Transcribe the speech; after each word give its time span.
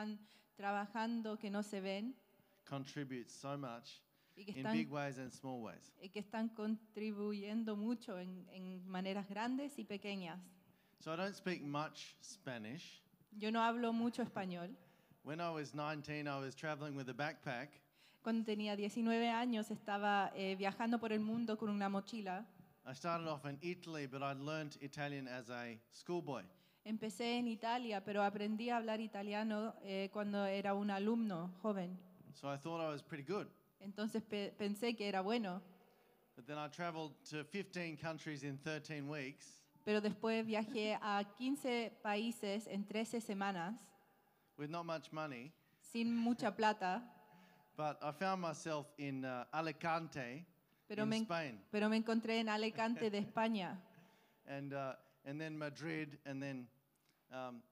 están 0.00 0.18
trabajando, 0.56 1.38
que 1.38 1.50
no 1.50 1.62
se 1.62 1.80
ven 1.80 2.14
contribute 2.64 3.28
so 3.28 3.56
much 3.56 4.00
y 4.36 4.44
que 4.44 4.52
in 4.52 4.58
están, 4.58 4.76
big 4.76 4.90
ways 4.90 5.18
and 5.18 5.32
small 5.32 5.60
ways. 5.60 5.92
y 6.00 6.08
que 6.08 6.20
están 6.20 6.48
contribuyendo 6.48 7.76
mucho 7.76 8.18
en, 8.18 8.46
en 8.50 8.86
maneras 8.86 9.28
grandes 9.28 9.78
y 9.78 9.84
pequeñas. 9.84 10.38
So 11.00 11.12
I 11.12 11.16
don't 11.16 11.34
speak 11.34 11.62
much 11.62 12.14
Spanish. 12.22 13.02
Yo 13.32 13.50
no 13.50 13.60
hablo 13.60 13.92
mucho 13.92 14.22
español. 14.22 14.76
When 15.22 15.40
I 15.40 15.50
was 15.50 15.74
19, 15.74 16.26
I 16.26 16.38
was 16.38 16.54
traveling 16.54 16.96
with 16.96 17.08
a 17.08 17.14
backpack 17.14 17.68
Cuando 18.22 18.44
tenía 18.44 18.76
19 18.76 19.30
años 19.30 19.70
estaba 19.70 20.30
eh, 20.34 20.54
viajando 20.56 20.98
por 20.98 21.12
el 21.12 21.20
mundo 21.20 21.56
con 21.56 21.70
una 21.70 21.88
mochila. 21.88 22.46
I 22.86 22.94
started 22.94 23.28
off 23.28 23.44
in 23.46 23.58
Italy, 23.62 24.06
but 24.06 24.22
I'd 24.22 24.40
learnt 24.40 24.76
Italian 24.82 25.26
as 25.26 25.48
a 25.50 25.78
schoolboy. 25.92 26.42
Empecé 26.84 27.36
en 27.38 27.46
Italia, 27.46 28.02
pero 28.02 28.22
aprendí 28.22 28.70
a 28.70 28.78
hablar 28.78 29.00
italiano 29.00 29.74
eh, 29.82 30.08
cuando 30.12 30.44
era 30.46 30.74
un 30.74 30.90
alumno 30.90 31.52
joven. 31.62 31.98
So 32.34 32.52
I 32.52 32.56
thought 32.56 32.80
I 32.80 32.88
was 32.90 33.02
pretty 33.02 33.24
good. 33.24 33.46
Entonces 33.80 34.22
pe- 34.22 34.52
pensé 34.58 34.94
que 34.96 35.06
era 35.08 35.20
bueno, 35.20 35.60
But 36.36 36.46
then 36.46 36.58
I 36.58 36.68
traveled 36.70 37.12
to 37.30 37.44
15 37.44 37.96
countries 37.98 38.42
in 38.44 38.58
13 38.58 39.02
weeks 39.08 39.56
pero 39.84 40.00
después 40.00 40.44
viajé 40.46 40.94
a 41.00 41.22
15 41.36 41.90
países 42.02 42.66
en 42.66 42.84
13 42.86 43.20
semanas 43.20 43.74
with 44.58 44.68
not 44.70 44.84
much 44.86 45.10
money. 45.12 45.52
sin 45.80 46.14
mucha 46.16 46.50
plata, 46.56 47.02
But 47.76 47.98
I 48.02 48.12
found 48.12 48.40
myself 48.42 48.86
in 48.98 49.24
uh, 49.24 49.44
Alicante, 49.52 50.44
pero 50.86 51.02
in 51.04 51.08
me, 51.10 51.16
Spain, 51.18 51.60
pero 51.70 51.88
me 51.88 51.96
encontré 51.96 52.40
en 52.40 52.48
Alicante 52.48 53.10
de 53.10 53.18
España. 53.26 53.78
and, 54.46 54.72
uh, 54.72 54.94
and 55.30 55.40
then 55.40 55.56
Madrid, 55.56 56.18
and 56.26 56.42
then 56.42 56.66
um, 57.32 57.62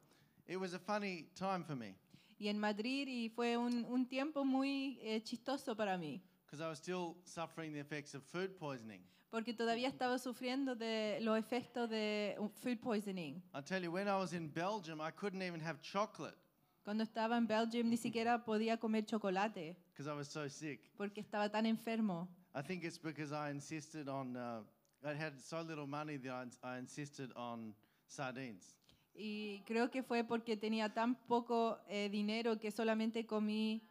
it 0.46 0.56
was 0.58 0.74
a 0.74 0.78
funny 0.78 1.26
time 1.34 1.64
for 1.64 1.74
me 1.76 1.94
Y 2.40 2.46
en 2.48 2.58
Madrid 2.58 3.08
y 3.08 3.28
fue 3.34 3.56
un, 3.56 3.84
un 3.90 4.06
tiempo 4.06 4.44
muy 4.44 4.96
eh, 5.02 5.20
chistoso 5.24 5.74
para 5.76 5.98
mí, 5.98 6.20
because 6.46 6.60
I 6.64 6.68
was 6.68 6.78
still 6.78 7.16
suffering 7.24 7.72
the 7.72 7.80
effects 7.80 8.14
of 8.14 8.22
food 8.22 8.56
poisoning. 8.58 9.00
porque 9.30 9.52
todavía 9.52 9.88
estaba 9.88 10.18
sufriendo 10.18 10.74
de 10.76 11.18
los 11.20 11.36
efectos 11.36 11.90
de 11.90 12.36
food 12.62 12.78
poisoning. 12.80 13.42
I 13.52 13.60
tell 13.60 13.82
you, 13.82 13.90
when 13.92 14.06
I 14.08 14.16
was 14.16 14.32
in 14.32 14.48
Belgium, 14.48 15.00
I 15.00 15.10
couldn't 15.10 15.42
even 15.42 15.60
have 15.60 15.82
chocolate 15.82 16.36
Cuando 16.84 17.02
estaba 17.04 17.36
en 17.36 17.46
Belgium 17.46 17.90
ni 17.90 17.96
siquiera 17.98 18.42
podía 18.44 18.78
comer 18.78 19.04
chocolate 19.04 19.76
because 19.92 20.06
I 20.08 20.14
was 20.16 20.28
so 20.28 20.48
sick. 20.48 20.80
porque 20.96 21.20
estaba 21.20 21.50
tan 21.50 21.66
enfermo. 21.66 22.28
I 22.54 22.62
think 22.62 22.84
it's 22.84 22.98
because 22.98 23.32
I 23.32 23.50
insisted 23.50 24.08
on, 24.08 24.36
uh, 24.36 24.62
I 25.04 25.14
had 25.14 25.40
so 25.40 25.62
little 25.62 25.86
money 25.86 26.16
that 26.16 26.48
I, 26.62 26.74
I 26.74 26.78
insisted 26.78 27.30
on 27.36 27.74
sardines. 28.08 28.74
Y 29.14 29.62
creo 29.66 29.90
que 29.90 30.02
fue 30.02 30.24
porque 30.24 30.56
tenía 30.56 30.92
tan 30.94 31.14
poco 31.26 31.78
eh, 31.88 32.08
dinero 32.08 32.58
que 32.58 32.70
solamente 32.70 33.26
comí 33.26 33.82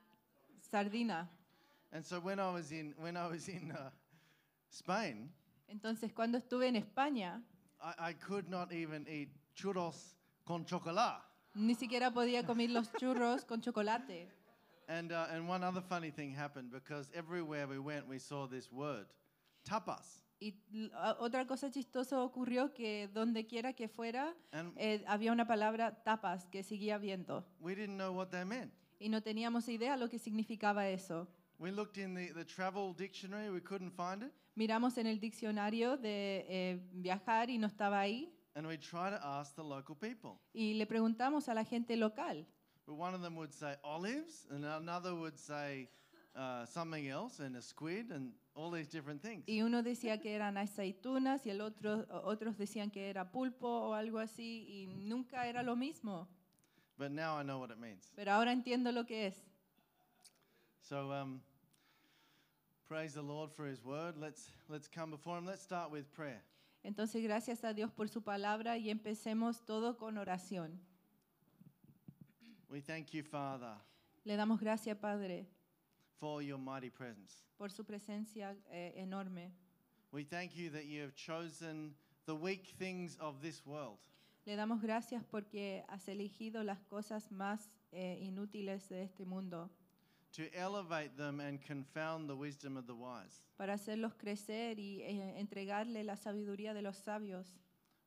sardina. 0.61 1.29
And 1.91 2.05
so 2.05 2.19
when 2.19 2.39
I 2.39 2.51
was 2.51 2.71
in, 2.71 2.93
when 2.97 3.15
I 3.17 3.27
was 3.27 3.47
in 3.47 3.71
uh, 3.71 3.89
Spain, 4.69 5.29
Entonces 5.67 6.13
cuando 6.13 6.37
estuve 6.37 6.67
en 6.67 6.75
España 6.75 7.41
I, 7.81 8.09
I 8.09 8.13
could 8.13 8.49
not 8.49 8.71
even 8.71 9.05
eat 9.09 9.29
churros 9.55 10.15
con 10.45 10.65
chocolate. 10.65 11.21
ni 11.55 11.75
siquiera 11.75 12.11
podía 12.11 12.45
comer 12.45 12.69
los 12.69 12.91
churros 12.93 13.43
con 13.45 13.61
chocolate. 13.61 14.29
And, 14.87 15.11
uh, 15.11 15.27
and 15.31 15.49
one 15.49 15.63
other 15.63 15.81
funny 15.81 16.11
thing 16.11 16.33
happened 16.33 16.71
because 16.71 17.09
everywhere 17.13 17.67
we 17.67 17.79
went, 17.79 18.07
we 18.07 18.19
saw 18.19 18.47
this 18.47 18.71
word, 18.71 19.07
tapas. 19.65 20.21
Y 20.39 20.53
otra 21.19 21.47
cosa 21.47 21.71
chistosa 21.71 22.21
ocurrió 22.21 22.71
que 22.73 23.07
donde 23.11 23.47
quiera 23.47 23.73
que 23.73 23.87
fuera 23.87 24.35
eh, 24.75 25.03
había 25.07 25.31
una 25.31 25.47
palabra 25.47 26.03
tapas 26.03 26.45
que 26.45 26.61
seguía 26.63 26.99
viendo 26.99 27.43
we 27.59 27.73
didn't 27.73 27.95
know 27.97 28.13
what 28.15 28.27
they 28.27 28.45
meant. 28.45 28.71
y 28.99 29.09
no 29.09 29.21
teníamos 29.21 29.67
idea 29.67 29.97
lo 29.97 30.07
que 30.09 30.19
significaba 30.19 30.87
eso. 30.89 31.27
We 31.59 31.71
looked 31.71 31.97
in 31.97 32.13
the, 32.13 32.33
the 32.33 32.45
travel 32.45 32.93
dictionary, 32.95 33.49
we 33.49 33.61
couldn't 33.61 33.91
find 33.95 34.21
it. 34.23 34.31
Miramos 34.55 34.97
en 34.99 35.07
el 35.07 35.19
diccionario 35.19 35.97
de 35.97 36.45
eh, 36.47 36.79
viajar 36.93 37.49
y 37.49 37.57
no 37.57 37.65
estaba 37.67 37.99
ahí 37.99 38.31
And 38.55 38.65
we 38.67 38.77
tried 38.77 39.11
to 39.11 39.23
ask 39.23 39.55
the 39.55 39.63
local 39.63 39.95
people. 39.95 40.39
y 40.53 40.75
le 40.75 40.85
preguntamos 40.85 41.49
a 41.49 41.55
la 41.55 41.63
gente 41.63 41.95
local 41.95 42.45
But 42.85 42.95
one 42.95 43.15
of 43.15 43.21
them 43.21 43.35
would 43.35 43.51
say 43.53 43.75
olives, 43.83 44.45
and 44.51 44.63
another 44.63 45.13
would 45.15 45.35
say 45.37 45.89
uh, 46.35 46.65
something 46.65 47.07
else, 47.09 47.39
and 47.43 47.55
a 47.57 47.61
squid, 47.61 48.11
and 48.11 48.31
all 48.57 48.71
these 48.71 48.89
different 48.89 49.21
things. 49.21 49.43
y 49.47 49.61
uno 49.61 49.83
decía 49.83 50.19
que 50.19 50.33
eran 50.33 50.57
aceitunas 50.57 51.45
y 51.45 51.51
el 51.51 51.61
otro 51.61 52.05
otros 52.23 52.57
decían 52.57 52.89
que 52.89 53.09
era 53.09 53.31
pulpo 53.31 53.67
o 53.67 53.93
algo 53.93 54.17
así 54.17 54.65
y 54.67 54.87
nunca 54.87 55.47
era 55.47 55.61
lo 55.61 55.75
mismo. 55.75 56.27
But 56.97 57.11
now 57.11 57.39
I 57.39 57.43
know 57.43 57.59
what 57.59 57.69
it 57.69 57.77
means. 57.77 58.11
Pero 58.15 58.31
ahora 58.31 58.51
entiendo 58.51 58.91
lo 58.91 59.05
que 59.05 59.27
es. 59.27 59.35
So 60.81 61.11
um, 61.11 61.41
praise 62.87 63.13
the 63.13 63.21
Lord 63.21 63.51
for 63.51 63.67
His 63.67 63.83
word. 63.83 64.17
Let's 64.17 64.51
let's 64.67 64.89
come 64.89 65.11
before 65.11 65.37
Him. 65.37 65.45
Let's 65.45 65.61
start 65.61 65.91
with 65.91 66.05
prayer. 66.11 66.41
Entonces 66.83 67.21
gracias 67.21 67.63
a 67.63 67.73
Dios 67.73 67.91
por 67.91 68.09
su 68.09 68.23
palabra 68.23 68.77
y 68.77 68.89
empecemos 68.89 69.63
todo 69.65 69.97
con 69.97 70.17
oración. 70.17 70.79
We 72.69 72.81
thank 72.81 73.13
you, 73.13 73.23
Father, 73.23 73.75
Le 74.25 74.35
damos 74.35 74.59
gracias, 74.59 74.97
Padre, 74.97 75.47
for 76.19 76.41
your 76.41 76.57
mighty 76.57 76.89
presence. 76.89 77.43
por 77.57 77.69
su 77.71 77.83
presencia 77.83 78.55
eh, 78.71 78.93
enorme. 78.97 79.51
We 80.11 80.23
thank 80.23 80.55
you 80.55 80.69
that 80.71 80.85
you 80.85 81.01
have 81.01 81.15
chosen 81.15 81.93
the 82.25 82.35
weak 82.35 82.73
things 82.77 83.17
of 83.19 83.41
this 83.41 83.65
world 83.65 83.99
Le 84.45 84.55
damos 84.55 84.81
gracias 84.81 85.23
porque 85.29 85.83
has 85.89 86.07
elegido 86.07 86.63
las 86.63 86.79
cosas 86.89 87.31
más 87.31 87.69
eh, 87.91 88.17
inútiles 88.21 88.87
de 88.89 89.03
este 89.03 89.25
mundo 89.25 89.69
to 90.31 90.43
elevate 90.53 91.17
them 91.17 91.39
and 91.39 91.59
confound 91.61 92.29
the 92.29 92.35
wisdom 92.35 92.77
of 92.77 92.85
the 92.85 92.93
wise. 92.95 93.43
para 93.57 93.73
hacerlos 93.73 94.13
crecer 94.15 94.79
y 94.79 95.01
eh, 95.01 95.39
entregarle 95.39 96.03
la 96.03 96.15
sabiduría 96.15 96.73
de 96.73 96.81
los 96.81 96.97
sabios. 96.97 97.47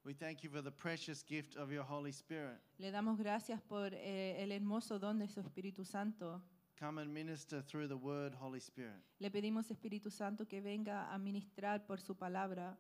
We 0.02 0.14
thank 0.14 0.42
you 0.42 0.48
for 0.50 0.62
the 0.62 0.70
precious 0.70 1.22
gift 1.22 1.56
of 1.56 1.70
your 1.70 1.84
Holy 1.84 2.10
Spirit. 2.12 2.58
Le 2.78 2.90
damos 2.90 3.18
gracias 3.18 3.60
por 3.60 3.92
eh, 3.92 4.42
el 4.42 4.50
hermoso 4.52 4.98
don 4.98 5.18
de 5.18 5.28
su 5.28 5.40
Espíritu 5.40 5.84
Santo. 5.84 6.40
Come 6.80 6.98
and 6.98 7.12
minister 7.12 7.60
through 7.60 7.88
the 7.88 7.96
word, 7.96 8.32
Holy 8.40 8.58
Spirit, 8.58 9.02
Le 9.20 9.30
pedimos, 9.30 9.70
Espíritu 9.70 10.10
Santo, 10.10 10.46
que 10.46 10.62
venga 10.62 11.12
a 11.12 11.18
ministrar 11.18 11.86
por 11.86 11.98
su 12.00 12.14
palabra 12.14 12.74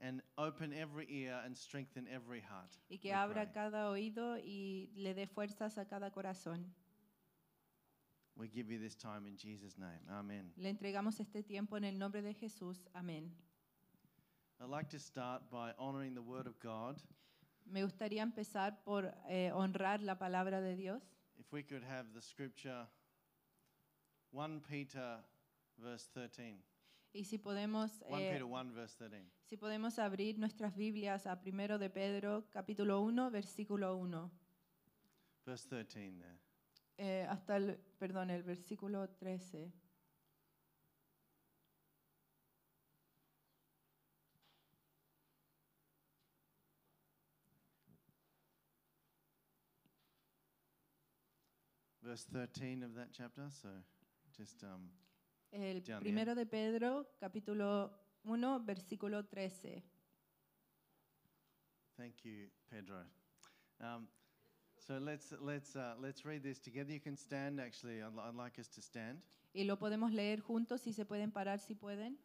and 0.00 0.22
open 0.36 0.72
every 0.72 1.04
ear 1.10 1.42
and 1.44 1.56
strengthen 1.56 2.06
every 2.06 2.40
heart. 2.40 2.70
y 2.88 2.98
que 2.98 3.08
we 3.10 3.14
abra 3.14 3.42
pray. 3.42 3.52
cada 3.54 3.90
oído 3.90 4.38
y 4.38 4.88
le 4.94 5.14
dé 5.14 5.26
fuerzas 5.26 5.78
a 5.78 5.84
cada 5.86 6.12
corazón. 6.12 6.64
We 8.36 8.46
give 8.48 8.70
you 8.70 8.78
this 8.78 8.94
time 8.94 9.26
in 9.26 9.36
Jesus' 9.36 9.76
name. 9.76 9.98
Amen. 10.08 10.52
Le 10.56 10.68
entregamos 10.68 11.18
este 11.18 11.42
tiempo 11.42 11.76
en 11.76 11.82
el 11.84 11.98
nombre 11.98 12.22
de 12.22 12.34
Jesús. 12.34 12.86
Amén. 12.94 13.32
I'd 14.60 14.70
like 14.70 14.88
to 14.90 14.98
start 15.00 15.42
by 15.50 15.72
honoring 15.76 16.14
the 16.14 16.22
word 16.22 16.46
of 16.46 16.56
God. 16.60 17.02
Me 17.66 17.82
gustaría 17.82 18.22
empezar 18.22 18.78
por 18.84 19.12
eh, 19.28 19.50
honrar 19.52 20.00
la 20.02 20.16
palabra 20.16 20.60
de 20.60 20.76
Dios. 20.76 21.02
If 21.36 21.52
we 21.52 21.64
could 21.64 21.82
have 21.82 22.06
the 22.14 22.22
scripture 22.22 22.86
1 24.32 24.60
Peter 24.62 25.24
verse 25.76 26.08
13. 26.12 26.62
Y 27.12 27.24
si 27.24 27.38
podemos, 27.38 28.02
1 28.06 28.18
eh, 28.18 28.30
Peter 28.32 28.44
1 28.44 28.72
verse 28.74 28.96
13. 28.98 29.30
si 29.44 29.56
podemos 29.56 29.98
abrir 29.98 30.38
nuestras 30.38 30.76
Biblias 30.76 31.26
a 31.26 31.40
primero 31.40 31.78
de 31.78 31.88
Pedro, 31.90 32.48
capítulo 32.50 33.00
1, 33.00 33.30
versículo 33.30 33.96
1, 33.96 34.30
Verse 35.46 35.66
13 35.68 36.12
there. 36.18 36.38
eh, 36.98 37.26
hasta 37.28 37.56
el, 37.56 37.78
perdón, 37.98 38.30
el 38.30 38.42
versículo 38.42 39.08
13. 39.08 39.72
Verse 52.02 52.24
13 52.24 52.82
of 52.84 52.94
that 52.94 53.12
chapter. 53.12 53.50
So 53.50 53.68
just 54.38 54.62
um, 54.62 54.88
El 55.50 55.82
primero 56.00 56.34
de 56.34 56.46
Pedro, 56.46 57.08
capítulo 57.18 57.90
1, 58.24 58.64
versículo 58.64 59.26
13. 59.26 59.82
thank 61.96 62.24
you, 62.24 62.48
Pedro. 62.70 63.02
Um, 63.80 64.06
so 64.78 64.98
let's 64.98 65.32
let's 65.40 65.74
uh, 65.74 65.94
let's 66.00 66.24
read 66.24 66.44
this 66.44 66.60
together. 66.60 66.92
You 66.92 67.00
can 67.00 67.16
stand. 67.16 67.60
Actually, 67.60 68.00
I'd, 68.00 68.12
I'd 68.28 68.36
like 68.36 68.60
us 68.60 68.68
to 68.68 68.80
stand. 68.80 69.18
Y 69.52 69.64
lo 69.64 69.76
podemos 69.76 70.12
leer 70.12 70.40
juntos, 70.40 70.82
si 70.82 70.92
se 70.92 71.04
pueden 71.04 71.32
parar, 71.32 71.58
si 71.58 71.74
pueden. 71.74 72.16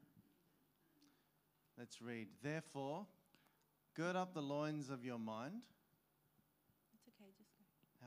Let's 1.78 2.00
read. 2.00 2.28
Therefore, 2.44 3.08
gird 3.96 4.16
up 4.16 4.36
the 4.36 4.42
loins 4.42 4.92
of 4.92 5.04
your 5.04 5.18
mind. 5.18 5.64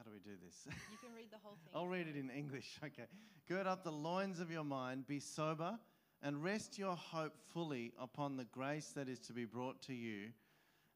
Do 0.06 0.12
we 0.12 0.20
do 0.20 0.37
this? 0.41 0.67
You 0.91 0.99
can 0.99 1.12
read 1.17 1.31
the 1.32 1.38
whole 1.43 1.56
thing. 1.64 1.73
I'll 1.75 1.88
read 1.88 2.06
it 2.06 2.17
in 2.17 2.31
English. 2.31 2.79
Okay. 2.85 3.06
Gird 3.49 3.67
up 3.67 3.82
the 3.82 3.91
loins 3.93 4.38
of 4.41 4.50
your 4.53 4.62
mind, 4.64 5.06
be 5.06 5.19
sober, 5.20 5.79
and 6.23 6.43
rest 6.43 6.79
your 6.79 6.94
hope 6.97 7.35
fully 7.53 7.93
upon 8.00 8.37
the 8.37 8.44
grace 8.53 8.93
that 8.94 9.08
is 9.08 9.19
to 9.26 9.32
be 9.32 9.44
brought 9.44 9.82
to 9.82 9.93
you 9.94 10.31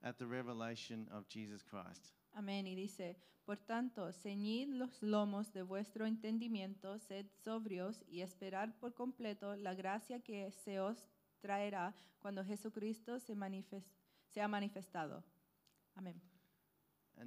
at 0.05 0.17
the 0.19 0.27
revelation 0.27 1.09
of 1.13 1.27
Jesus 1.29 1.63
Christ. 1.63 2.15
Amén. 2.39 2.67
Y 2.69 2.75
dice, 2.77 3.17
por 3.45 3.57
tanto, 3.57 4.13
ceñid 4.13 4.69
los 4.79 5.03
lomos 5.03 5.53
de 5.53 5.63
vuestro 5.65 6.07
entendimiento, 6.07 6.99
sed 6.99 7.27
sobrios 7.45 8.03
y 8.09 8.21
esperar 8.23 8.79
por 8.81 8.95
completo 8.95 9.57
la 9.57 9.75
gracia 9.75 10.21
que 10.21 10.51
se 10.53 10.79
os 10.81 11.09
traerá 11.43 11.93
cuando 12.21 12.45
Jesucristo 12.45 13.19
se 13.19 13.35
manifes- 13.35 13.85
sea 14.33 14.47
manifestado. 14.47 15.25
Amén. 15.97 16.21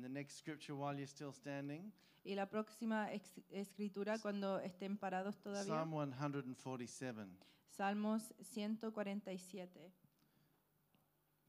And 0.03 0.13
the 0.13 0.19
next 0.19 0.37
scripture, 0.37 0.75
while 0.75 0.97
you're 0.97 1.07
still 1.07 1.31
standing, 1.31 1.93
Y 2.25 2.35
la 2.35 2.45
próxima 2.45 3.09
escritura, 3.53 4.17
cuando 4.21 4.59
estén 4.59 4.97
parados 4.97 5.37
todavía, 5.41 5.65
Psalm 5.65 5.91
147, 5.91 7.25
Salmos 7.69 8.33
147, 8.41 9.69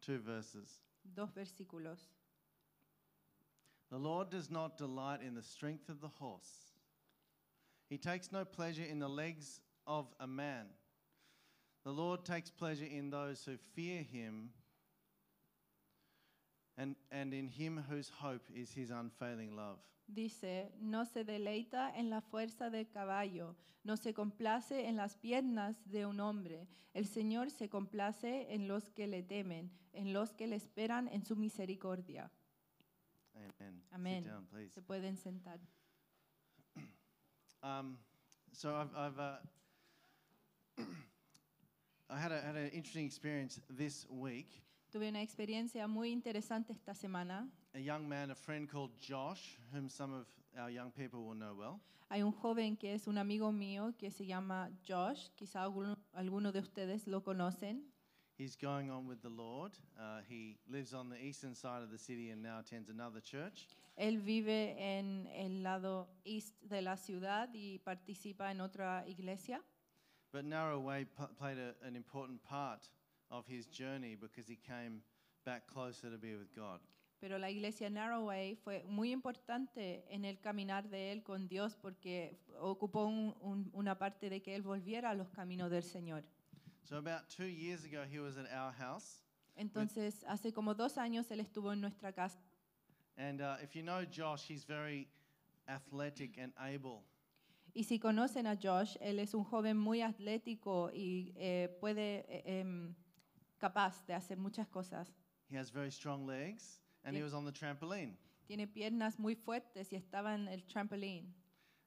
two 0.00 0.18
verses. 0.20 0.78
dos 1.04 1.30
versículos. 1.32 1.98
The 3.90 3.98
Lord 3.98 4.30
does 4.30 4.50
not 4.50 4.76
delight 4.76 5.20
in 5.20 5.34
the 5.34 5.42
strength 5.42 5.88
of 5.88 6.00
the 6.00 6.08
horse. 6.08 6.74
He 7.88 7.98
takes 7.98 8.30
no 8.30 8.44
pleasure 8.44 8.84
in 8.84 9.00
the 9.00 9.08
legs 9.08 9.60
of 9.84 10.06
a 10.20 10.28
man. 10.28 10.66
The 11.84 11.92
Lord 11.92 12.24
takes 12.24 12.50
pleasure 12.50 12.86
in 12.86 13.10
those 13.10 13.44
who 13.44 13.56
fear 13.74 14.02
him 14.02 14.50
and, 16.76 16.96
and 17.10 17.32
in 17.32 17.48
him 17.48 17.84
whose 17.88 18.08
hope 18.08 18.44
is 18.54 18.72
his 18.72 18.90
unfailing 18.90 19.56
love. 19.56 19.78
Dice, 20.06 20.70
no 20.80 21.04
se 21.04 21.24
deleita 21.24 21.92
en 21.96 22.10
la 22.10 22.20
fuerza 22.20 22.70
del 22.70 22.88
caballo, 22.90 23.56
no 23.84 23.96
se 23.96 24.12
complace 24.12 24.86
en 24.86 24.96
las 24.96 25.16
piernas 25.16 25.76
de 25.86 26.04
un 26.06 26.20
hombre. 26.20 26.66
El 26.92 27.06
Señor 27.06 27.50
se 27.50 27.68
complace 27.68 28.46
en 28.50 28.68
los 28.68 28.90
que 28.90 29.06
le 29.06 29.22
temen, 29.22 29.70
en 29.92 30.12
los 30.12 30.34
que 30.34 30.46
le 30.46 30.56
esperan 30.56 31.08
en 31.08 31.24
su 31.24 31.36
misericordia. 31.36 32.30
Amen. 33.34 33.82
Amen. 33.92 34.22
Sit 34.22 34.30
down, 34.30 34.46
please. 34.46 34.74
Se 34.74 34.82
pueden 34.82 35.16
sentar. 35.16 35.58
Um, 37.62 37.96
so 38.52 38.76
I've, 38.76 38.90
I've 38.94 39.18
uh, 39.18 39.36
I 42.10 42.18
had 42.18 42.30
a, 42.30 42.42
had 42.42 42.56
an 42.56 42.68
interesting 42.74 43.06
experience 43.06 43.58
this 43.70 44.06
week. 44.10 44.62
Tuve 44.94 45.08
una 45.08 45.22
experiencia 45.22 45.88
muy 45.88 46.12
interesante 46.12 46.72
esta 46.72 46.94
semana. 46.94 47.50
A 47.74 47.80
young 47.80 48.06
man, 48.06 48.30
a 48.30 48.34
friend 48.36 48.70
called 48.70 48.92
Josh, 49.00 49.58
whom 49.72 49.88
some 49.88 50.14
of 50.14 50.28
our 50.56 50.70
young 50.70 50.92
people 50.92 51.24
will 51.24 51.34
know 51.34 51.52
well. 51.52 51.80
Hay 52.10 52.22
un 52.22 52.30
joven 52.30 52.76
que 52.76 52.94
es 52.94 53.08
un 53.08 53.18
amigo 53.18 53.50
mío 53.50 53.92
que 53.98 54.12
se 54.12 54.24
llama 54.24 54.70
Josh, 54.86 55.30
quizá 55.34 55.64
alguno, 55.64 55.98
alguno 56.12 56.52
de 56.52 56.60
ustedes 56.60 57.08
lo 57.08 57.24
conocen. 57.24 57.82
He's 58.38 58.54
going 58.54 58.88
on 58.88 59.08
with 59.08 59.20
the 59.20 59.30
Lord. 59.30 59.72
Uh, 59.98 60.20
he 60.28 60.58
lives 60.68 60.94
on 60.94 61.08
the 61.08 61.20
eastern 61.20 61.56
side 61.56 61.82
of 61.82 61.90
the 61.90 61.98
city 61.98 62.30
and 62.30 62.40
now 62.40 62.60
attends 62.60 62.88
another 62.88 63.20
church. 63.20 63.66
Él 63.96 64.20
vive 64.20 64.76
en 64.78 65.26
el 65.34 65.64
lado 65.64 66.06
east 66.24 66.54
de 66.62 66.82
la 66.82 66.96
ciudad 66.96 67.48
y 67.52 67.80
participa 67.80 68.52
en 68.52 68.60
otra 68.60 69.04
iglesia. 69.08 69.60
But 70.30 70.44
played 71.36 71.58
a, 71.58 71.74
an 71.84 71.96
important 71.96 72.44
part 72.44 72.88
of 73.34 73.46
his 73.48 73.66
journey 73.68 74.14
because 74.16 74.46
he 74.48 74.56
came 74.56 75.02
back 75.44 75.66
closer 75.66 76.10
to 76.10 76.18
be 76.18 76.36
with 76.36 76.48
God. 76.54 76.80
Pero 77.20 77.38
la 77.38 77.48
iglesia 77.50 77.88
Narrowway 77.88 78.54
fue 78.56 78.82
muy 78.86 79.10
importante 79.10 80.04
en 80.10 80.24
el 80.24 80.38
caminar 80.40 80.88
de 80.90 81.10
él 81.12 81.22
con 81.22 81.48
Dios 81.48 81.74
porque 81.76 82.38
ocupó 82.60 83.06
un- 83.06 83.34
un- 83.40 83.70
una 83.72 83.96
parte 83.98 84.28
de 84.28 84.40
que 84.42 84.54
él 84.54 84.62
volviera 84.62 85.10
a 85.10 85.14
los 85.14 85.28
caminos 85.30 85.70
del 85.70 85.82
Señor. 85.82 86.22
So 86.82 86.96
about 86.98 87.28
two 87.34 87.46
years 87.46 87.84
ago, 87.84 88.04
he 88.04 88.18
was 88.20 88.36
at 88.36 88.46
our 88.52 88.72
house. 88.74 89.22
Entonces, 89.56 90.22
hace 90.28 90.52
como 90.52 90.74
dos 90.74 90.98
años 90.98 91.30
él 91.30 91.40
estuvo 91.40 91.72
en 91.72 91.80
nuestra 91.80 92.12
casa. 92.12 92.38
And 93.16 93.40
uh, 93.40 93.56
if 93.62 93.74
you 93.74 93.82
know 93.82 94.04
Josh, 94.04 94.50
he's 94.50 94.64
very 94.66 95.08
athletic 95.66 96.36
and 96.38 96.52
able. 96.58 97.04
Y 97.72 97.84
si 97.84 97.98
conocen 97.98 98.46
a 98.46 98.56
Josh, 98.56 98.96
él 99.00 99.18
es 99.18 99.32
un 99.34 99.44
joven 99.44 99.76
muy 99.78 100.02
atlético 100.02 100.90
y 100.92 101.32
eh, 101.36 101.68
puede, 101.80 102.24
eh, 102.28 102.60
em, 102.60 102.94
capaz 103.64 104.04
de 104.06 104.12
hacer 104.12 104.36
muchas 104.38 104.68
cosas. 104.68 105.08
He 105.48 105.56
has 105.56 105.70
very 105.70 105.90
strong 105.90 106.26
legs, 106.26 106.80
and 107.04 107.16
he 107.16 107.22
was 107.22 107.32
on 107.32 107.44
the 107.44 107.52
trampoline, 107.52 108.14
Tiene 108.46 108.66
piernas 108.66 109.18
muy 109.18 109.34
fuertes 109.34 109.90
y 109.92 109.96
estaba 109.96 110.34
en 110.34 110.48
el 110.48 110.62
trampolín 110.66 111.32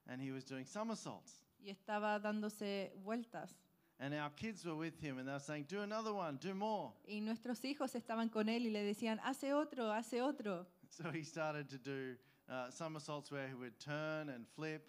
and 0.07 0.19
he 0.21 0.31
was 0.31 0.43
doing 0.43 0.65
somersaults. 0.65 1.41
y 1.59 1.69
estaba 1.69 2.19
dándose 2.19 2.91
vueltas. 3.03 3.51
And 3.99 4.13
our 4.13 4.29
kids 4.31 4.63
were 4.63 4.75
with 4.75 4.99
him, 4.99 5.17
and 5.17 5.27
they 5.27 5.33
were 5.33 5.39
saying, 5.39 5.65
"Do 5.67 5.81
another 5.81 6.13
one, 6.13 6.37
do 6.37 6.53
more." 6.53 6.93
Y 7.07 7.19
nuestros 7.19 7.63
hijos 7.63 7.95
estaban 7.95 8.29
con 8.29 8.47
él 8.47 8.65
y 8.65 8.69
le 8.71 8.83
decían, 8.83 9.19
hace 9.23 9.53
otro, 9.53 9.91
hace 9.91 10.21
otro. 10.21 10.67
So 10.89 11.11
he 11.11 11.23
started 11.23 11.67
to 11.69 11.77
do 11.77 12.15
uh, 12.47 12.69
somersaults 12.71 13.31
where 13.31 13.47
he 13.47 13.55
would 13.55 13.77
turn 13.79 14.29
and 14.29 14.47
flip. 14.55 14.83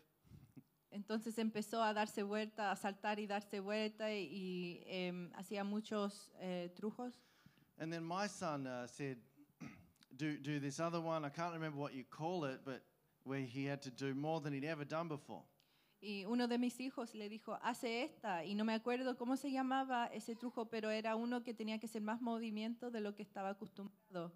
Entonces 0.90 1.38
empezó 1.38 1.82
a 1.82 1.92
darse 1.92 2.22
vuelta, 2.22 2.70
a 2.70 2.76
saltar 2.76 3.18
y 3.18 3.26
darse 3.26 3.60
vuelta 3.60 4.12
y, 4.12 4.24
y, 4.30 4.82
em, 4.86 5.30
hacía 5.34 5.64
muchos 5.64 6.32
eh, 6.40 6.72
trujos. 6.74 7.14
And 7.78 7.92
then 7.92 8.04
my 8.04 8.26
son 8.28 8.66
uh, 8.66 8.86
said, 8.86 9.18
do, 10.16 10.36
do 10.38 10.58
this 10.58 10.80
other 10.80 11.00
one. 11.00 11.24
I 11.24 11.30
can't 11.30 11.52
remember 11.52 11.78
what 11.78 11.92
you 11.92 12.04
call 12.04 12.44
it, 12.44 12.60
but 12.64 12.82
where 13.24 13.44
he 13.44 13.66
had 13.66 13.80
to 13.82 13.90
do 13.90 14.14
more 14.14 14.40
than 14.40 14.52
he'd 14.52 14.64
ever 14.64 14.84
done 14.84 15.08
before. 15.08 15.42
Y 16.00 16.24
uno 16.26 16.46
de 16.46 16.58
mis 16.58 16.78
hijos 16.80 17.14
le 17.14 17.28
dijo, 17.28 17.58
hace 17.62 18.04
esta. 18.04 18.44
Y 18.44 18.54
no 18.54 18.64
me 18.64 18.72
acuerdo 18.74 19.16
cómo 19.16 19.36
se 19.36 19.50
llamaba 19.50 20.06
ese 20.06 20.36
trujo, 20.36 20.66
pero 20.70 20.90
era 20.90 21.16
uno 21.16 21.42
que 21.42 21.54
tenía 21.54 21.78
que 21.78 21.86
hacer 21.86 22.02
más 22.02 22.20
movimiento 22.20 22.90
de 22.90 23.00
lo 23.00 23.14
que 23.14 23.22
estaba 23.22 23.50
acostumbrado. 23.50 24.32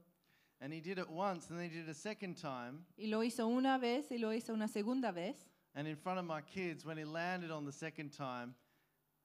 And 0.60 0.72
he 0.72 0.80
did 0.80 0.98
it 0.98 1.08
once, 1.08 1.50
and 1.50 1.58
then 1.58 1.68
he 1.68 1.74
did 1.74 1.88
it 1.88 1.90
a 1.90 1.94
second 1.94 2.36
time. 2.36 2.84
Y 2.96 3.08
lo 3.08 3.22
hizo 3.24 3.48
una 3.48 3.78
vez 3.78 4.10
y 4.12 4.18
lo 4.18 4.32
hizo 4.32 4.52
una 4.52 4.68
segunda 4.68 5.10
vez. 5.10 5.51
And 5.74 5.88
in 5.88 5.96
front 5.96 6.18
of 6.18 6.24
my 6.26 6.42
kids, 6.42 6.84
when 6.84 6.98
he 6.98 7.04
landed 7.04 7.50
on 7.50 7.64
the 7.64 7.72
second 7.72 8.10
time, 8.12 8.54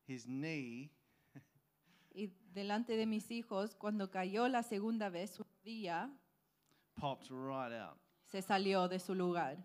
his 0.08 0.26
knee 0.28 0.90
Y 2.16 2.32
delante 2.56 2.96
de 2.98 3.06
mis 3.06 3.30
hijos, 3.30 3.76
cuando 3.76 4.10
cayó 4.10 4.48
la 4.50 4.64
segunda 4.64 5.10
vez, 5.10 5.32
su 5.36 5.44
rodilla 5.44 6.10
popped 6.96 7.30
right 7.30 7.72
out. 7.74 7.98
se 8.26 8.42
salió 8.42 8.88
de 8.90 8.98
su 8.98 9.14
lugar. 9.14 9.58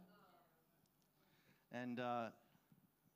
And 1.72 1.98
uh, 1.98 2.28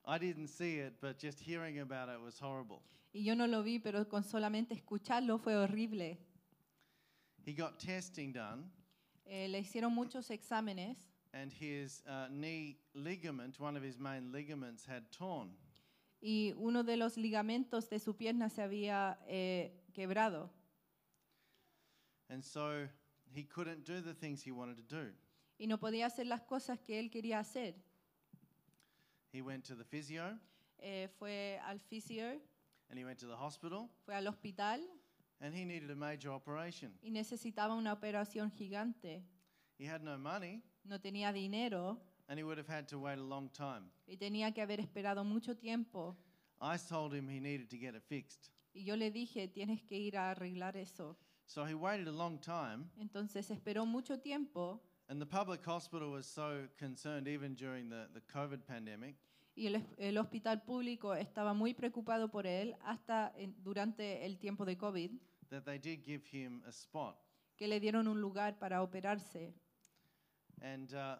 I 0.07 0.19
didn't 0.19 0.49
see 0.49 0.79
it, 0.79 0.95
but 1.03 1.19
just 1.19 1.39
hearing 1.41 1.81
about 1.81 2.09
it 2.09 2.19
was 2.19 2.39
horrible. 2.39 2.81
Y 3.13 3.25
yo 3.25 3.35
no 3.35 3.47
lo 3.47 3.63
vi, 3.63 3.79
pero 3.79 4.07
con 4.09 4.23
solamente 4.25 4.73
escucharlo 4.75 5.39
fue 5.39 5.55
horrible. 5.55 6.17
He 7.45 7.53
got 7.53 7.79
testing 7.79 8.33
done, 8.33 8.71
Eh, 9.27 9.49
le 9.49 9.59
hicieron 9.59 9.93
muchos 9.93 10.31
exámenes 10.31 10.97
and 11.43 11.53
his 11.53 12.03
uh, 12.09 12.27
knee 12.31 12.79
ligament, 12.95 13.61
one 13.61 13.77
of 13.77 13.83
his 13.83 13.99
main 13.99 14.33
ligaments, 14.33 14.85
had 14.87 15.11
torn. 15.11 15.51
y 16.21 16.55
uno 16.57 16.83
de 16.83 16.97
los 16.97 17.17
ligamentos 17.17 17.89
de 17.91 17.99
su 17.99 18.15
pierna 18.15 18.49
se 18.49 18.63
había 18.63 19.19
eh, 19.29 19.71
quebrado. 19.93 20.51
And 22.31 22.43
so 22.43 22.89
he 23.33 23.45
couldn't 23.45 23.85
do 23.85 24.01
the 24.01 24.15
things 24.15 24.43
he 24.43 24.51
wanted 24.51 24.77
to 24.77 24.83
do. 24.83 25.13
Y 25.59 25.67
no 25.67 25.79
podía 25.79 26.07
hacer 26.07 26.27
las 26.27 26.43
cosas 26.43 26.79
que 26.81 26.99
él 26.99 27.11
quería 27.11 27.39
hacer. 27.39 27.75
He 29.33 29.43
went 29.43 29.65
to 29.67 29.75
the 29.75 29.85
physio 29.85 30.39
Eh, 30.79 31.09
fue 31.19 31.59
al 31.67 31.81
fisio, 31.81 32.39
and 32.91 32.99
he 32.99 33.05
went 33.05 33.19
to 33.19 33.27
the 33.27 33.35
hospital 33.37 33.89
fue 34.05 34.15
al 34.15 34.27
hospital 34.27 34.81
and 35.41 35.55
he 35.55 35.65
needed 35.65 35.91
a 35.91 35.95
major 35.97 36.31
operation. 36.31 36.93
y 37.03 37.11
necesitaba 37.11 37.75
una 37.75 37.93
operación 37.93 38.51
gigante. 38.51 39.23
He 39.79 39.87
had 39.87 40.03
no 40.03 40.19
money 40.19 40.63
No 40.89 40.99
tenía 41.01 41.33
dinero 41.33 41.99
and 42.29 42.39
he 42.39 42.43
would 42.45 42.59
have 42.59 42.69
had 42.69 42.87
to 42.89 42.99
wait 42.99 43.19
a 43.19 43.23
long 43.23 43.49
time. 43.51 43.91
y 44.07 44.17
tenía 44.17 44.53
que 44.53 44.63
haber 44.63 44.81
esperado 44.81 45.25
mucho 45.25 45.57
tiempo. 45.57 46.17
I 46.61 46.77
told 46.79 47.13
him 47.15 47.29
he 47.29 47.41
needed 47.41 47.69
to 47.71 47.77
get 47.77 47.95
it 47.95 48.03
fixed. 48.03 48.51
Y 48.75 48.85
yo 48.85 48.97
le 48.97 49.11
dije, 49.11 49.49
tienes 49.49 49.83
que 49.83 49.97
ir 49.99 50.17
a 50.17 50.31
arreglar 50.33 50.77
eso. 50.77 51.17
So 51.47 51.65
he 51.65 51.75
waited 51.75 52.09
a 52.09 52.13
long 52.13 52.39
time 52.41 52.91
Entonces 52.99 53.51
esperó 53.51 53.87
mucho 53.87 54.19
tiempo 54.19 54.81
and 55.09 55.21
the 55.21 55.27
public 55.27 55.65
hospital 55.65 56.11
was 56.11 56.27
so 56.27 56.67
concerned 56.77 57.29
even 57.29 57.55
during 57.55 57.89
the, 57.89 58.09
the 58.13 58.21
COVID 58.23 58.65
pandemic 58.67 59.15
y 59.55 59.67
el, 59.69 59.81
el 59.99 60.19
hospital 60.19 60.63
público 60.65 61.15
estaba 61.15 61.55
muy 61.55 61.73
preocupado 61.75 62.29
por 62.31 62.47
él 62.47 62.75
hasta 62.85 63.33
en- 63.37 63.55
durante 63.63 64.27
el 64.27 64.37
tiempo 64.39 64.65
de 64.67 64.77
COVID, 64.77 65.13
that 65.51 65.63
they 65.65 65.79
did 65.79 66.03
give 66.05 66.25
him 66.31 66.63
a 66.67 66.71
spot. 66.71 67.17
que 67.57 67.69
le 67.69 67.79
dieron 67.81 68.09
un 68.09 68.21
lugar 68.21 68.59
para 68.59 68.83
operarse. 68.83 69.55
And 70.63 70.93
uh, 70.95 71.17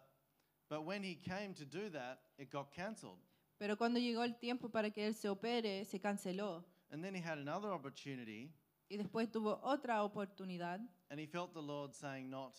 but 0.69 0.83
when 0.83 1.03
he 1.03 1.15
came 1.15 1.53
to 1.55 1.65
do 1.65 1.89
that, 1.89 2.19
it 2.37 2.51
got 2.51 2.71
cancelled. 2.71 3.19
Pero 3.59 3.75
cuando 3.75 3.99
llegó 3.99 4.23
el 4.23 4.37
tiempo 4.39 4.69
para 4.69 4.91
que 4.91 5.05
él 5.05 5.15
se 5.15 5.29
opere, 5.29 5.85
se 5.85 5.99
canceló. 5.99 6.63
And 6.91 7.03
then 7.03 7.13
he 7.15 7.21
had 7.21 7.37
another 7.37 7.71
opportunity 7.71 8.51
Y 8.89 8.97
después 8.97 9.29
tuvo 9.29 9.59
otra 9.63 10.03
oportunidad 10.03 10.79
and 11.09 11.19
he 11.19 11.25
felt 11.25 11.53
the 11.53 11.61
Lord 11.61 11.93
saying 11.93 12.29
not 12.29 12.55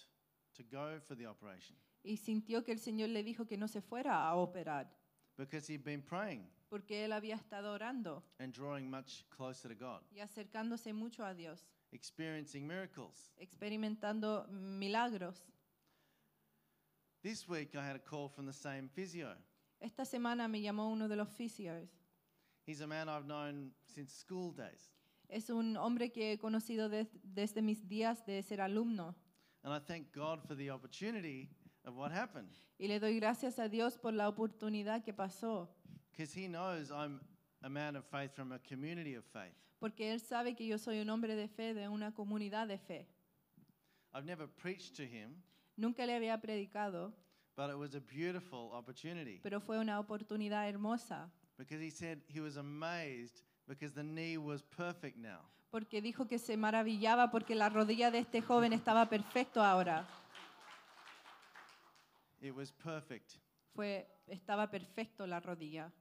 to 0.55 0.63
go 0.63 1.01
for 1.01 1.15
the 1.15 1.27
operation 1.27 1.77
y 2.03 2.17
sintió 2.17 2.65
que 2.65 2.73
el 2.73 2.79
Señor 2.79 3.09
le 3.11 3.23
dijo 3.23 3.47
que 3.47 3.57
no 3.57 3.67
se 3.69 3.81
fuera 3.81 4.29
a 4.29 4.37
operar, 4.37 4.91
because 5.37 5.71
he'd 5.73 5.85
been 5.85 6.03
praying 6.03 6.47
porque 6.69 7.05
él 7.05 7.13
había 7.13 7.35
estado 7.35 7.73
orando 7.73 8.23
and 8.39 8.53
drawing 8.53 8.91
much 8.91 9.25
closer 9.31 9.75
to 9.75 9.75
God, 9.75 10.03
y 10.11 10.21
acercándose 10.21 10.93
mucho 10.93 11.25
a 11.25 11.35
Dios, 11.35 11.67
experiencing 11.93 12.67
miracles. 12.67 13.33
experimentando 13.39 14.47
milagros. 14.49 15.47
This 17.23 17.49
week 17.49 17.75
I 17.75 17.85
had 17.85 17.97
a 17.97 17.99
call 17.99 18.29
from 18.29 18.47
the 18.47 18.53
same 18.53 18.89
physio. 18.95 19.29
Esta 19.81 20.05
semana 20.05 20.49
me 20.49 20.61
llamó 20.63 20.91
uno 20.93 21.09
de 21.09 21.17
los 21.17 21.29
fisios. 21.29 21.89
He's 22.67 22.81
a 22.81 22.87
man 22.87 23.09
I've 23.09 23.27
known 23.27 23.73
since 23.87 24.13
school 24.13 24.53
days. 24.53 24.91
Es 25.29 25.51
un 25.51 25.77
hombre 25.77 26.11
que 26.11 26.33
he 26.33 26.39
conocido 26.39 26.89
des- 26.89 27.09
desde 27.23 27.61
mis 27.63 27.87
días 27.89 28.25
de 28.25 28.43
ser 28.43 28.61
alumno. 28.61 29.15
And 29.65 29.73
I 29.75 29.79
thank 29.81 30.13
God 30.13 30.43
for 30.47 30.55
the 30.55 30.71
opportunity 30.71 31.49
of 31.85 31.97
what 31.97 32.13
happened 32.13 32.51
Y 32.79 32.87
le 32.87 32.99
doy 33.01 33.19
gracias 33.19 33.59
a 33.59 33.69
Dios 33.69 33.97
por 33.99 34.13
la 34.13 34.29
oportunidad 34.29 35.03
que 35.05 35.13
pasó, 35.13 35.69
because 36.13 36.33
he 36.33 36.47
knows 36.47 36.91
I'm 36.91 37.21
a 37.63 37.69
man 37.69 37.97
of 37.97 38.05
faith 38.05 38.33
from 38.35 38.53
a 38.53 38.59
community 38.61 39.15
of 39.17 39.25
faith. 39.25 39.55
porque 39.81 40.13
Él 40.13 40.21
sabe 40.21 40.55
que 40.57 40.65
yo 40.67 40.79
soy 40.79 41.01
un 41.01 41.11
hombre 41.11 41.35
de 41.35 41.49
fe 41.49 41.75
de 41.75 41.89
una 41.89 42.13
comunidad 42.15 42.69
de 42.69 42.79
fe. 42.79 43.07
I've 44.15 44.25
never 44.25 44.47
preached 44.47 44.95
to 44.97 45.03
him, 45.03 45.43
Nunca 45.79 46.05
le 46.05 46.15
había 46.15 46.37
predicado, 46.41 47.13
but 47.57 47.71
it 47.71 47.77
was 47.77 47.95
a 47.95 48.01
beautiful 48.01 48.71
opportunity 48.73 49.41
pero 49.43 49.61
fue 49.61 49.79
una 49.79 50.01
oportunidad 50.01 50.69
hermosa, 50.69 51.31
because 51.57 51.81
he 51.81 51.91
said 51.91 52.21
he 52.29 52.41
was 52.41 52.57
amazed 52.57 53.43
because 53.67 53.95
the 53.95 54.03
knee 54.03 54.37
was 54.37 54.61
perfect 54.63 55.17
now. 55.17 55.41
porque 55.71 56.03
dijo 56.03 56.27
que 56.27 56.39
se 56.39 56.57
maravillaba 56.57 57.31
porque 57.31 57.55
la 57.55 57.69
rodilla 57.69 58.11
de 58.11 58.19
este 58.19 58.41
joven 58.43 58.73
estaba 58.73 59.09
perfecto 59.09 59.63
ahora. 59.63 60.07
It 62.41 62.55
was 62.55 62.73
perfect. 62.73 63.37
Fue, 63.75 64.07
estaba 64.27 64.71
perfecto 64.71 65.27
la 65.27 65.41
rodilla. 65.41 65.93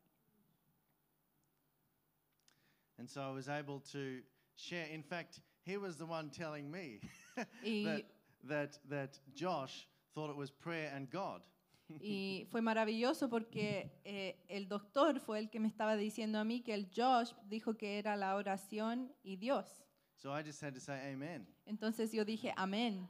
And 2.98 3.08
so 3.10 3.22
I 3.22 3.32
was 3.32 3.48
able 3.48 3.80
to 3.92 4.24
share. 4.56 4.88
In 4.92 5.04
fact, 5.04 5.40
he 5.64 5.78
was 5.78 5.98
the 5.98 6.06
one 6.06 6.30
telling 6.30 6.70
me 6.72 7.00
that, 7.36 8.06
that, 8.44 8.78
that 8.90 9.20
Josh 9.34 9.88
thought 10.14 10.30
it 10.30 10.36
was 10.36 10.52
prayer 10.52 10.92
and 10.96 11.10
God. 11.10 11.42
y 12.02 12.46
fue 12.52 12.62
maravilloso 12.62 13.30
porque 13.30 13.92
eh, 14.04 14.44
el 14.50 14.68
doctor 14.68 15.20
fue 15.20 15.40
el 15.40 15.50
que 15.50 15.60
me 15.60 15.68
estaba 15.68 15.96
diciendo 15.96 16.38
a 16.38 16.44
mí 16.44 16.62
que 16.62 16.74
el 16.74 16.90
Josh 16.94 17.32
dijo 17.48 17.78
que 17.78 17.98
era 17.98 18.16
la 18.18 18.36
oración 18.36 19.14
y 19.24 19.38
Dios. 19.38 19.84
So 20.18 20.32
I 20.32 20.42
just 20.44 20.62
had 20.62 20.74
to 20.74 20.80
say 20.80 21.14
amen. 21.14 21.48
Entonces 21.66 22.12
yo 22.12 22.26
dije, 22.26 22.54
amén. 22.58 23.08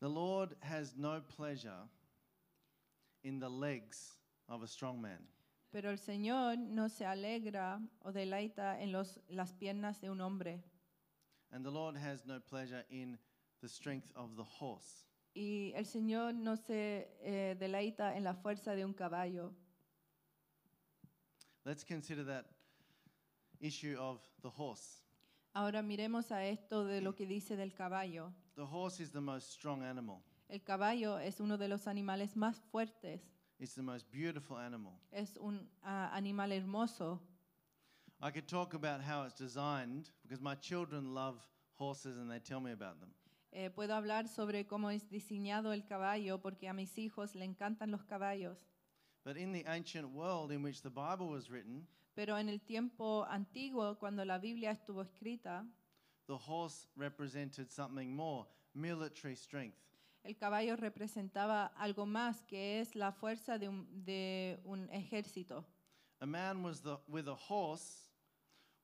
The 0.00 0.08
Lord 0.08 0.56
has 0.60 0.96
no 0.96 1.20
pleasure 1.20 1.88
in 3.24 3.40
the 3.40 3.48
legs 3.48 4.16
of 4.48 4.62
a 4.62 4.66
strong 4.66 5.00
man. 5.00 5.26
Pero 5.78 5.92
el 5.92 5.98
Señor 6.00 6.58
no 6.58 6.88
se 6.88 7.06
alegra 7.06 7.80
o 8.00 8.10
deleita 8.10 8.80
en 8.80 8.90
los, 8.90 9.20
las 9.28 9.52
piernas 9.52 10.00
de 10.00 10.10
un 10.10 10.20
hombre. 10.20 10.60
And 11.52 11.64
the 11.64 11.70
Lord 11.70 11.96
has 11.96 12.26
no 12.26 12.40
pleasure 12.40 12.84
in 12.90 13.16
the 13.60 13.68
strength 13.68 14.10
of 14.16 14.34
the 14.34 14.42
horse. 14.42 15.06
Y 15.36 15.72
el 15.76 15.86
Señor 15.86 16.34
no 16.34 16.56
se 16.56 17.16
eh, 17.20 17.54
deleita 17.60 18.16
en 18.16 18.24
la 18.24 18.34
fuerza 18.34 18.74
de 18.74 18.84
un 18.84 18.92
caballo. 18.92 19.54
Let's 21.64 21.84
consider 21.84 22.24
that 22.24 22.46
issue 23.60 23.96
of 24.00 24.20
the 24.42 24.50
horse. 24.50 25.04
Ahora 25.54 25.80
miremos 25.80 26.32
a 26.32 26.44
esto 26.44 26.86
de 26.86 27.00
lo 27.00 27.14
que 27.14 27.24
dice 27.24 27.54
del 27.54 27.72
caballo. 27.72 28.32
The 28.56 28.66
horse 28.66 29.00
is 29.00 29.12
the 29.12 29.20
most 29.20 29.52
strong 29.52 29.84
animal. 29.84 30.24
El 30.48 30.64
caballo 30.64 31.20
es 31.20 31.38
uno 31.38 31.56
de 31.56 31.68
los 31.68 31.86
animales 31.86 32.34
más 32.34 32.58
fuertes. 32.72 33.37
It's 33.60 33.74
the 33.74 33.82
most 33.82 34.10
beautiful 34.12 34.56
animal. 34.56 34.92
Es 35.12 35.36
un 35.40 35.66
ah, 35.84 36.10
animal 36.14 36.50
hermoso. 36.50 37.18
I 38.20 38.30
could 38.30 38.46
talk 38.48 38.74
about 38.74 39.00
how 39.00 39.24
it's 39.24 39.34
designed 39.34 40.10
because 40.22 40.40
my 40.40 40.54
children 40.54 41.14
love 41.14 41.36
horses 41.74 42.16
and 42.18 42.30
they 42.30 42.38
tell 42.38 42.60
me 42.60 42.72
about 42.72 43.00
them. 43.00 43.10
Eh, 43.52 43.70
puedo 43.70 43.94
hablar 43.94 44.28
sobre 44.28 44.66
cómo 44.66 44.90
es 44.90 45.08
diseñado 45.10 45.72
el 45.72 45.84
caballo 45.84 46.38
porque 46.38 46.68
a 46.68 46.72
mis 46.72 46.96
hijos 46.98 47.34
le 47.34 47.44
encantan 47.44 47.90
los 47.90 48.04
caballos. 48.04 48.58
But 49.24 49.36
in 49.36 49.52
the 49.52 49.64
ancient 49.66 50.08
world 50.12 50.52
in 50.52 50.62
which 50.62 50.82
the 50.82 50.90
Bible 50.90 51.28
was 51.28 51.50
written, 51.50 51.86
Pero 52.14 52.36
en 52.36 52.48
el 52.48 52.60
tiempo 52.60 53.24
antiguo, 53.28 53.98
cuando 53.98 54.24
la 54.24 54.38
Biblia 54.38 54.70
estuvo 54.72 55.02
escrita, 55.02 55.64
the 56.26 56.36
horse 56.36 56.86
represented 56.96 57.70
something 57.70 58.14
more 58.14 58.46
military 58.74 59.34
strength. 59.34 59.87
El 60.22 60.36
caballo 60.36 60.76
representaba 60.76 61.66
algo 61.76 62.06
más 62.06 62.42
que 62.44 62.80
es 62.80 62.94
la 62.94 63.12
fuerza 63.12 63.58
de 63.58 63.68
un, 63.68 64.04
de 64.04 64.60
un 64.64 64.88
ejército. 64.90 65.64
A 66.20 66.26
man 66.26 66.62
was 66.64 66.82
the, 66.82 66.98
with 67.06 67.28
a 67.28 67.34
horse 67.34 68.08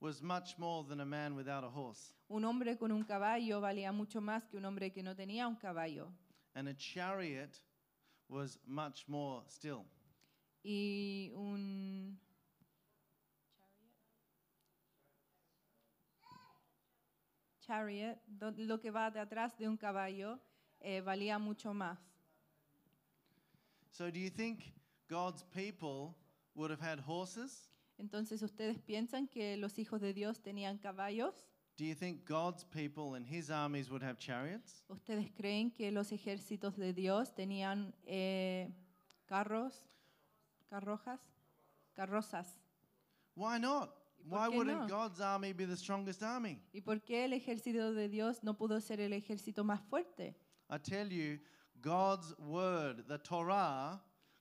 was 0.00 0.22
much 0.22 0.58
more 0.58 0.86
than 0.86 1.00
a 1.00 1.04
man 1.04 1.34
without 1.34 1.64
a 1.64 1.68
horse. 1.68 2.14
Un 2.28 2.44
hombre 2.44 2.76
con 2.76 2.92
un 2.92 3.04
caballo 3.04 3.60
valía 3.60 3.92
mucho 3.92 4.20
más 4.20 4.46
que 4.46 4.56
un 4.56 4.64
hombre 4.64 4.90
que 4.92 5.02
no 5.02 5.14
tenía 5.14 5.48
un 5.48 5.56
caballo. 5.56 6.12
And 6.54 6.68
a 6.68 6.74
chariot 6.74 7.60
was 8.28 8.58
much 8.66 9.08
more 9.08 9.42
still. 9.48 9.84
Y 10.62 11.32
un... 11.34 12.18
Chariot, 17.60 18.18
lo 18.58 18.78
que 18.78 18.90
va 18.90 19.10
de 19.10 19.20
atrás 19.20 19.56
de 19.56 19.66
un 19.66 19.76
caballo, 19.78 20.38
eh, 20.84 21.00
valía 21.00 21.38
mucho 21.38 21.72
más. 21.72 21.98
So, 23.90 24.10
do 24.10 24.18
you 24.18 24.30
think 24.30 24.72
God's 25.08 25.42
people 25.44 26.14
would 26.54 26.70
have 26.70 26.80
had 26.80 27.00
horses? 27.00 27.68
Entonces, 27.98 28.42
¿ustedes 28.42 28.78
piensan 28.80 29.28
que 29.28 29.56
los 29.56 29.78
hijos 29.78 30.00
de 30.00 30.12
Dios 30.12 30.40
tenían 30.40 30.78
caballos? 30.78 31.34
Do 31.76 31.84
you 31.84 31.94
think 31.94 32.24
God's 32.24 32.64
people 32.64 33.14
and 33.16 33.26
his 33.26 33.50
armies 33.50 33.90
would 33.90 34.02
have 34.02 34.18
chariots? 34.18 34.84
¿Ustedes 34.88 35.30
creen 35.36 35.70
que 35.72 35.90
los 35.90 36.12
ejércitos 36.12 36.76
de 36.76 36.92
Dios 36.92 37.34
tenían 37.34 37.94
eh, 38.04 38.72
carros, 39.26 39.82
carrojas, 40.68 41.20
carrozas? 41.94 42.58
Why 43.34 43.58
not? 43.58 43.90
¿Y 44.24 44.28
por 44.28 44.38
Why 44.38 44.50
qué 44.50 44.56
wouldn't 44.56 44.80
no? 44.82 44.88
God's 44.88 45.20
army 45.20 45.52
be 45.52 45.66
the 45.66 45.76
strongest 45.76 46.22
army? 46.22 46.60
¿Y 46.72 46.80
por 46.80 47.02
qué 47.02 47.24
el 47.24 47.32
ejército 47.32 47.92
de 47.92 48.08
Dios 48.08 48.42
no 48.42 48.56
pudo 48.56 48.80
ser 48.80 49.00
el 49.00 49.12
ejército 49.12 49.64
más 49.64 49.80
fuerte? 49.82 50.36
I 50.70 50.78
tell 50.78 51.06
you, 51.06 51.38
God's 51.80 52.34
word, 52.38 53.04
the 53.08 53.18
Torah, 53.18 54.00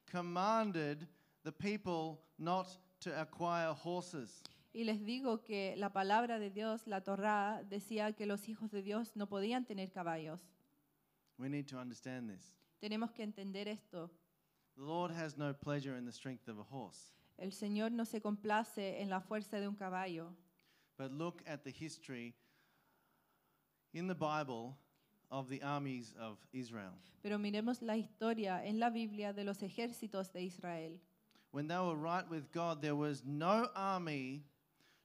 commanded 0.10 1.08
the 1.44 1.52
people 1.52 2.22
not 2.40 2.68
to 3.02 3.20
acquire 3.20 3.74
horses. 3.74 4.42
Y 4.74 4.84
les 4.84 4.98
digo 5.00 5.44
que 5.46 5.76
la 5.78 5.90
palabra 5.90 6.40
de 6.40 6.50
Dios, 6.50 6.82
la 6.88 7.02
Torá, 7.02 7.64
decía 7.70 8.16
que 8.16 8.26
los 8.26 8.48
hijos 8.48 8.72
de 8.72 8.82
Dios 8.82 9.12
no 9.16 9.28
podían 9.28 9.68
tener 9.68 9.92
caballos. 9.92 10.40
We 11.38 11.50
need 11.50 11.68
to 11.68 11.78
understand 11.78 12.30
this. 12.30 12.54
Tenemos 12.82 13.12
que 13.14 13.24
entender 13.24 13.68
esto. 13.68 14.10
The 14.76 14.84
Lord 14.84 15.12
has 15.12 15.38
no 15.38 15.54
pleasure 15.54 15.96
in 15.96 16.06
the 16.06 16.12
strength 16.12 16.48
of 16.48 16.58
a 16.58 16.64
horse. 16.64 17.12
El 17.38 17.52
Señor 17.52 17.92
no 17.92 18.06
se 18.06 18.20
complace 18.20 19.00
en 19.00 19.10
la 19.10 19.20
fuerza 19.20 19.60
de 19.60 19.68
un 19.68 19.76
caballo. 19.76 20.28
But 20.98 21.12
look 21.12 21.44
at 21.46 21.64
the 21.64 21.72
history 21.72 22.34
in 23.94 24.08
the 24.08 24.16
Bible 24.16 24.78
of 25.34 25.50
the 25.50 25.62
armies 25.64 26.14
of 26.20 26.38
Israel. 26.54 26.94
Pero 27.24 27.40
miremos 27.40 27.82
la 27.82 27.96
historia 27.98 28.64
en 28.64 28.80
la 28.80 28.92
Biblia 28.92 29.34
de 29.34 29.44
los 29.44 29.64
ejércitos 29.64 30.32
de 30.32 30.44
Israel. 30.44 31.00
When 31.52 31.68
they 31.68 31.78
were 31.78 31.96
right 31.96 32.30
with 32.30 32.52
God, 32.52 32.82
there 32.82 32.96
was 32.96 33.24
no 33.26 33.68
army 33.76 34.44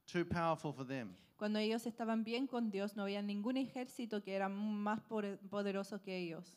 too 0.05 0.23
powerful 0.23 0.71
for 0.71 0.83
them. 0.83 1.15
Cuando 1.37 1.59
ellos 1.59 1.85
estaban 1.87 2.23
bien 2.23 2.47
con 2.47 2.69
Dios, 2.69 2.95
no 2.95 3.03
había 3.03 3.23
ningún 3.23 3.57
ejército 3.57 4.23
que 4.23 4.35
era 4.35 4.49
más 4.49 5.01
poderoso 5.01 5.99
que 6.03 6.15
ellos. 6.15 6.55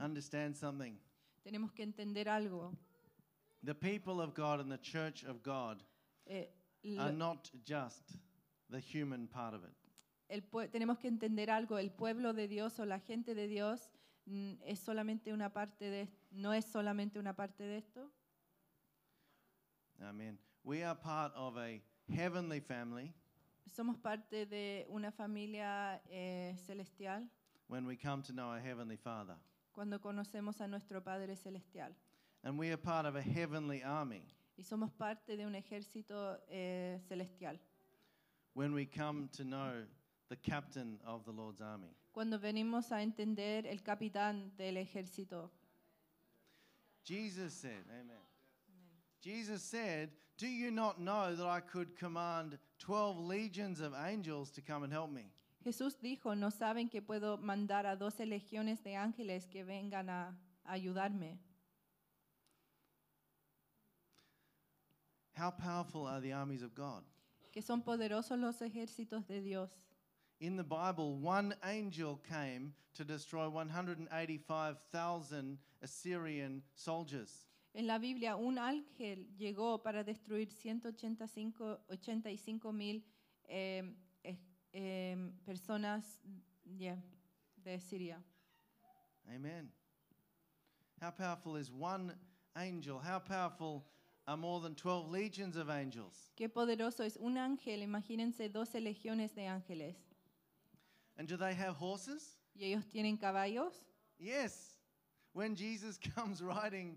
Understand 0.00 0.56
something. 0.56 0.96
Tenemos 1.44 1.72
que 1.72 1.82
entender 1.82 2.28
algo. 2.28 2.76
The 3.64 3.74
people 3.74 4.20
of 4.20 4.34
God 4.34 4.60
and 4.60 4.70
the 4.70 4.78
church 4.78 5.24
of 5.24 5.42
God 5.42 5.82
Eh, 6.26 6.46
are 6.98 7.12
not 7.12 7.50
just 7.64 8.18
the 8.70 8.78
human 8.78 9.26
part 9.26 9.54
of 9.54 9.64
it. 9.64 9.81
El 10.32 10.42
tenemos 10.70 10.98
que 10.98 11.08
entender 11.08 11.50
algo. 11.50 11.78
El 11.78 11.90
pueblo 11.90 12.32
de 12.32 12.48
Dios 12.48 12.78
o 12.80 12.86
la 12.86 12.98
gente 13.00 13.34
de 13.34 13.46
Dios 13.46 13.90
mm, 14.24 14.54
es 14.64 14.80
solamente 14.80 15.32
una 15.32 15.52
parte 15.52 15.90
de, 15.90 16.08
no 16.30 16.54
es 16.54 16.64
solamente 16.64 17.18
una 17.18 17.34
parte 17.34 17.64
de 17.64 17.76
esto. 17.76 18.10
Amen. 20.00 20.38
We 20.64 20.84
are 20.84 20.98
part 20.98 21.34
of 21.36 21.56
a 21.56 21.80
heavenly 22.08 22.60
family 22.60 23.12
Somos 23.66 23.96
parte 23.98 24.46
de 24.46 24.86
una 24.88 25.10
familia 25.12 26.02
eh, 26.10 26.54
celestial 26.66 27.28
when 27.68 27.86
we 27.86 27.96
come 27.96 28.22
to 28.22 28.32
know 28.32 28.50
our 28.50 28.60
heavenly 28.60 28.96
Father. 28.96 29.36
cuando 29.72 30.00
conocemos 30.00 30.60
a 30.60 30.66
nuestro 30.68 31.02
Padre 31.02 31.36
celestial. 31.36 31.94
And 32.44 32.58
we 32.58 32.70
are 32.70 32.76
part 32.76 33.06
of 33.06 33.16
a 33.16 33.22
heavenly 33.22 33.82
army 33.82 34.24
Y 34.58 34.62
somos 34.64 34.90
parte 34.92 35.36
de 35.36 35.46
un 35.46 35.54
ejército 35.54 36.38
eh, 36.48 37.00
celestial. 37.08 37.58
when 38.54 38.72
we 38.74 38.84
come 38.86 39.28
to 39.36 39.44
know 39.44 39.84
the 40.32 40.50
captain 40.50 40.98
of 41.06 41.26
the 41.26 41.30
Lord's 41.30 41.60
army. 41.60 41.94
Cuando 42.10 42.38
venimos 42.38 42.90
a 42.90 43.02
entender 43.02 43.66
el 43.66 43.82
capitán 43.82 44.56
del 44.56 44.76
ejército. 44.76 45.50
Jesus 47.04 47.52
said, 47.52 47.84
Amen. 47.90 48.16
Jesus 49.20 49.62
said, 49.62 50.08
Do 50.38 50.46
you 50.46 50.70
not 50.70 50.98
know 50.98 51.36
that 51.36 51.46
I 51.46 51.60
could 51.60 51.98
command 51.98 52.58
12 52.78 53.18
legions 53.18 53.80
of 53.80 53.92
angels 53.94 54.50
to 54.52 54.62
come 54.62 54.84
and 54.84 54.92
help 54.92 55.10
me? 55.10 55.30
Jesús 55.62 55.98
dijo, 56.00 56.34
¿no 56.34 56.48
saben 56.50 56.88
que 56.90 57.02
puedo 57.02 57.36
mandar 57.36 57.84
a 57.86 57.94
doce 57.94 58.24
legiones 58.24 58.82
de 58.82 58.96
ángeles 58.96 59.46
que 59.46 59.64
vengan 59.64 60.08
a 60.08 60.34
ayudarme? 60.64 61.38
How 65.34 65.50
powerful 65.50 66.06
are 66.06 66.20
the 66.22 66.32
armies 66.32 66.62
of 66.62 66.74
God? 66.74 67.04
Que 67.52 67.60
son 67.60 67.82
poderosos 67.82 68.38
los 68.38 68.62
ejércitos 68.62 69.26
de 69.28 69.42
Dios. 69.42 69.91
In 70.42 70.56
the 70.56 70.64
Bible, 70.64 71.16
one 71.18 71.54
angel 71.64 72.20
came 72.28 72.74
to 72.94 73.04
destroy 73.04 73.48
185,000 73.48 75.58
Assyrian 75.80 76.62
soldiers. 76.74 77.46
En 77.76 77.86
la 77.86 77.98
Biblia, 77.98 78.36
un 78.36 78.58
ángel 78.58 79.28
llegó 79.38 79.80
para 79.80 80.02
destruir 80.02 80.50
185 80.50 82.72
mil 82.72 83.04
eh, 83.48 83.84
eh, 84.24 84.36
em, 84.74 85.32
personas 85.46 86.20
yeah, 86.76 86.96
de 87.64 87.78
Siria. 87.78 88.20
Amen. 89.32 89.68
How 91.00 91.12
powerful 91.12 91.54
is 91.54 91.70
one 91.70 92.12
angel? 92.56 92.98
How 92.98 93.20
powerful 93.20 93.84
are 94.26 94.36
more 94.36 94.60
than 94.60 94.74
12 94.74 95.08
legions 95.08 95.56
of 95.56 95.70
angels? 95.70 96.32
Qué 96.36 96.48
poderoso 96.48 97.04
es 97.04 97.16
un 97.16 97.38
ángel, 97.38 97.84
imagínense 97.84 98.48
12 98.48 98.80
legiones 98.80 99.36
de 99.36 99.46
ángeles. 99.46 100.11
And 101.18 101.28
do 101.28 101.36
they 101.36 101.54
have 101.54 101.74
horses? 101.74 102.36
¿Y 102.54 102.64
ellos 102.66 102.84
tienen 102.86 103.18
caballos? 103.18 103.72
Yes. 104.18 104.76
When 105.32 105.54
Jesus 105.54 105.98
comes 106.14 106.42
riding 106.42 106.96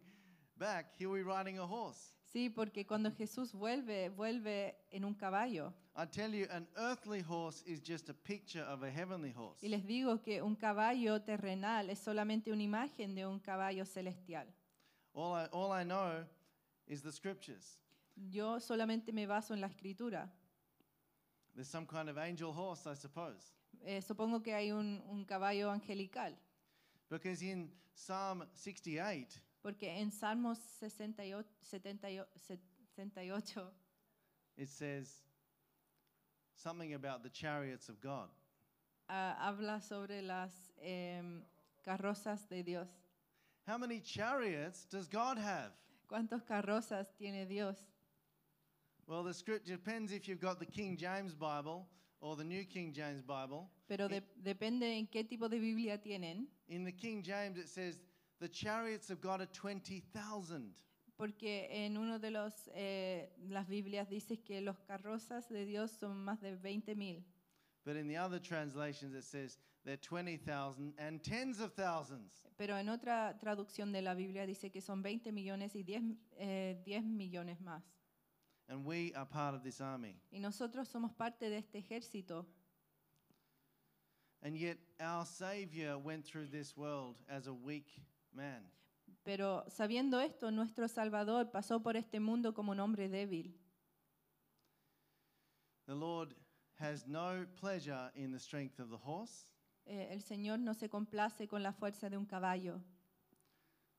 back, 0.58 0.94
he'll 0.98 1.14
be 1.14 1.24
riding 1.24 1.60
a 1.60 1.66
horse. 1.66 2.16
Sí, 2.34 2.50
porque 2.50 2.86
cuando 2.86 3.12
Jesús 3.12 3.54
vuelve, 3.54 4.10
vuelve 4.10 4.76
en 4.92 5.06
un 5.06 5.14
caballo. 5.14 5.74
I 5.96 6.06
tell 6.06 6.34
you, 6.34 6.48
an 6.52 6.68
earthly 6.76 7.22
horse 7.22 7.64
is 7.66 7.80
just 7.80 8.10
a 8.10 8.14
picture 8.14 8.64
of 8.64 8.84
a 8.84 8.90
heavenly 8.90 9.32
horse. 9.32 9.64
Y 9.64 9.70
les 9.70 9.86
digo 9.86 10.22
que 10.22 10.42
un 10.42 10.56
caballo 10.56 11.22
terrenal 11.22 11.90
es 11.90 12.00
solamente 12.00 12.52
una 12.52 12.64
imagen 12.64 13.16
de 13.16 13.26
un 13.26 13.40
caballo 13.40 13.86
celestial. 13.86 14.48
All 15.14 15.34
I, 15.34 15.46
all 15.54 15.72
I 15.72 15.84
know 15.84 16.26
is 16.88 17.02
the 17.02 17.12
scriptures. 17.12 17.80
Yo 18.18 18.60
solamente 18.60 19.14
me 19.14 19.26
baso 19.26 19.54
en 19.54 19.62
la 19.62 19.68
escritura. 19.70 20.30
There's 21.56 21.70
some 21.70 21.86
kind 21.86 22.10
of 22.10 22.18
angel 22.18 22.52
horse, 22.52 22.86
I 22.86 22.96
suppose. 22.96 23.54
Eh, 23.86 24.02
supongo 24.02 24.42
que 24.42 24.54
hay 24.54 24.72
un, 24.72 25.02
un 25.10 25.24
caballo 25.26 25.70
angelical, 25.70 26.36
Because 27.10 27.44
in 27.44 27.70
Psalm 27.94 28.44
68, 28.54 29.40
porque 29.62 29.84
en 29.84 30.12
Salmos 30.12 30.58
68, 30.80 31.46
78, 31.62 32.28
68 32.96 33.72
it 34.58 34.70
says 34.70 35.22
something 36.56 36.96
about 36.96 37.22
the 37.22 37.30
chariots 37.30 37.88
of 37.90 38.02
God. 38.02 38.30
ah, 39.08 39.36
habla 39.40 39.80
sobre 39.82 40.22
las 40.24 40.52
em, 40.82 41.44
carrozas 41.84 42.48
de 42.50 42.64
Dios. 42.64 42.88
How 43.68 43.78
many 43.78 44.00
chariots 44.00 44.86
does 44.86 45.08
God 45.08 45.38
have? 45.38 45.72
¿Cuántas 46.10 46.44
carrozas 46.44 47.08
tiene 47.20 47.46
Dios? 47.48 47.78
Well, 49.08 49.24
the 49.24 49.34
script 49.34 49.68
depends 49.68 50.12
if 50.12 50.28
you've 50.28 50.42
got 50.42 50.58
the 50.60 50.66
King 50.66 50.98
James 50.98 51.36
Bible 51.36 51.88
or 52.20 52.36
the 52.36 52.44
New 52.44 52.66
King 52.66 52.94
James 52.94 53.22
Bible. 53.22 53.70
Pero 53.88 54.08
de- 54.08 54.24
depende 54.36 54.98
en 54.98 55.08
qué 55.08 55.24
tipo 55.24 55.48
de 55.50 55.60
Biblia 55.60 56.02
tienen, 56.02 56.48
In 56.68 56.84
the 56.86 56.92
King 56.96 57.22
James, 57.24 57.58
it 57.58 57.68
says, 57.68 58.02
The 58.40 58.50
chariots 58.50 59.10
of 59.12 59.22
God 59.22 59.42
are 59.42 59.48
20,000. 59.48 60.74
porque 61.18 61.68
en 61.72 61.98
uno 61.98 62.20
de 62.20 62.30
los 62.32 62.70
eh, 62.74 63.30
las 63.48 63.68
Biblias 63.70 64.10
dice 64.10 64.42
que 64.44 64.60
los 64.62 64.78
carrozas 64.82 65.48
de 65.50 65.66
Dios 65.66 65.92
son 65.92 66.24
más 66.26 66.42
de 66.42 66.56
20 66.58 66.96
mil. 66.96 67.24
But 67.86 67.96
in 67.96 68.08
the 68.08 68.18
other 68.18 68.40
translations, 68.42 69.14
it 69.16 69.24
says 69.24 69.58
they're 69.86 69.96
20,000 69.98 70.94
and 70.98 71.22
tens 71.22 71.60
of 71.62 71.74
thousands. 71.76 72.46
Pero 72.58 72.76
en 72.78 72.90
otra 72.90 73.38
traducción 73.38 73.92
de 73.94 74.02
la 74.02 74.14
Biblia 74.16 74.46
dice 74.46 74.72
que 74.72 74.82
son 74.82 75.02
20 75.04 75.32
millones 75.32 75.76
y 75.76 75.84
10, 75.84 76.02
eh, 76.38 76.82
10 76.84 77.04
millones 77.06 77.62
más. 77.62 77.84
And 78.68 78.84
we 78.84 79.14
are 79.16 79.26
part 79.26 79.54
of 79.54 79.64
this 79.64 79.80
army. 79.80 80.20
Y 80.32 80.40
nosotros 80.40 80.88
somos 80.88 81.14
parte 81.14 81.50
de 81.50 81.58
este 81.58 81.78
ejército. 81.78 82.46
And 84.42 84.56
yet, 84.56 84.78
our 85.00 85.26
Savior 85.26 85.98
went 85.98 86.26
through 86.26 86.48
this 86.48 86.76
world 86.76 87.16
as 87.30 87.48
a 87.48 87.54
weak 87.54 87.88
man. 88.34 88.62
Pero 89.24 89.64
sabiendo 89.70 90.20
esto, 90.20 90.52
nuestro 90.52 90.88
Salvador 90.88 91.52
pasó 91.52 91.82
por 91.82 91.96
este 91.96 92.20
mundo 92.20 92.54
como 92.54 92.72
un 92.72 92.80
hombre 92.80 93.10
débil. 93.10 93.54
The 95.88 95.96
Lord 95.96 96.36
has 96.80 97.08
no 97.08 97.46
pleasure 97.60 98.12
in 98.16 98.32
the 98.32 98.40
strength 98.40 98.80
of 98.80 98.90
the 98.90 98.98
horse. 98.98 99.52
Eh, 99.88 100.10
el 100.12 100.22
Señor 100.22 100.60
no 100.60 100.74
se 100.74 100.90
complace 100.90 101.48
con 101.48 101.62
la 101.62 101.72
fuerza 101.72 102.10
de 102.10 102.18
un 102.18 102.26
caballo. 102.26 102.82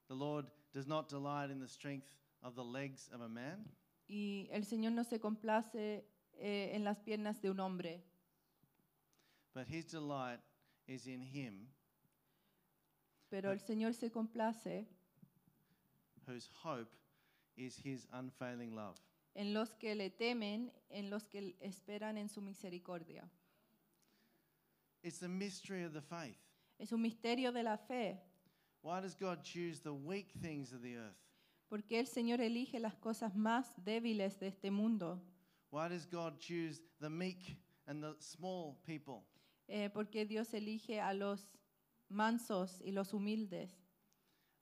The 0.08 0.14
Lord 0.14 0.46
does 0.72 0.86
not 0.86 1.08
delight 1.08 1.50
in 1.50 1.58
the 1.60 1.68
strength 1.68 2.16
of 2.42 2.54
the 2.54 2.64
legs 2.64 3.08
of 3.12 3.20
a 3.20 3.28
man. 3.28 3.68
Y 4.08 4.48
el 4.52 4.64
Señor 4.64 4.92
no 4.92 5.04
se 5.04 5.18
complace 5.18 6.04
eh, 6.34 6.70
en 6.74 6.84
las 6.84 6.98
piernas 7.00 7.40
de 7.40 7.50
un 7.50 7.60
hombre. 7.60 8.02
But 9.54 9.66
his 9.68 9.86
delight 9.86 10.40
is 10.86 11.06
in 11.06 11.22
him 11.22 11.68
Pero 13.30 13.50
el 13.50 13.58
Señor 13.60 13.94
se 13.94 14.10
complace 14.10 14.86
whose 16.26 16.48
hope 16.62 16.94
is 17.56 17.76
his 17.76 18.06
unfailing 18.12 18.74
love. 18.74 18.96
en 19.34 19.52
los 19.52 19.74
que 19.74 19.94
le 19.94 20.10
temen, 20.10 20.72
en 20.88 21.10
los 21.10 21.24
que 21.26 21.56
esperan 21.60 22.16
en 22.16 22.28
su 22.28 22.40
misericordia. 22.40 23.28
It's 25.02 25.18
the 25.18 25.28
mystery 25.28 25.84
of 25.84 25.92
the 25.92 26.00
faith. 26.02 26.38
Es 26.78 26.92
un 26.92 27.00
misterio 27.02 27.52
de 27.52 27.62
la 27.62 27.76
fe. 27.76 28.20
Why 28.82 29.00
does 29.00 29.14
God 29.14 29.42
choose 29.42 29.80
the 29.80 29.92
weak 29.92 30.32
things 30.40 30.72
of 30.72 30.82
the 30.82 30.96
earth? 30.96 31.16
Porque 31.68 31.98
el 31.98 32.06
Señor 32.06 32.40
elige 32.40 32.78
las 32.78 32.94
cosas 32.96 33.34
más 33.34 33.74
débiles 33.84 34.38
de 34.38 34.48
este 34.48 34.70
mundo. 34.70 35.20
Why 35.70 35.88
does 35.88 36.06
God 36.06 36.38
choose 36.38 36.80
the 37.00 37.10
meek 37.10 37.58
and 37.86 38.02
the 38.02 38.14
small 38.20 38.76
people? 38.84 39.24
Eh, 39.68 39.90
porque 39.90 40.24
Dios 40.26 40.54
elige 40.54 41.00
a 41.00 41.12
los 41.12 41.48
mansos 42.08 42.80
y 42.82 42.92
los 42.92 43.12
humildes. 43.12 43.72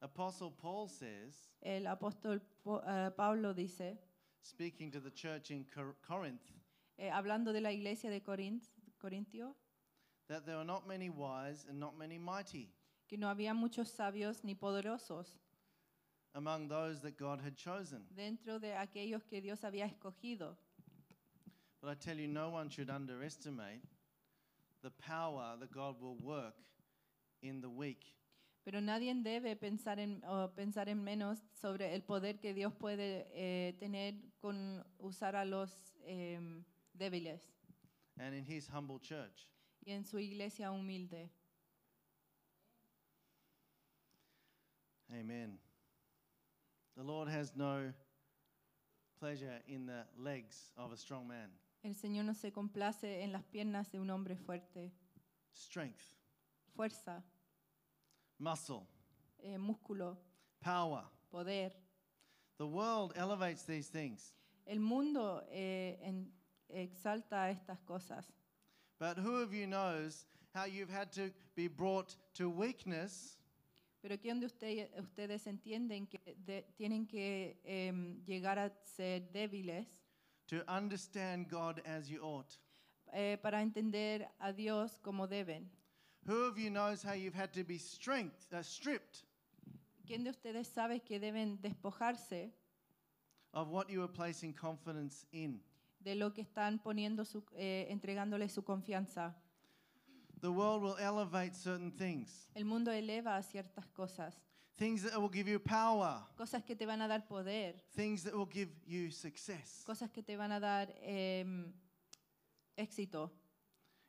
Apostle 0.00 0.50
Paul 0.50 0.88
says, 0.88 1.50
El 1.60 1.86
apóstol 1.86 2.40
Po- 2.62 2.82
eh, 2.86 3.10
Pablo 3.16 3.52
dice, 3.54 3.98
speaking 4.42 4.90
to 4.90 5.00
the 5.00 5.10
church 5.10 5.50
in 5.50 5.64
Cor- 5.64 5.96
Corinth, 6.06 6.50
eh, 6.98 7.10
hablando 7.10 7.52
de 7.52 7.60
la 7.60 7.70
iglesia 7.72 8.10
de 8.10 8.22
Corinth, 8.22 8.64
Corintio, 8.98 9.54
that 10.28 10.44
there 10.46 10.56
are 10.56 10.64
not 10.64 10.86
many 10.86 11.10
wise 11.10 11.66
and 11.68 11.78
not 11.78 11.94
many 11.96 12.18
mighty 12.18 12.70
que 13.06 13.18
no 13.18 13.28
había 13.28 13.52
muchos 13.54 13.90
sabios 13.90 14.42
ni 14.42 14.54
poderosos 14.54 15.38
among 16.34 16.68
those 16.68 17.00
that 17.02 17.16
God 17.16 17.40
had 17.40 17.56
chosen. 17.56 18.04
dentro 18.14 18.58
de 18.58 18.72
aquellos 18.74 19.22
que 19.24 19.40
Dios 19.40 19.60
había 19.64 19.86
escogido. 19.86 20.56
But 21.80 21.90
I 21.90 21.94
tell 21.94 22.18
you, 22.18 22.26
no 22.28 22.50
one 22.50 22.68
should 22.70 22.88
underestimate 22.90 23.82
the 24.82 24.90
power 24.90 25.56
that 25.60 25.70
God 25.70 26.00
will 26.00 26.16
work 26.16 26.54
in 27.42 27.60
the 27.60 27.68
weak. 27.68 28.12
Pero 28.64 28.80
nadie 28.80 29.12
debe 29.22 29.54
pensar 29.56 29.98
en, 29.98 30.22
o 30.26 30.48
pensar 30.56 30.88
en 30.88 31.04
menos 31.04 31.38
sobre 31.52 31.94
el 31.94 32.02
poder 32.02 32.40
que 32.40 32.54
Dios 32.54 32.72
puede 32.72 33.26
eh, 33.34 33.74
tener 33.78 34.14
con 34.40 34.82
usar 34.98 35.36
a 35.36 35.44
los 35.44 35.70
em, 36.06 36.64
débiles 36.94 37.42
and 38.18 38.34
in 38.34 38.44
his 38.44 38.66
humble 38.66 38.98
church. 38.98 39.46
y 39.84 39.92
en 39.92 40.04
su 40.04 40.18
iglesia 40.18 40.70
humilde. 40.72 41.30
Amen. 45.12 45.58
The 47.04 47.12
Lord 47.12 47.28
has 47.28 47.52
no 47.54 47.92
pleasure 49.20 49.58
in 49.68 49.84
the 49.84 50.04
legs 50.16 50.70
of 50.78 50.90
a 50.90 50.96
strong 50.96 51.28
man. 51.28 51.50
El 51.84 51.92
Señor 51.94 52.24
no 52.24 52.32
se 52.32 52.50
complace 52.50 53.20
en 53.22 53.30
las 53.30 53.42
piernas 53.52 53.90
de 53.92 53.98
un 54.00 54.08
hombre 54.08 54.36
fuerte. 54.36 54.90
Strength, 55.52 56.02
Fuerza, 56.74 57.22
muscle, 58.38 58.86
eh, 59.44 59.58
músculo, 59.58 60.16
power. 60.62 61.02
poder. 61.30 61.72
The 62.56 62.66
world 62.66 63.12
elevates 63.16 63.64
these 63.66 63.88
things. 63.88 64.32
El 64.66 64.78
mundo 64.80 65.42
eh, 65.52 65.98
en- 66.02 66.32
exalta 66.70 67.50
estas 67.50 67.82
cosas. 67.86 68.24
But 68.98 69.18
who 69.18 69.42
of 69.42 69.52
you 69.52 69.66
knows 69.66 70.24
how 70.54 70.64
you've 70.64 70.88
had 70.88 71.12
to 71.12 71.30
be 71.54 71.68
brought 71.68 72.16
to 72.38 72.48
weakness 72.48 73.36
Pero 74.04 74.18
¿quién 74.20 74.38
de 74.38 74.44
usted- 74.44 74.90
ustedes 75.00 75.46
entienden 75.46 76.06
que 76.06 76.36
de- 76.44 76.62
tienen 76.76 77.06
que 77.06 77.58
em, 77.64 78.22
llegar 78.26 78.58
a 78.58 78.68
ser 78.84 79.32
débiles 79.32 79.98
to 80.46 80.56
understand 80.68 81.48
God 81.50 81.78
as 81.86 82.06
you 82.10 82.20
ought? 82.22 82.52
eh, 83.14 83.38
para 83.40 83.62
entender 83.62 84.28
a 84.40 84.52
Dios 84.52 84.98
como 84.98 85.26
deben? 85.26 85.70
Who 86.26 86.34
of 86.50 86.58
you 86.58 86.68
knows 86.68 87.02
how 87.02 87.14
you've 87.14 87.34
had 87.34 87.52
to 87.54 87.64
be 87.64 87.78
strength, 87.78 88.52
uh, 88.52 88.62
stripped 88.62 89.24
¿Quién 90.06 90.22
de 90.22 90.28
ustedes 90.32 90.68
sabe 90.68 91.00
que 91.00 91.18
deben 91.18 91.58
despojarse 91.62 92.52
of 93.54 93.70
what 93.70 93.88
you 93.88 94.00
were 94.02 94.12
placing 94.12 94.52
confidence 94.52 95.26
in? 95.32 95.62
de 96.00 96.14
lo 96.14 96.34
que 96.34 96.42
están 96.42 96.78
poniendo 96.78 97.24
su, 97.24 97.42
eh, 97.56 97.86
entregándole 97.88 98.50
su 98.50 98.62
confianza? 98.64 99.34
The 100.44 100.52
world 100.52 100.82
will 100.82 100.98
elevate 101.00 101.56
certain 101.56 101.90
things, 101.90 102.28
El 102.54 102.66
mundo 102.66 102.90
eleva 102.90 103.38
a 103.38 103.42
ciertas 103.42 103.86
cosas, 103.96 104.34
things 104.76 105.02
that 105.04 105.18
will 105.18 105.30
give 105.30 105.48
you 105.48 105.58
power, 105.58 106.18
cosas 106.36 106.62
que 106.66 106.76
te 106.76 106.84
van 106.84 107.00
a 107.00 107.08
dar 107.08 107.20
poder, 107.26 107.72
things 107.96 108.22
that 108.24 108.34
will 108.34 108.44
give 108.44 108.68
you 108.86 109.10
success, 109.10 109.82
cosas 109.86 110.10
que 110.12 110.22
te 110.22 110.36
van 110.36 110.52
a 110.52 110.60
dar 110.60 110.88
em, 111.02 111.72
éxito, 112.76 113.30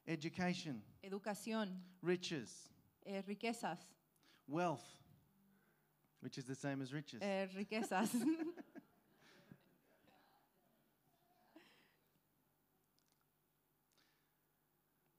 education, 0.06 0.82
educación, 1.02 1.70
riches, 2.02 2.68
eh, 3.06 3.22
riquezas, 3.26 3.80
wealth, 4.46 4.84
which 6.20 6.38
is 6.38 6.44
the 6.44 6.56
same 6.56 6.82
as 6.82 6.92
riches. 6.92 7.22
eh, 7.22 7.48
riquezas. 7.56 8.10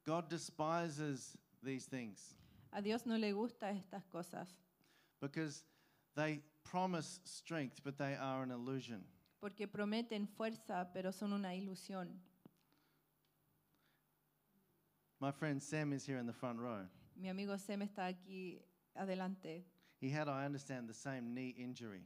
God 0.07 0.29
despises 0.29 1.37
these 1.62 1.87
things 1.87 2.35
A 2.73 2.81
Dios 2.83 3.07
no 3.07 3.16
le 3.16 3.33
gusta 3.33 3.66
estas 3.71 4.07
cosas 4.12 4.49
because 5.21 5.64
they 6.14 6.40
promise 6.64 7.21
strength, 7.25 7.81
but 7.85 7.97
they 7.99 8.14
are 8.14 8.42
an 8.42 8.51
illusion. 8.51 9.03
porque 9.40 9.66
prometen 9.69 10.27
fuerza, 10.29 10.88
pero 10.92 11.11
son 11.12 11.33
una 11.33 11.49
ilusión. 11.55 12.09
My 15.21 15.31
friend 15.33 15.62
Sam 15.62 15.92
is 15.92 16.05
here 16.05 16.19
in 16.19 16.27
the 16.27 16.33
front 16.33 16.59
row. 16.59 16.87
Mi 17.16 17.29
amigo 17.29 17.57
Sem 17.57 17.81
está 17.83 18.07
aquí 18.09 18.59
adelante. 18.95 19.64
He 20.01 20.11
had, 20.11 20.29
I 20.29 20.45
understand, 20.45 20.88
the 20.88 20.95
same 20.95 21.33
knee 21.35 21.55
injury. 21.57 22.03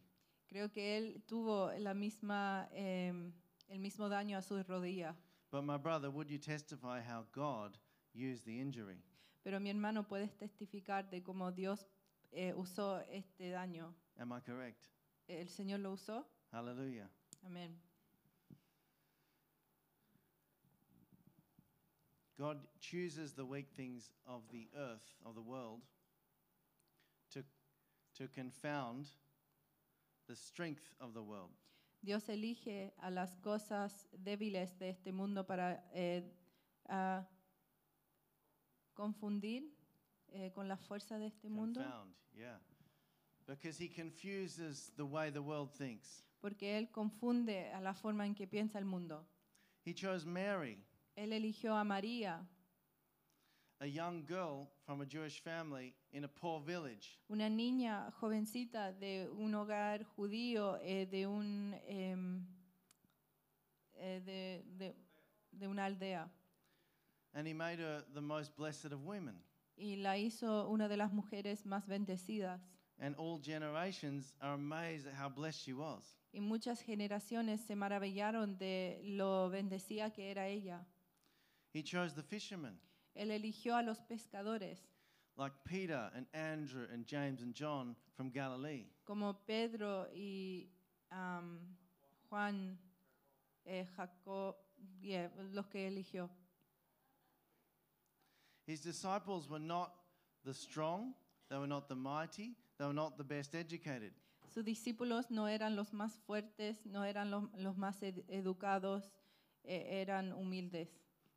Creo 0.49 0.73
que 0.73 0.97
él 0.97 1.23
tuvo 1.27 1.73
la 1.81 1.93
misma, 1.95 2.69
em, 2.73 3.33
el 3.69 3.79
mismo 3.81 4.09
daño 4.09 4.37
a 4.39 4.43
su 4.43 4.63
rodilla. 4.63 5.15
But 5.51 5.63
my 5.65 5.77
brother, 5.77 6.11
would 6.11 6.31
you 6.31 6.39
testify 6.39 7.01
how 7.01 7.25
God 7.33 7.77
used 8.15 8.45
the 8.45 8.61
injury? 8.61 9.03
Pero 9.43 9.59
mi 9.61 9.71
hermano, 9.71 10.07
¿puedes 10.07 10.37
testificar 10.37 11.09
de 11.11 11.23
cómo 11.23 11.51
Dios 11.53 11.87
eh, 12.33 12.53
usó 12.55 13.01
este 13.11 13.51
daño? 13.51 13.95
Am 14.19 14.33
I 14.33 14.41
correct? 14.41 14.85
¿El 15.27 15.49
Señor 15.49 15.81
lo 15.81 15.93
usó? 15.93 16.27
Hallelujah. 16.53 17.09
Amén. 17.45 17.79
God 22.37 22.59
chooses 22.81 23.35
the 23.35 23.45
weak 23.45 23.69
things 23.77 24.11
of 24.27 24.43
the 24.51 24.69
earth, 24.75 25.15
of 25.27 25.35
the 25.35 25.43
world, 25.43 25.83
to, 27.33 27.43
to 28.17 28.29
confound 28.29 29.09
the 30.27 30.35
strength 30.35 30.89
of 31.01 31.13
the 31.13 31.23
world. 31.23 31.51
Dios 32.03 32.29
elige 32.31 32.93
a 33.03 33.11
las 33.11 33.37
cosas 33.43 34.09
débiles 34.13 34.79
de 34.79 34.89
este 34.89 35.13
mundo 35.13 35.45
para 35.45 35.85
eh, 35.93 36.23
a 36.89 37.27
confundir 39.05 39.63
eh, 40.33 40.51
con 40.53 40.69
la 40.69 40.77
fuerza 40.77 41.17
de 41.19 41.27
este 41.29 41.49
mundo, 41.49 41.81
Confound, 41.81 42.15
yeah. 42.35 42.59
Because 43.47 43.79
he 43.83 43.89
confuses 43.89 44.93
the 44.97 45.03
way 45.05 45.31
the 45.33 45.41
world 45.41 45.71
thinks. 45.73 46.23
porque 46.41 46.77
Él 46.79 46.91
confunde 46.91 47.73
a 47.73 47.81
la 47.81 47.95
forma 47.95 48.25
en 48.27 48.35
que 48.35 48.47
piensa 48.47 48.79
el 48.79 48.85
mundo. 48.85 49.27
He 49.87 49.95
chose 49.95 50.27
Mary, 50.27 50.79
Él 51.17 51.33
eligió 51.33 51.75
a 51.75 51.83
María, 51.85 52.47
a 53.81 53.87
young 53.87 54.27
girl 54.27 54.69
from 54.85 55.01
a 55.01 55.07
Jewish 55.07 55.41
family 55.43 55.95
in 56.13 56.25
a 56.25 56.29
poor 56.29 56.61
village. 56.63 57.19
una 57.29 57.49
niña 57.49 58.11
jovencita 58.21 58.93
de 58.93 59.29
un 59.31 59.55
hogar 59.55 60.05
judío, 60.05 60.77
eh, 60.83 61.07
de, 61.07 61.27
un, 61.27 61.75
em, 61.89 62.47
eh, 63.95 64.21
de, 64.25 64.63
de- 64.77 64.97
de 65.53 65.67
una 65.67 65.87
aldea, 65.87 66.31
And 67.35 67.47
he 67.47 67.53
made 67.55 67.79
her 67.79 68.05
the 68.15 68.21
most 68.21 68.57
blessed 68.57 68.93
of 68.93 69.05
women. 69.05 69.37
y 69.77 69.97
la 69.97 70.17
hizo 70.19 70.69
una 70.69 70.89
de 70.89 70.97
las 70.97 71.13
mujeres 71.13 71.65
más 71.65 71.87
bendecidas. 71.87 72.61
And 72.99 73.15
all 73.17 73.39
generations 73.41 74.35
are 74.43 74.53
amazed 74.55 75.07
at 75.07 75.15
how 75.15 75.29
blessed 75.31 75.61
she 75.65 75.73
was. 75.73 76.17
Y 76.33 76.41
muchas 76.41 76.83
generaciones 76.83 77.61
se 77.63 77.75
maravillaron 77.75 78.59
de 78.59 79.01
lo 79.05 79.49
bendecida 79.49 80.13
que 80.13 80.31
era 80.31 80.47
ella. 80.49 80.85
He 81.73 81.83
chose 81.83 82.15
the 82.15 82.23
fishermen, 82.23 82.79
Él 83.15 83.31
eligió 83.31 83.77
a 83.77 83.83
los 83.83 84.01
pescadores, 84.03 84.79
like 85.37 85.55
Peter 85.65 86.11
and 86.15 86.27
Andrew 86.35 86.87
and 86.93 87.07
James 87.07 87.41
and 87.43 87.55
John 87.55 87.97
from 88.17 88.31
Galilee. 88.31 88.87
como 89.05 89.33
Pedro 89.47 90.09
y 90.15 90.69
am, 91.11 91.59
Juan, 92.29 92.77
eh, 93.65 93.87
Jacob, 93.97 94.57
yeah, 95.01 95.31
los 95.53 95.67
que 95.69 95.87
eligió. 95.87 96.29
His 98.71 98.81
disciples 98.81 99.49
were 99.51 99.59
not 99.59 99.91
the 100.45 100.55
strong, 100.55 101.13
they 101.49 101.59
were 101.59 101.67
not 101.67 101.89
the 101.89 101.97
mighty, 101.97 102.55
they 102.79 102.87
were 102.87 102.95
not 102.95 103.19
the 103.19 103.25
best 103.25 103.57
educated. 103.57 104.13
Sus 104.47 104.65
discípulos 104.65 105.29
no 105.29 105.47
eran 105.47 105.75
los 105.75 105.91
más 105.93 106.13
fuertes, 106.25 106.77
no 106.87 107.03
eran 107.03 107.33
los, 107.33 107.43
los 107.59 107.75
más 107.77 108.01
ed- 108.05 108.23
educados, 108.29 109.11
eh, 109.65 110.01
eran 110.07 110.33
humildes. 110.33 110.89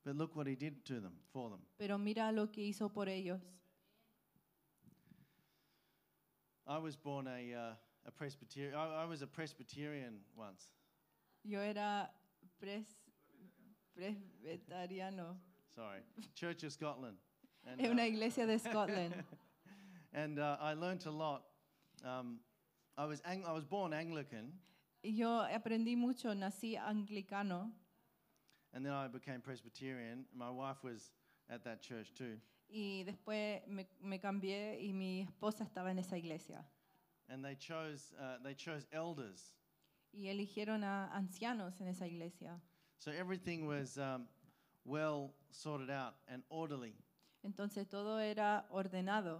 But 0.05 0.15
look 0.15 0.35
what 0.35 0.45
he 0.45 0.55
did 0.55 0.85
to 0.85 0.99
them, 0.99 1.13
for 1.31 1.49
them. 1.49 1.61
Pero 1.79 1.97
mira 1.97 2.31
lo 2.31 2.51
que 2.51 2.61
hizo 2.67 2.89
por 2.93 3.07
ellos. 3.09 3.41
I 6.67 6.77
was 6.77 6.95
born 6.95 7.27
a, 7.27 7.51
uh, 7.55 7.73
a 8.05 8.11
Presbyterian, 8.11 8.75
I, 8.75 9.03
I 9.03 9.05
was 9.05 9.23
a 9.23 9.27
Presbyterian 9.27 10.19
once. 10.37 10.67
Yo 11.43 11.59
era 11.61 12.11
pres, 12.59 12.85
presbiteriano, 13.97 15.35
Sorry, 15.75 15.99
Church 16.35 16.63
of 16.63 16.71
Scotland. 16.71 17.17
And, 17.65 17.79
en 17.81 17.87
uh, 17.87 17.91
una 17.93 18.05
iglesia 18.05 18.45
de 18.45 18.59
Scotland. 18.69 19.13
and 20.13 20.39
uh, 20.39 20.57
I 20.61 20.73
learned 20.73 21.05
a 21.05 21.11
lot. 21.11 21.43
Um, 22.05 22.39
I, 22.97 23.05
was 23.05 23.21
Ang- 23.25 23.45
I 23.45 23.53
was 23.53 23.65
born 23.65 23.93
Anglican, 23.93 24.51
Yo 25.03 25.27
aprendí 25.27 25.97
mucho, 25.97 26.29
nací 26.33 26.77
anglicano 26.77 27.69
and 28.73 28.85
then 28.85 28.93
I 28.93 29.07
became 29.07 29.41
Presbyterian. 29.41 30.25
My 30.35 30.49
wife 30.49 30.83
was 30.83 31.11
at 31.49 31.63
that 31.63 31.81
church 31.81 32.13
too. 32.17 32.37
y 32.69 33.03
después 33.05 33.61
me, 33.67 33.85
me 34.01 34.17
cambié 34.19 34.79
y 34.81 34.91
mi 34.93 35.21
esposa 35.27 35.63
estaba 35.63 35.91
en 35.91 35.99
esa 35.99 36.17
iglesia. 36.17 36.63
And 37.29 37.43
they 37.43 37.55
chose, 37.55 38.13
uh, 38.19 38.37
they 38.43 38.53
chose 38.55 38.85
elders. 38.91 39.53
Y 40.13 40.27
eligieron 40.27 40.83
a 40.83 41.09
ancianos 41.15 41.79
en 41.81 41.87
esa 41.87 42.05
iglesia. 42.05 42.59
So 42.97 43.11
everything 43.11 43.65
was 43.67 43.97
um, 43.97 44.27
well 44.85 45.31
sorted 45.51 45.89
out 45.89 46.15
and 46.27 46.43
orderly. 46.49 46.93
Entonces 47.43 47.87
todo 47.89 48.17
era 48.17 48.63
ordenado. 48.71 49.39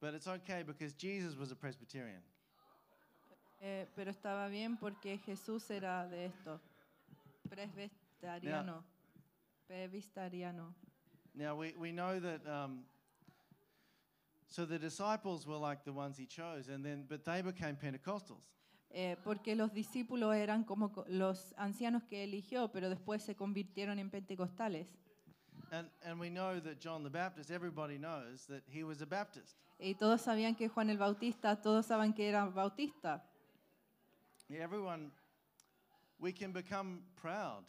But 0.00 0.14
it's 0.14 0.28
okay 0.28 0.62
because 0.64 0.92
Jesus 0.92 1.36
was 1.36 1.50
a 1.50 1.56
Presbyterian. 1.56 2.22
Eh, 3.60 3.86
pero 3.96 4.12
estaba 4.12 4.48
bien 4.48 4.76
porque 4.76 5.18
Jesús 5.26 5.68
era 5.70 6.06
de 6.08 6.26
esto. 6.26 6.60
Presbiteriano. 7.48 8.84
Presbiteriano. 9.68 10.74
Now 11.34 11.56
we, 11.56 11.74
we 11.78 11.90
know 11.90 12.20
that. 12.20 12.46
Um, 12.46 12.84
so 14.48 14.64
the 14.64 14.78
disciples 14.78 15.46
were 15.46 15.56
like 15.56 15.84
the 15.84 15.92
ones 15.92 16.16
he 16.16 16.26
chose, 16.26 16.68
and 16.68 16.84
then 16.84 17.04
but 17.08 17.24
they 17.24 17.42
became 17.42 17.76
Pentecostals. 17.76 18.44
Eh, 18.90 19.16
porque 19.22 19.54
los 19.54 19.72
discípulos 19.74 20.34
eran 20.34 20.64
como 20.64 20.92
co- 20.92 21.04
los 21.08 21.52
ancianos 21.58 22.02
que 22.04 22.24
eligió, 22.24 22.72
pero 22.72 22.88
después 22.88 23.22
se 23.22 23.34
convirtieron 23.36 23.98
en 23.98 24.08
pentecostales. 24.10 24.86
And, 25.70 25.90
and 26.02 26.18
we 26.18 26.30
know 26.30 26.58
that 26.60 26.78
John 26.82 27.02
the 27.02 27.10
Baptist, 27.10 27.50
everybody 27.50 27.98
knows 27.98 28.46
that 28.46 28.62
he 28.72 28.82
was 28.84 29.02
a 29.02 29.06
Baptist. 29.06 29.56
Y 29.78 29.94
todos 29.94 30.22
sabían 30.22 30.56
que 30.56 30.68
Juan 30.68 30.88
el 30.88 30.96
Bautista, 30.96 31.60
todos 31.60 31.84
saben 31.86 32.14
que 32.14 32.28
era 32.28 32.46
bautista. 32.46 33.22
Yeah, 34.48 34.62
everyone, 34.64 35.12
we 36.18 36.32
can 36.32 36.52
become 36.54 37.02
proud 37.14 37.64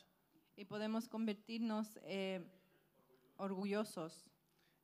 Y 0.56 0.64
podemos 0.66 1.10
convertirnos 1.10 2.00
eh, 2.04 2.42
orgullosos 3.38 4.30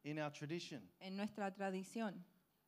in 0.03 0.19
our 0.19 0.31
tradition. 0.31 0.81
en 0.99 1.15
nuestra 1.15 1.53
tradición. 1.53 2.23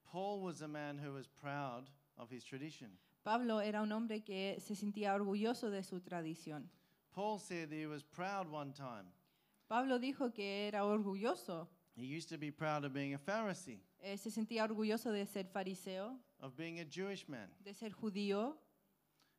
Paul 0.10 0.42
was 0.42 0.62
a 0.62 0.68
man 0.68 0.98
who 0.98 1.12
was 1.14 1.28
proud 1.28 1.90
of 2.18 2.30
his 2.32 2.44
tradition. 2.46 2.98
Pablo 3.28 3.60
era 3.60 3.82
un 3.82 3.92
hombre 3.92 4.24
que 4.24 4.58
se 4.62 4.74
sentía 4.74 5.14
orgulloso 5.14 5.70
de 5.70 5.84
su 5.84 6.00
tradición. 6.00 6.70
Paul 7.14 7.40
said 7.40 7.68
that 7.70 7.76
he 7.78 7.86
was 7.86 8.02
proud 8.04 8.48
one 8.50 8.72
time. 8.72 9.12
Pablo 9.68 10.00
dijo 10.00 10.32
que 10.34 10.68
era 10.70 10.86
orgulloso, 10.86 11.68
He 11.98 12.06
used 12.06 12.30
to 12.30 12.38
be 12.38 12.52
proud 12.54 12.86
of 12.86 12.94
being 12.94 13.14
a 13.16 13.18
Pharisee, 13.20 13.82
eh, 14.00 14.16
se 14.18 14.30
sentía 14.32 14.64
orgulloso 14.64 15.12
de 15.12 15.26
ser 15.26 15.46
fariseo, 15.48 16.18
of 16.40 16.56
being 16.56 16.80
a 16.80 16.86
Jewish 16.86 17.28
man. 17.28 17.50
de 17.66 17.74
ser 17.74 17.92
judío. 17.92 18.56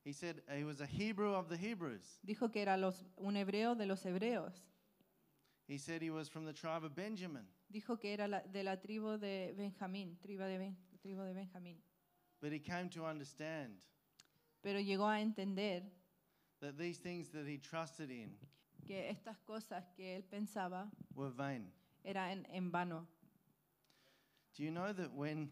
He 0.04 0.12
said 0.12 0.42
he 0.54 0.64
was 0.64 0.80
a 0.82 0.86
Hebrew 0.86 1.32
of 1.34 1.48
the 1.48 1.56
Hebrews. 1.56 2.18
Dijo 2.22 2.50
que 2.52 2.60
era 2.60 2.76
los, 2.76 3.06
un 3.16 3.36
hebreo 3.36 3.74
de 3.74 3.86
los 3.86 4.04
hebreos. 4.04 4.66
He 5.66 5.78
said 5.78 6.02
he 6.02 6.10
was 6.10 6.28
from 6.28 6.44
the 6.44 6.52
tribe 6.52 6.84
of 6.84 6.94
Benjamin. 6.94 7.46
Dijo 7.70 7.98
que 7.98 8.12
era 8.12 8.28
la- 8.28 8.42
de 8.42 8.62
la 8.64 8.76
tribu 8.76 9.18
de 9.18 9.54
Benjamín, 9.56 10.18
tribu 10.20 10.42
de, 10.44 10.58
Ben- 10.58 10.76
tribu 11.00 11.22
de 11.22 11.32
Benjamín. 11.32 11.78
But 12.40 12.52
he 12.52 12.60
came 12.60 12.88
to 12.90 13.04
understand 13.04 13.84
Pero 14.62 14.78
llegó 14.80 15.06
a 15.08 15.20
entender 15.20 15.82
that 16.60 16.76
these 16.76 16.98
things 17.00 17.30
that 17.30 17.46
he 17.46 17.58
trusted 17.58 18.10
in 18.10 18.36
que 18.86 19.08
estas 19.10 19.38
cosas 19.46 19.84
que 19.96 20.16
él 20.16 20.24
pensaba 20.24 20.90
were 21.14 21.30
vain. 21.30 21.70
era 22.04 22.32
en, 22.32 22.46
en 22.50 22.70
vano. 22.70 23.06
Do 24.56 24.62
you 24.64 24.70
know 24.70 24.92
that 24.92 25.12
when, 25.14 25.50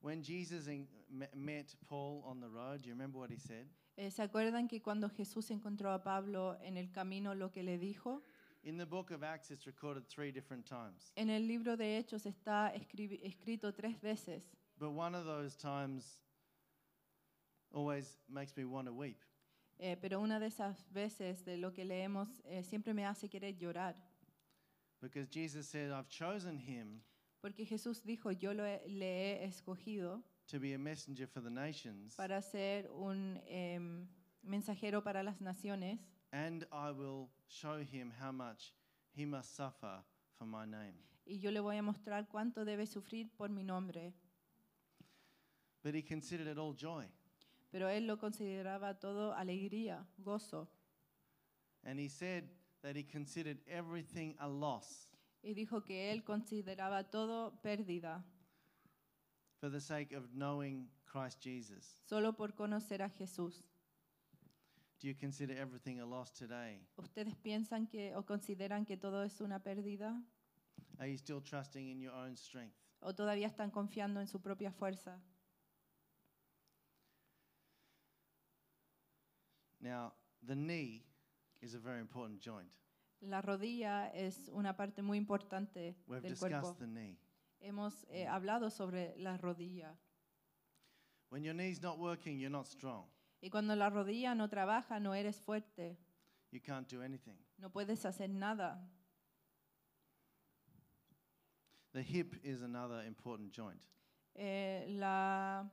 when 0.00 0.22
Jesus 0.22 0.66
en- 0.68 0.88
me- 1.10 1.26
met 1.34 1.74
Paul 1.88 2.22
on 2.26 2.40
the 2.40 2.48
road, 2.48 2.82
do 2.82 2.88
you 2.88 2.94
remember 2.94 3.18
what 3.18 3.30
he 3.30 3.38
said? 3.38 3.66
Eh, 3.98 4.10
¿Se 4.10 4.22
acuerdan 4.22 4.68
que 4.68 4.80
cuando 4.82 5.08
Jesús 5.08 5.50
encontró 5.50 5.92
a 5.92 6.02
Pablo 6.02 6.56
en 6.62 6.76
el 6.76 6.90
camino 6.90 7.34
lo 7.34 7.50
que 7.50 7.62
le 7.62 7.78
dijo? 7.78 8.22
In 8.64 8.76
the 8.78 8.84
book 8.86 9.10
of 9.12 9.22
Acts, 9.22 9.50
it's 9.50 9.64
recorded 9.66 10.06
three 10.08 10.32
different 10.32 10.66
times. 10.66 11.12
En 11.16 11.30
el 11.30 11.46
libro 11.46 11.76
de 11.76 11.98
Hechos 11.98 12.26
está 12.26 12.72
escribi- 12.74 13.20
escrito 13.22 13.72
tres 13.72 14.00
veces, 14.00 14.42
But 14.78 14.90
one 14.90 15.14
of 15.14 15.24
those 15.24 15.56
times 15.56 16.20
always 17.72 18.18
makes 18.28 18.56
me 18.56 18.64
want 18.64 18.86
to 18.86 18.92
weep. 18.92 19.18
eh, 19.78 19.96
pero 20.00 20.20
una 20.20 20.38
de 20.40 20.46
esas 20.46 20.86
veces 20.92 21.44
de 21.44 21.56
lo 21.58 21.72
que 21.72 21.84
leemos 21.84 22.28
eh, 22.44 22.62
siempre 22.62 22.94
me 22.94 23.04
hace 23.04 23.28
querer 23.28 23.56
llorar, 23.58 23.94
Because 25.02 25.28
Jesus 25.30 25.68
said, 25.68 25.90
I've 25.92 26.08
chosen 26.08 26.58
him 26.58 27.02
porque 27.42 27.66
Jesús 27.66 28.02
dijo, 28.02 28.30
yo 28.32 28.52
lo 28.54 28.64
he- 28.64 28.80
le 28.88 29.42
he 29.42 29.44
escogido 29.44 30.22
to 30.48 30.58
be 30.58 30.72
a 30.74 30.78
messenger 30.78 31.26
for 31.26 31.40
the 31.42 31.50
nations, 31.50 32.14
para 32.16 32.40
ser 32.42 32.88
un 32.90 33.38
em, 33.46 34.06
mensajero 34.42 35.02
para 35.02 35.22
las 35.22 35.40
naciones 35.40 35.98
and 36.32 36.66
I 36.72 36.90
will 36.92 37.28
show 37.48 37.78
him 37.82 38.10
how 38.18 38.32
much 38.32 38.72
he 39.14 39.26
must 39.26 39.54
suffer 39.54 40.02
for 40.38 40.46
my 40.46 40.64
name. 40.66 40.94
y 41.26 41.38
yo 41.38 41.50
le 41.50 41.60
voy 41.60 41.76
a 41.76 41.82
mostrar 41.82 42.26
cuánto 42.28 42.64
debe 42.64 42.86
sufrir 42.86 43.30
por 43.36 43.50
mi 43.50 43.62
nombre. 43.62 44.14
But 45.86 45.94
he 45.94 46.02
considered 46.02 46.48
it 46.48 46.58
all 46.58 46.74
joy. 46.74 47.04
Pero 47.70 47.88
él 47.88 48.08
lo 48.08 48.18
consideraba 48.18 48.98
todo 48.98 49.32
alegría, 49.32 50.04
gozo, 50.18 50.66
And 51.84 52.00
he 52.00 52.08
said 52.08 52.50
that 52.82 52.96
he 52.96 53.04
considered 53.04 53.58
everything 53.68 54.34
a 54.40 54.48
loss 54.48 55.06
y 55.44 55.54
dijo 55.54 55.84
que 55.84 56.10
él 56.10 56.24
consideraba 56.24 57.08
todo 57.08 57.52
pérdida, 57.62 58.24
for 59.60 59.70
the 59.70 59.80
sake 59.80 60.12
of 60.12 60.24
knowing 60.34 60.88
Christ 61.04 61.40
Jesus. 61.40 62.02
solo 62.04 62.32
por 62.32 62.56
conocer 62.56 63.00
a 63.00 63.08
Jesús. 63.08 63.62
Do 64.98 65.06
you 65.06 65.14
consider 65.14 65.56
everything 65.56 66.00
a 66.00 66.04
loss 66.04 66.32
today? 66.32 66.80
¿Ustedes 66.96 67.36
piensan 67.36 67.86
que 67.86 68.12
o 68.16 68.26
consideran 68.26 68.84
que 68.84 68.96
todo 68.96 69.22
es 69.22 69.40
una 69.40 69.60
pérdida? 69.62 70.20
Are 70.98 71.08
you 71.08 71.16
still 71.16 71.40
trusting 71.40 71.86
in 71.88 72.00
your 72.00 72.12
own 72.12 72.36
strength? 72.36 72.74
¿O 72.98 73.14
todavía 73.14 73.46
están 73.46 73.70
confiando 73.70 74.20
en 74.20 74.26
su 74.26 74.40
propia 74.40 74.72
fuerza? 74.72 75.22
Now, 79.80 80.12
the 80.46 80.54
knee 80.54 81.04
is 81.60 81.74
a 81.74 81.78
very 81.78 82.00
important 82.00 82.40
joint. 82.40 82.70
La 83.20 83.40
rodilla 83.42 84.08
es 84.14 84.48
una 84.52 84.76
parte 84.76 85.02
muy 85.02 85.18
importante 85.18 85.96
We've 86.06 86.20
del 86.22 86.36
cuerpo. 86.38 86.60
discussed 86.60 86.78
the 86.78 86.86
knee. 86.86 87.18
Hemos 87.60 88.04
eh, 88.10 88.26
hablado 88.26 88.70
sobre 88.70 89.14
la 89.18 89.36
rodilla. 89.38 89.96
When 91.30 91.42
your 91.42 91.54
knee's 91.54 91.80
not 91.82 91.98
working, 91.98 92.38
you're 92.38 92.50
not 92.50 92.66
strong. 92.66 93.06
Y 93.40 93.50
cuando 93.50 93.74
la 93.74 93.90
rodilla 93.90 94.34
no 94.34 94.48
trabaja, 94.48 95.00
no 95.00 95.14
eres 95.14 95.40
fuerte, 95.40 95.98
You 96.52 96.60
can't 96.60 96.88
do 96.88 97.02
anything. 97.02 97.36
no 97.58 97.70
puedes 97.70 98.04
hacer 98.04 98.30
nada. 98.30 98.78
The 101.92 102.02
hip 102.02 102.34
is 102.44 102.62
another 102.62 103.02
important 103.06 103.52
joint. 103.52 103.82
Eh, 104.34 104.84
la 104.88 105.70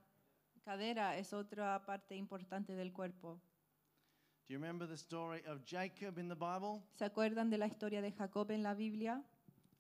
cadera 0.64 1.18
es 1.18 1.34
otra 1.34 1.86
parte 1.86 2.16
importante 2.16 2.74
del 2.76 2.94
cuerpo. 2.94 3.42
Do 4.54 4.60
you 4.60 4.62
remember 4.64 4.86
the 4.86 4.98
story 4.98 5.42
of 5.48 5.66
Jacob 5.66 6.20
in 6.20 6.30
the 6.30 6.36
Bible? 6.36 6.84
¿Se 6.94 7.06
acuerdan 7.06 7.50
de 7.50 7.58
la 7.58 7.66
historia 7.66 8.04
de 8.04 8.12
Jacob 8.12 8.52
en 8.52 8.62
la 8.62 8.76
Biblia? 8.76 9.20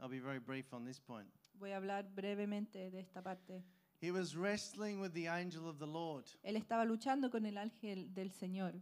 I'll 0.01 0.09
be 0.09 0.17
very 0.17 0.39
brief 0.39 0.73
on 0.73 0.83
this 0.83 0.99
point. 0.99 1.27
Voy 1.59 1.73
a 1.73 1.77
hablar 1.77 2.05
brevemente 2.15 2.89
de 2.89 2.99
esta 2.99 3.21
parte. 3.21 3.61
He 4.01 4.09
was 4.09 4.35
wrestling 4.35 4.99
with 4.99 5.13
the 5.13 5.27
angel 5.27 5.69
of 5.69 5.77
the 5.77 5.85
Lord, 5.85 6.25
Él 6.43 6.55
estaba 6.55 6.85
luchando 6.85 7.29
con 7.29 7.45
el 7.45 7.59
ángel 7.59 8.11
del 8.15 8.31
Señor, 8.31 8.73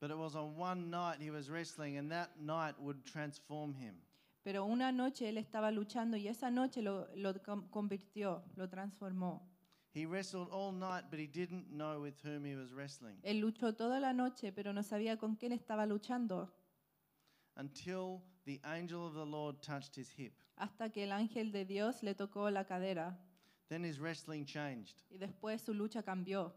but 0.00 0.10
it 0.10 0.16
was 0.16 0.34
on 0.34 0.56
one 0.56 0.88
night 0.88 1.20
he 1.20 1.30
was 1.30 1.50
wrestling, 1.50 1.98
and 1.98 2.10
that 2.10 2.30
night 2.40 2.74
would 2.78 3.04
transform 3.04 3.74
him. 3.74 3.96
pero 4.42 4.64
una 4.64 4.92
noche 4.92 5.28
él 5.28 5.36
estaba 5.36 5.70
luchando 5.70 6.16
y 6.16 6.28
esa 6.28 6.50
noche 6.50 6.80
lo, 6.80 7.06
convirtió, 7.70 8.44
lo 8.56 8.66
transformó. 8.70 9.46
He 9.98 10.06
wrestled 10.06 10.48
all 10.52 10.70
night, 10.70 11.06
but 11.10 11.18
he 11.18 11.26
didn't 11.26 11.72
know 11.72 12.00
with 12.00 12.14
whom 12.22 12.44
he 12.44 12.54
was 12.54 12.72
wrestling 12.72 13.16
Él 13.24 13.40
luchó 13.40 13.76
toda 13.76 13.98
la 13.98 14.12
noche, 14.12 14.52
pero 14.52 14.72
no 14.72 14.82
sabía 14.82 15.18
con 15.18 15.34
quién 15.34 15.50
estaba 15.50 15.86
luchando, 15.86 16.48
until 17.56 18.22
the 18.44 18.60
angel 18.62 19.04
of 19.04 19.14
the 19.14 19.26
Lord 19.26 19.60
touched 19.60 19.96
his 19.96 20.08
hip. 20.16 20.32
hasta 20.56 20.90
que 20.90 21.02
el 21.02 21.10
ángel 21.10 21.50
de 21.50 21.64
Dios 21.64 22.04
le 22.04 22.14
tocó 22.14 22.48
la 22.52 22.64
cadera 22.64 23.18
Then 23.68 23.82
his 23.82 23.98
wrestling 23.98 24.44
changed. 24.44 25.02
y 25.10 25.18
después 25.18 25.62
su 25.62 25.74
lucha 25.74 26.04
cambió. 26.04 26.52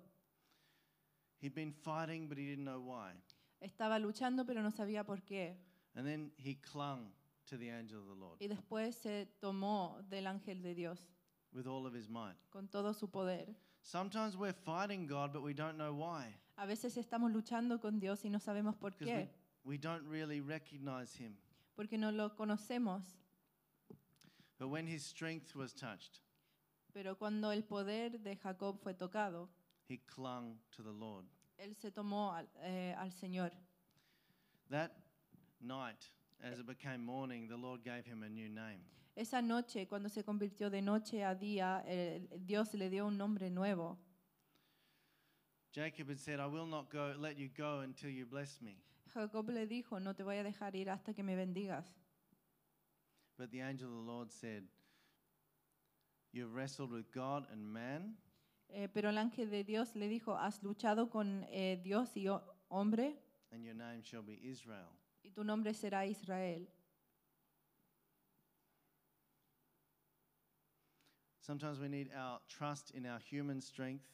He'd 1.39 1.55
been 1.55 1.73
fighting, 1.73 2.27
but 2.29 2.37
he 2.37 2.45
didn't 2.45 2.65
know 2.65 2.79
why. 2.79 3.13
Estaba 3.59 3.97
luchando, 3.99 4.45
pero 4.45 4.61
no 4.61 4.69
sabía 4.69 5.03
por 5.03 5.23
qué. 5.23 5.55
And 5.95 6.05
then 6.05 6.31
he 6.37 6.53
clung 6.61 7.11
to 7.47 7.57
the 7.57 7.71
angel 7.71 8.01
of 8.01 8.07
the 8.07 8.15
Lord 8.15 8.37
Y 8.39 8.47
después 8.47 8.95
se 8.95 9.25
tomó 9.41 9.99
del 10.09 10.27
ángel 10.27 10.61
de 10.61 10.75
Dios 10.75 11.09
with 11.53 11.67
all 11.67 11.85
of 11.85 11.93
his 11.93 12.07
might. 12.09 12.35
con 12.51 12.67
todo 12.67 12.93
su 12.93 13.07
poder. 13.07 13.45
Sometimes 13.83 14.37
we're 14.37 14.53
fighting 14.53 15.07
God, 15.07 15.33
but 15.33 15.41
we 15.41 15.53
don't 15.53 15.77
know 15.77 15.93
why. 15.93 16.35
A 16.57 16.67
veces 16.67 16.95
estamos 16.97 17.31
luchando 17.31 17.79
con 17.81 17.99
Dios 17.99 18.23
y 18.23 18.29
no 18.29 18.37
sabemos 18.39 18.75
por 18.79 18.91
Because 18.91 19.07
we, 19.07 19.13
qué, 19.23 19.27
we 19.65 19.77
don't 19.77 20.03
really 20.07 20.39
recognize 20.39 21.13
him. 21.15 21.35
porque 21.75 21.97
no 21.97 22.11
lo 22.11 22.29
conocemos. 22.29 23.01
But 24.59 24.67
when 24.69 24.85
his 24.85 25.03
strength 25.03 25.55
was 25.55 25.73
touched, 25.73 26.19
Pero 26.93 27.15
cuando 27.15 27.49
el 27.51 27.63
poder 27.63 28.19
de 28.21 28.35
Jacob 28.35 28.79
fue 28.83 28.93
tocado, 28.93 29.47
he 29.87 29.97
clung 30.05 30.57
to 30.75 30.83
the 30.83 30.91
Lord. 30.91 31.25
él 31.57 31.75
se 31.75 31.89
tomó 31.89 32.33
al, 32.35 32.45
eh, 32.63 32.93
al 32.97 33.09
Señor. 33.11 33.51
That 34.69 34.91
night, 35.59 36.09
as 36.43 36.59
it 36.59 36.67
became 36.67 37.03
morning, 37.03 37.47
the 37.47 37.57
Lord 37.57 37.83
gave 37.83 38.05
him 38.05 38.21
a 38.23 38.29
new 38.29 38.47
name. 38.49 38.81
Esa 39.15 39.41
noche, 39.41 39.87
cuando 39.87 40.09
se 40.09 40.23
convirtió 40.23 40.69
de 40.69 40.81
noche 40.81 41.23
a 41.23 41.35
día, 41.35 41.83
eh, 41.85 42.27
Dios 42.39 42.73
le 42.73 42.89
dio 42.89 43.05
un 43.07 43.17
nombre 43.17 43.49
nuevo. 43.49 43.97
Jacob 45.73 46.09
had 46.09 46.17
said, 46.19 46.39
I 46.39 46.47
will 46.47 46.65
not 46.67 46.89
go, 46.91 47.13
let 47.17 47.37
you 47.37 47.49
go 47.49 47.81
until 47.81 48.09
you 48.09 48.25
bless 48.25 48.61
me. 48.61 48.77
Jacob 49.13 49.49
le 49.49 49.67
dijo, 49.67 49.99
no 50.01 50.13
te 50.15 50.23
voy 50.23 50.37
a 50.37 50.43
dejar 50.43 50.75
ir 50.75 50.89
hasta 50.89 51.13
que 51.13 51.23
me 51.23 51.35
bendigas. 51.35 51.85
But 53.37 53.51
the 53.51 53.61
angel 53.61 53.87
of 53.89 54.05
the 54.05 54.11
Lord 54.11 54.31
said, 54.31 54.63
You've 56.33 56.53
wrestled 56.53 56.91
with 56.91 57.11
God 57.13 57.45
and 57.51 57.65
man, 57.65 58.17
Eh, 58.73 58.87
pero 58.93 59.09
el 59.09 59.17
ángel 59.17 59.49
de 59.49 59.65
Dios 59.65 59.95
le 59.97 60.07
dijo, 60.07 60.37
has 60.37 60.61
luchado 60.63 61.09
con 61.09 61.45
eh, 61.49 61.81
Dios 61.83 62.15
y 62.15 62.27
ho- 62.27 62.41
hombre, 62.69 63.17
and 63.51 63.65
your 63.65 63.73
name 63.75 64.01
shall 64.01 64.21
be 64.23 64.39
Israel. 64.41 64.87
y 65.23 65.31
tu 65.31 65.43
nombre 65.43 65.73
será 65.73 66.05
Israel. 66.05 66.69
Sometimes 71.41 71.79
we 71.79 71.87
need 71.87 72.09
our 72.15 72.39
trust 72.47 72.91
in 72.91 73.05
our 73.05 73.19
human 73.19 73.61
strength 73.61 74.05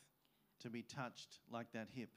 to 0.62 0.70
be 0.70 0.82
touched 0.82 1.40
like 1.52 1.72
that 1.74 1.90
hip. 1.94 2.10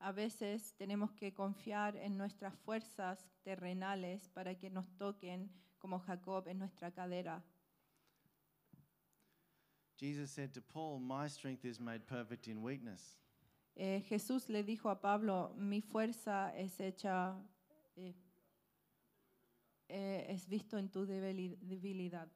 A 0.00 0.12
veces 0.12 0.74
tenemos 0.80 1.12
que 1.14 1.32
confiar 1.32 1.94
en 1.96 2.16
nuestras 2.16 2.54
fuerzas 2.66 3.18
terrenales 3.44 4.28
para 4.34 4.54
que 4.54 4.70
nos 4.70 4.86
toquen 4.98 5.48
como 5.78 5.98
Jacob 6.00 6.48
en 6.48 6.58
nuestra 6.58 6.90
cadera. 6.90 7.42
Jesus 9.96 10.30
said 10.30 10.52
to 10.54 10.60
Paul, 10.60 10.98
My 10.98 11.28
strength 11.28 11.64
is 11.64 11.78
made 11.78 12.06
perfect 12.06 12.48
in 12.48 12.62
weakness. 12.62 13.18
Eh, 13.76 14.00
Jesús 14.08 14.48
le 14.48 14.64
dijo 14.64 14.90
a 14.90 15.00
Pablo, 15.00 15.54
mi 15.56 15.80
fuerza 15.80 16.52
es 16.56 16.80
hecha, 16.80 17.36
eh, 17.96 18.14
eh, 19.88 20.26
es 20.28 20.48
visto 20.48 20.76
en 20.76 20.88
tu 20.88 21.06
debilidad. 21.06 22.28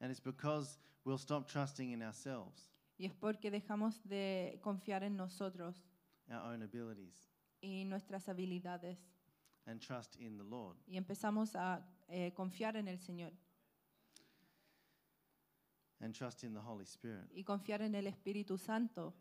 And 0.00 0.10
it's 0.10 0.20
because 0.20 0.78
we'll 1.04 1.18
stop 1.18 1.46
trusting 1.48 1.90
in 1.92 2.02
ourselves, 2.02 2.68
Y 2.98 3.06
es 3.06 3.12
porque 3.14 3.50
dejamos 3.50 4.02
de 4.04 4.58
confiar 4.62 5.02
en 5.02 5.16
nosotros 5.16 5.76
our 6.28 6.52
own 6.52 6.62
abilities, 6.62 7.28
y 7.60 7.84
nuestras 7.84 8.28
habilidades 8.28 8.98
and 9.66 9.80
trust 9.80 10.16
in 10.20 10.36
the 10.38 10.44
Lord. 10.44 10.76
y 10.86 10.96
empezamos 10.96 11.54
a 11.56 11.84
eh, 12.08 12.32
confiar 12.34 12.76
en 12.76 12.88
el 12.88 12.98
Señor 12.98 13.32
and 16.00 16.14
trust 16.14 16.42
in 16.44 16.52
the 16.52 16.60
Holy 16.60 16.84
Spirit. 16.84 17.30
y 17.34 17.44
confiar 17.44 17.82
en 17.82 17.94
el 17.94 18.06
Espíritu 18.06 18.58
Santo. 18.58 19.14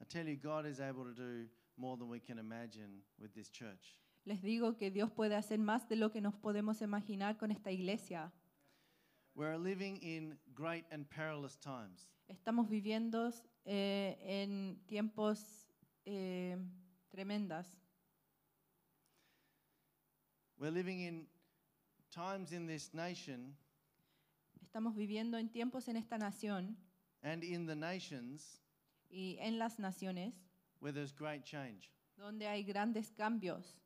I 0.00 0.04
tell 0.06 0.26
you, 0.26 0.36
God 0.36 0.64
is 0.66 0.80
able 0.80 1.04
to 1.04 1.12
do 1.12 1.46
more 1.76 1.96
than 1.98 2.08
we 2.08 2.20
can 2.20 2.38
imagine 2.38 3.02
with 3.18 3.32
this 3.34 3.50
church. 3.50 3.98
Les 4.24 4.40
digo 4.42 4.76
que 4.78 4.90
Dios 4.90 5.10
puede 5.10 5.34
hacer 5.34 5.58
más 5.58 5.86
de 5.88 5.96
lo 5.96 6.10
que 6.10 6.20
nos 6.22 6.34
podemos 6.34 6.80
imaginar 6.82 7.36
con 7.36 7.50
esta 7.50 7.70
iglesia. 7.70 8.32
We're 9.34 9.56
living 9.56 9.98
in 10.02 10.36
great 10.54 10.84
and 10.90 11.08
perilous 11.08 11.56
times. 11.56 12.06
Estamos 12.28 12.68
viviendo 12.68 13.32
eh, 13.64 14.16
en 14.24 14.76
tiempos 14.88 15.38
eh, 16.06 16.56
tremendas. 17.10 17.66
We're 20.58 20.70
living 20.70 21.00
in 21.00 21.26
times 22.10 22.52
in 22.52 22.66
this 22.66 22.92
nation 22.92 23.54
Estamos 24.62 24.94
viviendo 24.94 25.36
en 25.36 25.48
tiempos 25.48 25.88
en 25.88 25.96
esta 25.96 26.16
nación 26.16 26.76
and 27.22 27.42
in 27.42 27.66
the 27.66 27.74
nations 27.74 28.60
y 29.10 29.36
en 29.40 29.58
las 29.58 29.78
naciones 29.78 30.32
where 30.80 30.92
there's 30.92 31.12
great 31.12 31.44
change. 31.44 31.90
donde 32.16 32.46
hay 32.46 32.62
grandes 32.62 33.10
cambios. 33.10 33.80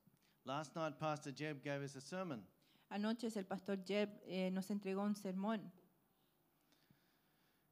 Last 0.44 0.74
night, 0.76 0.98
Pastor 0.98 1.32
Jeb 1.32 1.62
gave 1.64 1.82
us 1.82 1.96
a 1.96 2.00
sermon, 2.02 2.42
Anoche 2.94 3.26
el 3.36 3.44
pastor 3.44 3.84
Jeb 3.84 4.08
eh, 4.26 4.50
nos 4.52 4.70
entregó 4.70 5.02
un 5.02 5.16
sermón 5.16 5.72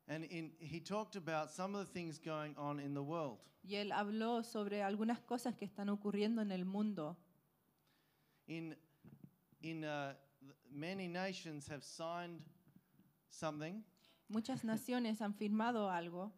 and 0.08 0.24
in, 0.24 0.50
he 0.58 0.80
talked 0.80 1.14
about 1.16 1.50
some 1.50 1.76
of 1.76 1.86
the 1.86 1.92
things 1.92 2.18
going 2.18 2.54
on 2.58 2.80
in 2.80 2.92
the 2.92 3.02
world. 3.02 3.38
y 3.64 3.76
él 3.76 3.92
habló 3.92 4.42
sobre 4.44 4.82
algunas 4.82 5.20
cosas 5.20 5.54
que 5.54 5.64
están 5.64 5.88
ocurriendo 5.88 6.42
en 6.42 6.50
el 6.50 6.64
mundo. 6.64 7.16
In, 8.48 8.74
in 9.62 9.84
uh, 9.84 10.14
many 10.72 11.06
nations 11.06 11.68
have 11.68 11.84
signed 11.84 12.40
something 13.30 13.84
Muchas 14.28 14.64
naciones 14.64 15.20
han 15.20 15.34
firmado 15.34 15.88
algo 15.88 16.32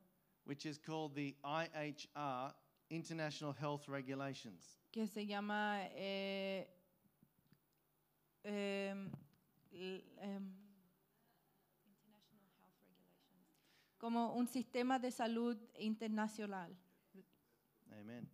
which 0.44 0.66
is 0.66 0.76
called 0.76 1.14
the 1.14 1.34
IHR, 1.42 2.52
International 2.90 3.54
Health 3.54 3.88
Regulations. 3.88 4.78
que 4.92 5.06
se 5.06 5.24
llama 5.26 5.80
eh, 5.96 6.66
Health 8.44 9.10
Regulations. 9.72 10.52
como 13.98 14.34
un 14.34 14.46
sistema 14.46 14.98
de 14.98 15.10
salud 15.10 15.56
internacional. 15.78 16.76
Amen. 17.90 18.28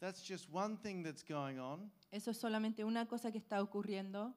That's 0.00 0.22
just 0.28 0.48
one 0.52 0.76
thing 0.76 1.02
that's 1.02 1.22
going 1.24 1.58
on. 1.58 1.90
Eso 2.10 2.30
es 2.30 2.36
solamente 2.38 2.84
una 2.84 3.06
cosa 3.06 3.30
que 3.32 3.38
está 3.38 3.62
ocurriendo. 3.62 4.34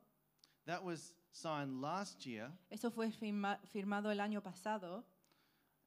That 0.65 0.82
was 0.84 1.13
signed 1.32 1.82
last 1.82 2.25
year. 2.25 2.51
Eso 2.69 2.89
fue 2.89 3.12
firma- 3.12 3.60
firmado 3.65 4.12
el 4.12 4.19
año 4.21 4.41
pasado 4.41 5.04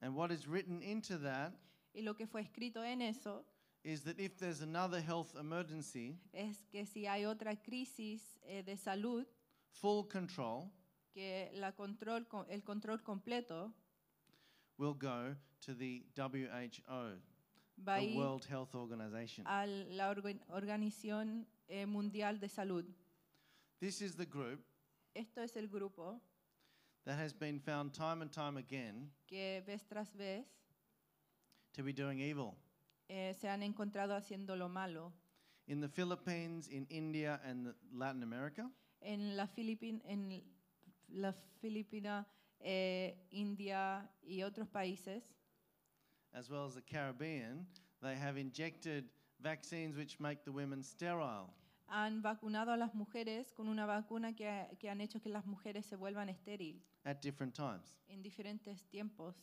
And 0.01 0.15
what 0.15 0.31
is 0.31 0.45
written 0.47 0.81
into 0.83 1.17
that 1.19 1.53
y 1.93 2.01
lo 2.03 2.15
que 2.15 2.27
fue 2.27 2.41
escrito 2.41 2.83
en 2.83 3.01
eso 3.01 3.43
is 3.83 4.01
that 4.03 4.19
if 4.19 4.37
there's 4.37 4.61
another 4.61 4.99
health 5.01 5.35
emergency, 5.39 6.17
es 6.33 6.65
que 6.71 6.85
si 6.85 7.05
hay 7.05 7.25
otra 7.25 7.55
crisis 7.55 8.21
eh, 8.47 8.61
de 8.61 8.75
salud, 8.75 9.25
full 9.71 10.03
control 10.07 10.69
que 11.13 11.49
la 11.53 11.71
control, 11.71 12.25
el 12.49 12.61
control 12.63 12.99
completo 13.01 13.71
will 14.77 14.93
go 14.93 15.35
to 15.61 15.73
the 15.73 16.03
WHO, 16.17 17.17
va 17.85 17.99
the 17.99 18.15
World 18.15 18.45
Health 18.45 18.75
Organization. 18.75 19.45
a 19.47 19.65
la 19.65 20.09
orga- 20.13 20.39
Organización 20.49 21.45
eh, 21.67 21.85
Mundial 21.85 22.39
de 22.39 22.47
Salud. 22.49 22.85
This 23.79 24.01
is 24.01 24.15
the 24.15 24.25
group 24.25 24.59
Esto 25.15 25.41
es 25.41 25.55
el 25.55 25.67
grupo 25.67 26.19
that 27.05 27.17
has 27.17 27.33
been 27.33 27.59
found 27.59 27.93
time 27.93 28.21
and 28.21 28.31
time 28.31 28.57
again 28.57 29.09
que 29.25 29.61
vez 29.65 29.81
tras 29.87 30.11
vez 30.13 30.45
to 31.73 31.81
be 31.83 31.93
doing 31.93 32.19
evil. 32.19 32.55
Eh, 33.09 33.33
se 33.33 33.49
han 33.49 33.63
encontrado 33.63 34.15
haciendo 34.15 34.55
lo 34.55 34.69
malo. 34.69 35.11
In 35.67 35.81
the 35.81 35.89
Philippines, 35.89 36.67
in 36.69 36.85
India, 36.89 37.39
and 37.43 37.75
Latin 37.91 38.23
America, 38.23 38.71
En 39.01 39.35
la 39.35 39.45
Filipin, 39.47 40.01
en 40.05 40.41
la 41.09 41.33
Filipina, 41.61 42.25
eh, 42.59 43.27
India 43.31 44.09
y 44.21 44.41
otros 44.43 44.67
países, 44.69 45.23
as 46.33 46.49
well 46.49 46.65
as 46.65 46.73
the 46.75 46.81
Caribbean, 46.81 47.67
they 48.01 48.15
have 48.15 48.37
injected 48.39 49.09
vaccines 49.39 49.95
which 49.95 50.19
make 50.19 50.43
the 50.43 50.51
women 50.51 50.83
sterile. 50.83 51.53
han 51.87 52.21
vacunado 52.21 52.71
a 52.71 52.77
las 52.77 52.93
mujeres 52.93 53.51
con 53.53 53.67
una 53.67 53.85
vacuna 53.87 54.35
que, 54.35 54.47
ha- 54.47 54.69
que 54.77 54.89
han 54.89 55.01
hecho 55.01 55.19
que 55.21 55.29
las 55.29 55.45
mujeres 55.45 55.85
se 55.87 55.95
vuelvan 55.95 56.29
estéril 56.29 56.83
at 57.05 57.19
different 57.21 57.55
times. 57.55 57.95
en 58.07 58.21
diferentes 58.21 58.85
tiempos. 58.89 59.35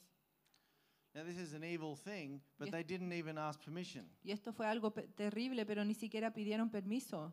Now, 1.16 1.22
this 1.24 1.38
is 1.38 1.54
an 1.54 1.64
evil 1.64 1.96
thing, 1.96 2.42
but 2.58 2.70
they 2.70 2.82
didn't 2.82 3.14
even 3.14 3.38
ask 3.38 3.58
permission. 3.64 4.04
Y 4.22 4.32
esto 4.32 4.52
fue 4.52 4.66
algo 4.66 4.92
terrible, 5.16 5.64
pero 5.64 5.82
ni 5.82 5.94
siquiera 5.94 6.30
pidieron 6.30 6.68
permiso. 6.70 7.32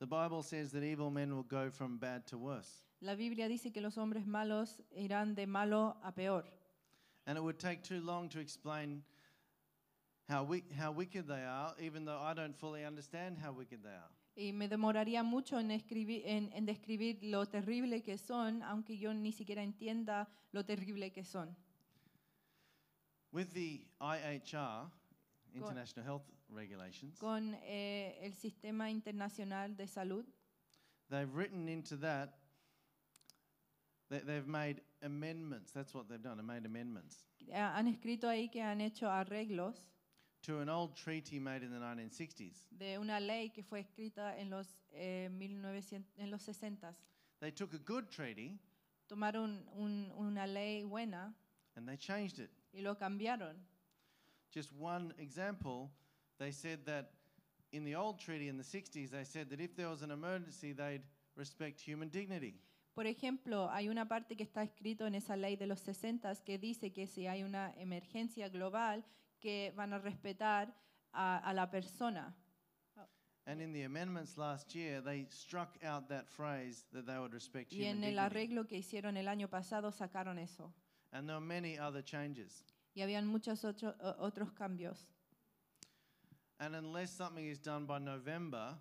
The 0.00 0.06
Bible 0.06 0.42
says 0.42 0.70
that 0.72 0.82
evil 0.82 1.10
men 1.10 1.34
will 1.34 1.42
go 1.44 1.70
from 1.70 1.96
bad 1.98 2.26
to 2.26 2.36
worse. 2.36 2.84
La 3.00 3.14
Biblia 3.14 3.48
dice 3.48 3.72
que 3.72 3.80
los 3.80 3.96
hombres 3.96 4.26
malos 4.26 4.82
irán 4.94 5.34
de 5.34 5.46
malo 5.46 5.96
a 6.02 6.12
peor. 6.12 6.44
And 7.26 7.38
it 7.38 7.40
would 7.40 7.58
take 7.58 7.82
too 7.82 8.02
long 8.02 8.28
to 8.28 8.38
explain 8.38 9.02
how, 10.28 10.42
wi- 10.44 10.64
how 10.78 10.92
wicked 10.92 11.26
they 11.26 11.42
are, 11.42 11.74
even 11.80 12.04
though 12.04 12.20
I 12.20 12.34
don't 12.34 12.54
fully 12.54 12.84
understand 12.84 13.38
how 13.38 13.52
wicked 13.52 13.82
they 13.82 13.94
are. 13.94 14.10
Y 14.36 14.52
me 14.52 14.68
demoraría 14.68 15.22
mucho 15.22 15.58
en, 15.58 15.70
escribir, 15.70 16.22
en, 16.26 16.50
en 16.52 16.66
describir 16.66 17.18
lo 17.22 17.46
terrible 17.46 18.02
que 18.02 18.18
son, 18.18 18.62
aunque 18.62 18.98
yo 18.98 19.14
ni 19.14 19.32
siquiera 19.32 19.62
entienda 19.62 20.28
lo 20.52 20.64
terrible 20.66 21.12
que 21.12 21.24
son. 21.24 21.56
With 23.32 23.52
the 23.54 23.80
IHR, 24.00 24.90
International 25.54 26.04
Health 26.04 26.22
Regulations, 26.50 27.18
Con 27.18 27.56
eh, 27.64 28.18
el 28.22 28.32
Sistema 28.32 28.90
Internacional 28.90 29.74
de 29.76 29.86
Salud, 29.86 30.24
they've 31.10 31.32
written 31.34 31.66
into 31.68 31.96
that, 31.96 32.34
they, 34.10 34.18
they've 34.20 34.46
made 34.46 34.82
amendments. 35.02 35.72
That's 35.72 35.94
what 35.94 36.08
they've 36.08 36.22
done, 36.22 36.36
They've 36.36 36.46
made 36.46 36.66
amendments 36.66 37.24
eh, 37.50 37.58
han 37.58 37.88
escrito 37.88 38.28
ahí 38.28 38.50
que 38.50 38.60
han 38.62 38.80
hecho 38.80 39.08
arreglos 39.10 39.76
to 40.42 40.60
an 40.60 40.68
old 40.68 40.94
treaty 40.94 41.38
made 41.38 41.62
in 41.62 41.70
the 41.70 41.78
1960s. 41.78 42.66
de 42.70 42.98
una 42.98 43.18
ley 43.18 43.48
que 43.50 43.62
fue 43.62 43.80
escrita 43.80 44.36
en 44.38 44.50
los, 44.50 44.66
eh, 44.92 45.28
1900, 45.30 46.06
en 46.18 46.30
los 46.30 46.42
60. 46.42 46.94
They 47.40 47.50
took 47.50 47.72
a 47.74 47.78
good 47.78 48.10
treaty 48.10 48.58
Tomaron 49.08 49.64
un- 49.76 50.12
una 50.18 50.46
ley 50.46 50.84
buena 50.84 51.34
and 51.76 51.88
they 51.88 51.96
changed 51.96 52.38
it. 52.38 52.50
Y 52.72 52.80
lo 52.82 52.96
cambiaron. 52.96 53.56
Just 54.54 54.72
one 54.72 55.12
example, 55.18 55.90
they 56.38 56.52
said 56.52 56.84
that 56.86 57.12
in 57.72 57.84
the 57.84 57.94
old 57.94 58.18
treaty 58.18 58.48
in 58.48 58.56
the 58.58 58.64
60s, 58.64 59.10
they 59.10 59.24
said 59.24 59.48
that 59.50 59.60
if 59.60 59.74
there 59.76 59.88
was 59.88 60.02
an 60.02 60.10
emergency, 60.10 60.72
they'd 60.72 61.02
respect 61.36 61.80
human 61.80 62.08
dignity. 62.10 62.54
Por 62.94 63.06
ejemplo, 63.06 63.70
hay 63.70 63.88
una 63.88 64.06
parte 64.06 64.36
que 64.36 64.44
está 64.44 64.62
escrito 64.62 65.06
en 65.06 65.14
esa 65.14 65.34
ley 65.36 65.56
de 65.56 65.66
los 65.66 65.80
60 65.80 66.34
que 66.44 66.58
dice 66.58 66.92
que 66.92 67.06
si 67.06 67.26
hay 67.26 67.42
una 67.42 67.72
emergencia 67.78 68.50
global, 68.50 69.02
que 69.40 69.72
van 69.74 69.94
a 69.94 69.98
respetar 69.98 70.74
a, 71.12 71.38
a 71.38 71.54
la 71.54 71.70
persona. 71.70 72.34
And 73.46 73.60
in 73.60 73.72
the 73.72 73.82
amendments 73.84 74.36
last 74.36 74.72
year, 74.74 75.00
they 75.00 75.26
struck 75.30 75.76
out 75.82 76.08
that 76.10 76.28
phrase 76.28 76.84
that 76.92 77.06
they 77.06 77.18
would 77.18 77.32
respect 77.32 77.72
Y 77.72 77.78
human 77.78 77.88
en 77.88 78.04
el 78.04 78.10
dignity. 78.10 78.18
arreglo 78.20 78.66
que 78.68 78.76
hicieron 78.76 79.16
el 79.16 79.26
año 79.26 79.48
pasado 79.48 79.90
sacaron 79.90 80.38
eso. 80.38 80.72
And 81.12 81.28
there 81.28 81.36
were 81.36 81.44
many 81.46 81.78
other 81.78 82.02
changes. 82.02 82.64
Y 82.94 83.02
habían 83.02 83.26
muchos 83.26 83.64
otro- 83.64 83.94
otros 84.18 84.52
cambios. 84.52 84.98
And 86.58 86.74
unless 86.74 87.10
something 87.10 87.46
is 87.46 87.58
done 87.58 87.86
by 87.86 87.98
November, 87.98 88.74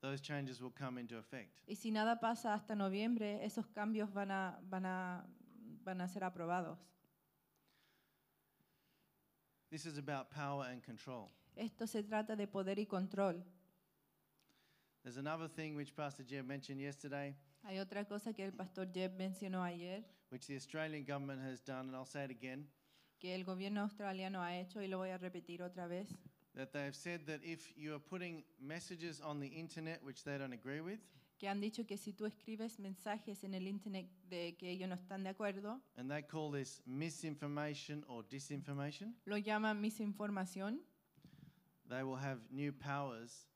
those 0.00 0.20
changes 0.20 0.60
will 0.60 0.72
come 0.72 0.98
into 0.98 1.16
effect. 1.16 1.60
Y 1.66 1.74
si 1.74 1.90
nada 1.90 2.18
pasa 2.20 2.52
hasta 2.54 2.74
noviembre, 2.74 3.40
esos 3.44 3.66
cambios 3.74 4.10
van 4.12 4.30
a, 4.30 4.58
van 4.68 4.84
a, 4.84 5.24
van 5.84 6.00
a 6.00 6.08
ser 6.08 6.20
aprobados. 6.24 6.78
This 9.70 9.86
is 9.86 9.96
about 9.96 10.30
power 10.30 10.66
and 10.70 10.82
control. 10.82 11.30
Esto 11.56 11.86
se 11.86 12.02
trata 12.02 12.36
de 12.36 12.46
poder 12.46 12.78
y 12.78 12.84
control. 12.86 13.42
There's 15.02 15.16
another 15.16 15.48
thing 15.48 15.74
which 15.74 15.94
Pastor 15.96 16.22
Jim 16.22 16.46
mentioned 16.46 16.80
yesterday, 16.80 17.34
Hay 17.64 17.78
otra 17.78 18.04
cosa 18.04 18.32
que 18.32 18.44
el 18.44 18.52
pastor 18.52 18.92
Jeb 18.92 19.16
mencionó 19.16 19.62
ayer, 19.62 20.04
which 20.30 20.46
the 20.46 20.54
Australian 20.56 21.04
government 21.04 21.40
has 21.42 21.60
done, 21.60 21.88
and 21.88 21.94
I'll 21.94 22.04
say 22.04 22.24
it 22.24 22.30
again. 22.30 22.66
que 23.20 23.34
el 23.34 23.44
gobierno 23.44 23.82
australiano 23.82 24.42
ha 24.42 24.58
hecho 24.58 24.80
y 24.82 24.88
lo 24.88 24.98
voy 24.98 25.10
a 25.10 25.18
repetir 25.18 25.62
otra 25.62 25.86
vez. 25.86 26.08
that 26.54 26.72
they 26.72 26.84
have 26.84 26.94
said 26.96 27.24
that 27.26 27.40
if 27.44 27.72
you 27.76 27.94
are 27.94 28.00
putting 28.00 28.42
messages 28.60 29.20
on 29.20 29.40
the 29.40 29.46
internet 29.46 30.00
which 30.02 30.24
they 30.24 30.36
don't 30.36 30.52
agree 30.52 30.80
with, 30.80 30.98
que 31.38 31.48
han 31.48 31.60
dicho 31.60 31.86
que 31.86 31.96
si 31.96 32.12
tú 32.12 32.26
escribes 32.26 32.78
mensajes 32.78 33.42
en 33.44 33.54
el 33.54 33.66
internet 33.66 34.06
de 34.28 34.54
que 34.56 34.70
ellos 34.70 34.88
no 34.88 34.96
están 34.96 35.22
de 35.22 35.30
acuerdo, 35.30 35.80
and 35.96 36.10
they 36.10 36.22
call 36.22 36.50
this 36.50 36.82
misinformation 36.86 38.04
or 38.08 38.24
disinformation, 38.24 39.14
lo 39.26 39.36
llaman 39.36 39.80
misinformación, 39.80 40.78
they 41.88 42.02
will 42.02 42.16
have 42.18 42.40
new 42.50 42.72
powers 42.72 43.46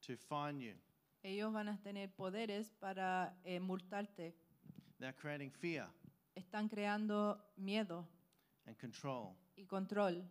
to 0.00 0.16
fine 0.16 0.60
you. 0.60 0.74
Ellos 1.22 1.52
van 1.52 1.68
a 1.68 1.76
tener 1.82 2.08
poderes 2.08 2.70
para 2.80 3.34
eh, 3.44 3.60
multarte. 3.60 4.34
They're 4.98 5.14
creating 5.14 5.50
fear 5.50 5.86
Están 6.36 6.68
creando 6.68 7.38
miedo 7.56 8.06
and 8.66 8.76
control. 8.78 9.34
y 9.56 9.64
control. 9.66 10.22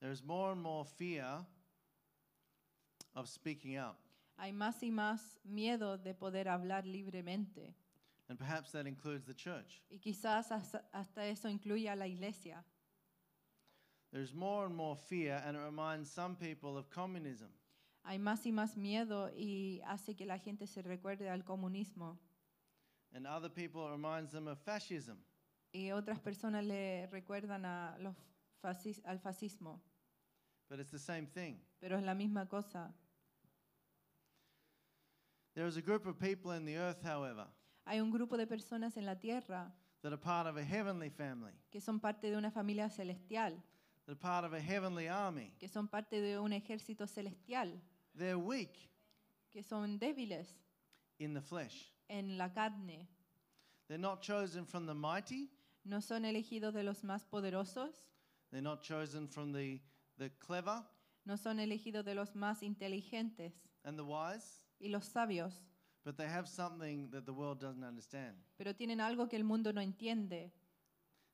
There 0.00 0.12
is 0.12 0.22
more 0.22 0.52
and 0.52 0.60
more 0.62 0.84
fear 0.84 1.44
of 3.14 3.28
speaking 3.28 3.76
out, 3.76 3.96
Hay 4.36 4.52
más 4.52 4.82
y 4.82 4.90
más 4.90 5.38
miedo 5.44 5.96
de 5.98 6.14
poder 6.14 6.48
hablar 6.48 6.84
libremente. 6.86 7.74
and 8.28 8.38
perhaps 8.38 8.72
that 8.72 8.86
includes 8.86 9.24
the 9.26 9.34
church. 9.34 9.82
Y 9.90 9.98
quizás 9.98 10.50
hasta, 10.52 10.84
hasta 10.92 11.26
eso 11.26 11.48
incluya 11.48 11.92
a 11.92 11.96
la 11.96 12.06
iglesia. 12.06 12.62
There's 14.12 14.32
more 14.34 14.64
and 14.66 14.74
more 14.74 14.96
fear, 14.96 15.42
and 15.46 15.56
it 15.56 15.60
reminds 15.60 16.10
some 16.10 16.34
people 16.36 16.76
of 16.78 16.88
communism. 16.90 17.48
Hay 18.08 18.18
más 18.18 18.46
y 18.46 18.52
más 18.52 18.74
miedo 18.74 19.30
y 19.36 19.82
hace 19.84 20.16
que 20.16 20.24
la 20.24 20.38
gente 20.38 20.66
se 20.66 20.80
recuerde 20.80 21.28
al 21.28 21.44
comunismo. 21.44 22.18
And 23.12 23.26
other 23.26 23.50
people 23.52 23.90
reminds 23.90 24.32
them 24.32 24.48
of 24.48 24.58
fascism. 24.64 25.18
y 25.72 25.90
otras 25.90 26.18
personas 26.18 26.64
le 26.64 27.06
recuerdan 27.08 27.66
a 27.66 27.98
los 27.98 28.16
fascis- 28.62 29.02
al 29.04 29.18
fascismo, 29.20 29.82
But 30.70 30.80
it's 30.80 30.90
the 30.90 30.98
same 30.98 31.26
thing. 31.26 31.58
pero 31.80 31.98
es 31.98 32.02
la 32.02 32.14
misma 32.14 32.48
cosa. 32.48 32.94
There 35.52 35.68
is 35.68 35.76
a 35.76 35.82
group 35.82 36.06
of 36.06 36.18
people 36.18 36.56
in 36.56 36.64
the 36.64 36.76
earth, 36.78 37.02
however, 37.04 37.46
Hay 37.84 38.00
un 38.00 38.10
grupo 38.10 38.38
de 38.38 38.46
personas 38.46 38.96
en 38.96 39.04
la 39.04 39.16
tierra 39.16 39.70
that 40.00 40.12
are 40.12 40.18
part 40.20 40.46
of 40.46 40.56
a 40.56 40.64
heavenly 40.64 41.10
family, 41.10 41.52
que 41.70 41.82
son 41.82 42.00
parte 42.00 42.30
de 42.30 42.38
una 42.38 42.50
familia 42.50 42.88
celestial, 42.88 43.62
that 44.06 44.12
are 44.12 44.18
part 44.18 44.46
of 44.46 44.54
a 44.54 44.60
heavenly 44.62 45.08
army. 45.08 45.52
que 45.58 45.68
son 45.68 45.88
parte 45.88 46.22
de 46.22 46.38
un 46.38 46.54
ejército 46.54 47.06
celestial, 47.06 47.78
They're 48.18 48.38
weak 48.38 48.90
que 49.52 49.62
son 49.62 49.98
débiles 49.98 50.46
in 51.20 51.34
the 51.34 51.40
flesh. 51.40 51.92
en 52.10 52.36
la 52.36 52.48
carne. 52.48 53.06
They're 53.86 53.98
not 54.00 54.20
chosen 54.22 54.66
from 54.66 54.86
the 54.86 54.94
mighty, 54.94 55.48
No 55.84 56.00
son 56.00 56.24
elegidos 56.24 56.74
de 56.74 56.82
los 56.82 57.02
más 57.02 57.24
poderosos, 57.24 57.94
they're 58.50 58.60
not 58.62 58.82
chosen 58.82 59.26
from 59.28 59.52
the, 59.52 59.80
the 60.18 60.30
clever 60.38 60.82
no 61.24 61.36
son 61.36 61.58
elegidos 61.60 62.04
de 62.04 62.14
los 62.14 62.34
más 62.34 62.62
inteligentes 62.62 63.52
and 63.84 63.96
the 63.98 64.04
wise, 64.04 64.60
y 64.80 64.88
los 64.88 65.06
sabios, 65.06 65.52
but 66.04 66.16
they 66.16 66.26
have 66.26 66.46
something 66.48 67.08
that 67.10 67.24
the 67.24 67.32
world 67.32 67.58
doesn't 67.60 67.84
understand. 67.84 68.34
pero 68.58 68.74
tienen 68.74 69.00
algo 69.00 69.28
que 69.28 69.36
el 69.36 69.44
mundo 69.44 69.72
no 69.72 69.80
entiende. 69.80 70.50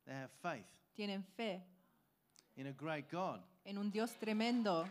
They 0.04 0.14
have 0.14 0.30
faith 0.42 0.66
Tienen 0.94 1.24
fe 1.24 1.62
in 2.56 2.66
a 2.68 2.72
great 2.72 3.08
God. 3.10 3.40
en 3.64 3.78
un 3.78 3.90
Dios 3.90 4.12
tremendo. 4.20 4.86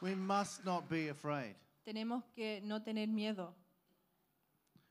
We 0.00 0.14
must 0.14 0.64
not 0.64 0.88
be 0.88 1.08
afraid. 1.08 1.56
Tenemos 1.84 2.22
que 2.34 2.60
no 2.62 2.80
tener 2.80 3.06
miedo. 3.08 3.52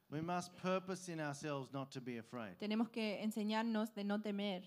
We 0.10 0.22
must 0.22 0.56
purpose 0.58 1.10
in 1.10 1.20
ourselves 1.20 1.72
not 1.74 1.92
to 1.92 2.02
be 2.02 2.18
afraid. 2.18 2.58
Tenemos 2.60 2.90
que 2.90 3.22
enseñarnos 3.22 3.94
de 3.94 4.04
no 4.04 4.20
temer. 4.20 4.64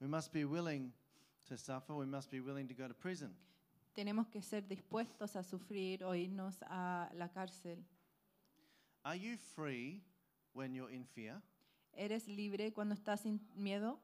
We 0.00 0.08
must 0.08 0.32
be 0.32 0.44
willing 0.44 0.92
to 1.48 1.56
suffer. 1.56 1.94
We 1.94 2.06
must 2.06 2.30
be 2.30 2.40
willing 2.40 2.68
to 2.68 2.74
go 2.74 2.86
to 2.86 2.94
prison. 2.94 3.34
Tenemos 3.94 4.28
que 4.30 4.42
ser 4.42 4.62
dispuestos 4.62 5.36
a 5.36 5.42
sufrir 5.42 6.02
o 6.02 6.14
irnos 6.14 6.62
a 6.62 7.08
la 7.14 7.28
cárcel. 7.28 7.78
Are 9.04 9.16
you 9.16 9.36
free 9.36 10.02
when 10.52 10.74
you're 10.74 10.90
in 10.90 11.04
fear? 11.04 11.40
¿Eres 11.96 12.28
libre 12.28 12.72
cuando 12.74 12.94
estás 12.94 13.22
sin 13.22 13.40
miedo? 13.54 13.98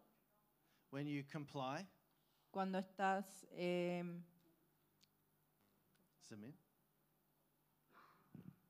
When 0.90 1.07
you 1.07 1.24
comply? 1.30 1.86
Cuando 2.51 2.78
estás 2.78 3.47
eh, 3.51 4.03
Submit? 6.20 6.55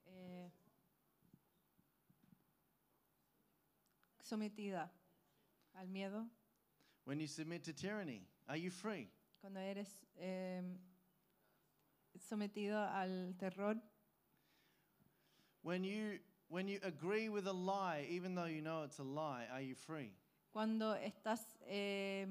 eh, 0.07 0.51
sometida 4.25 4.91
al 5.75 5.89
miedo? 5.89 6.29
When 7.05 7.21
you 7.21 7.29
submit 7.29 7.63
to 7.65 7.73
tyranny? 7.73 8.27
Are 8.49 8.57
you 8.59 8.71
free? 8.71 9.09
Cuando 9.41 9.61
eres 9.61 9.89
eh, 10.17 10.63
sometido 12.19 12.79
al 12.81 13.35
terror? 13.39 13.77
When 15.63 15.85
you 15.85 16.19
when 16.53 16.69
you 16.69 16.79
agree 16.83 17.31
with 17.31 17.47
a 17.47 17.53
lie 17.53 18.07
even 18.11 18.35
though 18.35 18.45
you 18.45 18.61
know 18.61 18.83
it's 18.85 18.99
a 18.99 19.03
lie, 19.03 19.47
are 19.51 19.63
you 19.63 19.75
free? 19.75 20.13
Cuando 20.53 20.95
estás, 20.95 21.47
eh, 21.67 22.27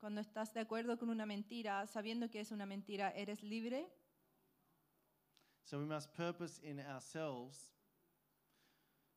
cuando 0.00 0.20
estás 0.20 0.52
de 0.52 0.60
acuerdo 0.60 0.98
con 0.98 1.08
una 1.08 1.24
mentira, 1.24 1.86
sabiendo 1.86 2.28
que 2.28 2.40
es 2.40 2.50
una 2.50 2.66
mentira, 2.66 3.12
¿eres 3.16 3.44
libre? 3.44 3.86
So 5.62 5.78
we 5.78 5.84
must 5.84 6.12
purpose 6.14 6.60
in 6.64 6.80
ourselves 6.80 7.58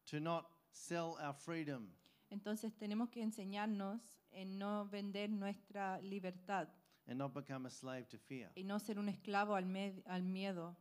to 0.05 0.19
not 0.19 0.45
sell 0.71 1.17
our 1.21 1.33
freedom 1.33 1.89
Entonces 2.29 2.71
tenemos 2.77 3.09
que 3.09 3.23
enseñarnos 3.23 4.01
en 4.31 4.59
no 4.59 4.85
vender 4.85 5.31
nuestra 5.31 5.99
libertad 6.01 6.67
and 7.07 7.17
not 7.17 7.33
become 7.33 7.65
a 7.65 7.71
slave 7.71 8.07
to 8.09 8.19
fear. 8.19 8.51
y 8.55 8.63
no 8.63 8.77
ser 8.77 8.99
un 8.99 9.09
esclavo 9.09 9.55
al, 9.55 9.65
al 10.05 10.21
miedo. 10.21 10.77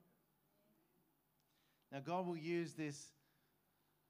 Now 1.91 2.01
God 2.01 2.27
will 2.27 2.37
use 2.37 2.75
this 2.75 3.13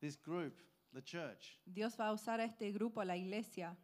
this 0.00 0.16
group, 0.16 0.60
the 0.92 1.02
church. 1.02 1.58
Dios 1.66 1.96
va 1.96 2.08
a 2.08 2.12
usar 2.12 2.40
a 2.40 2.44
este 2.44 2.72
grupo, 2.72 3.00
a 3.00 3.04
la 3.04 3.16
iglesia. 3.16 3.76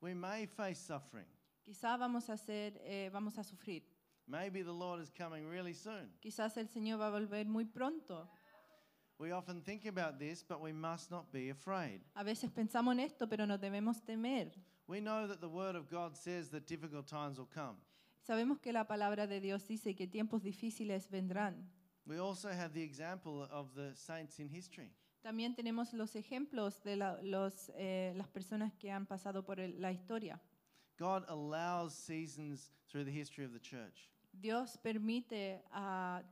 We 0.00 0.14
may 0.14 0.46
face 0.46 0.80
suffering. 0.80 1.26
Quizá 1.64 1.98
vamos 1.98 2.28
a 2.30 2.36
ser, 2.36 2.80
eh, 2.84 3.10
vamos 3.12 3.36
a 3.38 3.42
sufrir. 3.42 3.82
Maybe 4.26 4.62
the 4.62 4.72
Lord 4.72 5.00
is 5.00 5.10
coming 5.10 5.48
really 5.48 5.74
soon. 5.74 6.10
Quizás 6.20 6.56
el 6.56 6.68
Señor 6.68 7.00
va 7.00 7.08
a 7.08 7.10
volver 7.10 7.46
muy 7.46 7.64
pronto. 7.64 8.28
We 9.18 9.32
often 9.32 9.62
think 9.62 9.86
about 9.86 10.18
this, 10.18 10.44
but 10.44 10.60
we 10.60 10.72
must 10.72 11.10
not 11.10 11.32
be 11.32 11.50
afraid. 11.50 12.02
A 12.14 12.22
veces 12.22 12.50
pensamos 12.50 12.92
en 12.92 13.00
esto, 13.00 13.28
pero 13.28 13.46
no 13.46 13.58
debemos 13.58 14.04
temer. 14.04 14.52
We 14.86 15.00
know 15.00 15.26
that 15.26 15.40
the 15.40 15.48
Word 15.48 15.74
of 15.74 15.90
God 15.90 16.16
says 16.16 16.50
that 16.50 16.66
difficult 16.66 17.06
times 17.06 17.38
will 17.38 17.48
come. 17.52 17.76
Sabemos 18.22 18.60
que 18.60 18.72
la 18.72 18.86
palabra 18.86 19.26
de 19.26 19.40
Dios 19.40 19.66
dice 19.66 19.94
que 19.96 20.06
tiempos 20.06 20.42
difíciles 20.42 21.08
vendrán. 21.10 21.68
We 22.08 22.18
also 22.18 22.48
have 22.48 22.72
the 22.72 22.82
example 22.82 23.46
of 23.50 23.74
the 23.74 23.94
saints 23.94 24.38
in 24.40 24.48
history. 24.48 24.90
También 25.22 25.54
tenemos 25.54 25.92
los 25.92 26.14
ejemplos 26.16 26.82
de 26.82 26.96
la- 26.96 27.20
los, 27.22 27.70
eh, 27.76 28.14
las 28.16 28.28
personas 28.28 28.72
que 28.78 28.90
han 28.90 29.06
pasado 29.06 29.44
por 29.44 29.60
el- 29.60 29.78
la 29.78 29.92
historia. 29.92 30.40
God 30.98 31.24
allows 31.28 31.92
seasons 31.92 32.72
through 32.90 33.04
the 33.04 33.12
history 33.12 33.44
of 33.44 33.52
the 33.52 33.60
church. 33.60 34.08
Dios 34.32 34.78
permite 34.78 35.62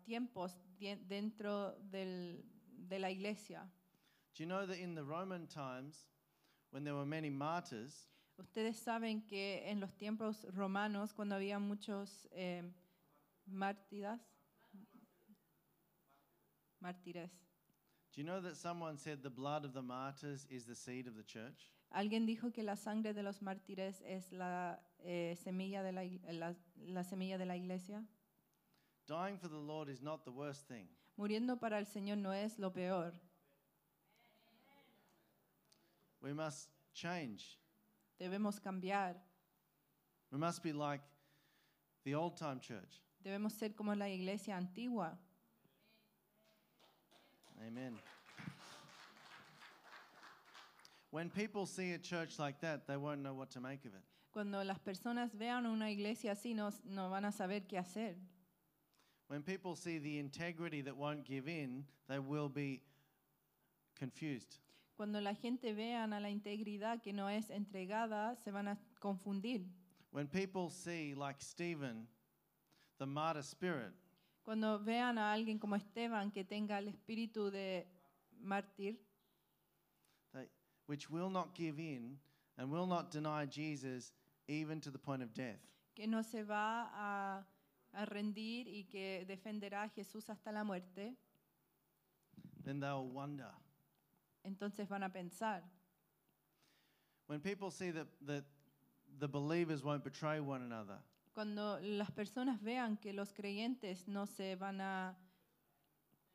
tiempos 0.07 0.57
dentro 1.07 1.75
del- 1.91 2.43
de 2.89 2.99
la 2.99 3.11
iglesia. 3.11 3.71
Do 4.35 4.45
you 4.45 4.47
know 4.47 4.67
that 4.67 4.79
in 4.79 4.95
the 4.95 5.03
Roman 5.03 5.47
times, 5.47 6.09
when 6.71 6.85
there 6.85 6.95
were 6.97 7.07
many 7.07 7.29
martyrs, 7.29 8.09
Ustedes 8.39 8.77
saben 8.79 9.27
que 9.27 9.63
en 9.67 9.81
los 9.81 9.95
tiempos 9.97 10.45
romanos, 10.55 11.15
cuando 11.15 11.35
había 11.37 11.59
muchos 11.59 12.29
eh, 12.33 12.63
mártires, 13.47 14.21
mártires, 16.83 17.31
do 18.13 18.21
you 18.21 18.25
know 18.25 18.41
that 18.41 18.57
someone 18.57 18.97
said 18.97 19.23
the 19.23 19.31
blood 19.31 19.65
of 19.65 19.73
the 19.73 19.83
martyrs 19.83 20.47
is 20.51 20.65
the 20.65 20.75
seed 20.75 21.07
of 21.07 21.17
the 21.17 21.25
church? 21.25 21.71
alguien 21.91 22.27
dijo 22.27 22.53
que 22.53 22.63
la 22.63 22.77
sangre 22.77 23.15
de 23.15 23.23
los 23.23 23.43
mártires 23.43 24.03
es 24.03 24.33
la, 24.33 24.81
eh, 25.01 25.37
semilla, 25.37 25.83
de 25.83 25.93
la, 25.93 26.55
la 26.79 27.05
semilla 27.05 27.39
de 27.39 27.47
la 27.47 27.57
iglesia. 27.57 28.05
Dying 29.07 29.39
for 29.39 29.49
the 29.49 29.57
Lord 29.57 29.89
is 29.89 30.03
not 30.03 30.25
the 30.25 30.33
worst 30.33 30.67
thing. 30.67 30.89
Muriendo 31.17 31.59
para 31.59 31.79
el 31.79 31.87
Señor 31.87 32.19
no 32.19 32.33
es 32.33 32.59
lo 32.59 32.71
peor. 32.71 33.13
We 36.21 36.35
must 36.35 36.71
change. 36.93 37.59
Debemos 38.19 38.61
cambiar. 38.61 39.17
We 40.33 40.39
must 40.39 40.63
be 40.63 40.73
like 40.73 41.03
the 42.05 42.15
old 42.15 42.37
time 42.37 42.61
church. 42.61 43.01
Debemos 43.23 43.53
ser 43.53 43.75
como 43.75 43.95
la 43.95 44.09
iglesia 44.09 44.57
antigua. 44.57 45.17
Amen. 47.65 47.95
When 51.11 51.31
people 51.31 51.67
see 51.67 51.93
a 51.93 51.99
church 51.99 52.39
like 52.39 52.61
that, 52.61 52.87
they 52.87 52.97
won't 52.97 53.23
know 53.23 53.33
what 53.33 53.51
to 53.53 53.61
make 53.61 53.85
of 53.85 53.95
it. 53.95 54.03
Cuando 54.33 54.63
las 54.63 54.79
personas 54.79 55.33
vean 55.33 55.65
una 55.65 55.91
iglesia 55.91 56.33
así, 56.33 56.55
no, 56.55 56.71
no 56.85 57.09
van 57.09 57.25
a 57.25 57.33
saber 57.33 57.61
qué 57.67 57.79
hacer. 57.79 58.15
When 59.29 59.43
people 59.43 59.75
see 59.75 59.99
the 59.99 60.19
integrity 60.19 60.83
that 60.83 60.97
won't 60.97 61.25
give 61.25 61.49
in, 61.49 61.85
they 62.09 62.19
will 62.19 62.49
be 62.49 62.83
confused. 63.99 64.59
Cuando 64.97 65.21
la 65.21 65.33
gente 65.35 65.73
vean 65.73 66.13
a 66.13 66.21
la 66.21 66.29
integridad 66.29 67.03
que 67.03 67.13
no 67.13 67.29
es 67.29 67.51
entregada, 67.51 68.37
se 68.45 68.51
van 68.51 68.69
a 68.69 68.79
confundir. 69.01 69.65
When 70.11 70.27
people 70.27 70.71
see, 70.71 71.15
like 71.15 71.37
Stephen, 71.41 72.07
the 72.99 73.07
martyr 73.07 73.43
spirit, 73.43 73.93
Cuando 74.47 74.79
vean 74.79 75.19
a 75.19 75.33
alguien 75.33 75.59
como 75.59 75.75
Esteban 75.75 76.31
que 76.31 76.45
tenga 76.45 76.79
el 76.79 76.87
espíritu 76.87 77.51
de 77.51 77.85
mártir, 78.41 78.97
they, 80.33 80.49
which 80.87 81.11
will 81.11 81.29
not 81.29 81.53
give 81.53 81.81
in 81.81 82.17
and 82.57 82.71
will 82.71 82.87
not 82.87 83.11
deny 83.11 83.45
Jesus 83.45 84.13
even 84.47 84.81
to 84.81 84.93
the 84.93 84.99
point 84.99 85.21
of 85.21 85.35
death, 85.35 85.59
que 85.97 86.07
no 86.07 86.23
se 86.23 86.45
va 86.45 86.89
a, 86.95 87.45
a 87.93 88.07
rendir 88.07 88.69
y 88.69 88.87
que 88.89 89.25
defenderá 89.27 89.83
a 89.83 89.89
Jesús 89.89 90.31
hasta 90.31 90.53
la 90.53 90.63
muerte, 90.63 91.17
then 92.63 92.79
they'll 92.79 93.09
wonder. 93.09 93.51
entonces 94.45 94.89
van 94.89 95.03
a 95.03 95.09
pensar. 95.09 95.61
When 97.27 97.41
people 97.41 97.73
see 97.73 97.91
that, 97.91 98.07
that 98.27 98.45
the 99.19 99.27
believers 99.27 99.83
won't 99.83 100.05
betray 100.05 100.39
one 100.39 100.63
another, 100.63 100.99
Cuando 101.37 101.79
las 101.81 102.11
personas 102.13 102.63
vean 102.63 102.97
que 102.97 103.13
los 103.13 103.35
creyentes 103.35 104.09
no 104.09 104.27
se 104.27 104.57
van 104.57 104.81
a 104.81 105.19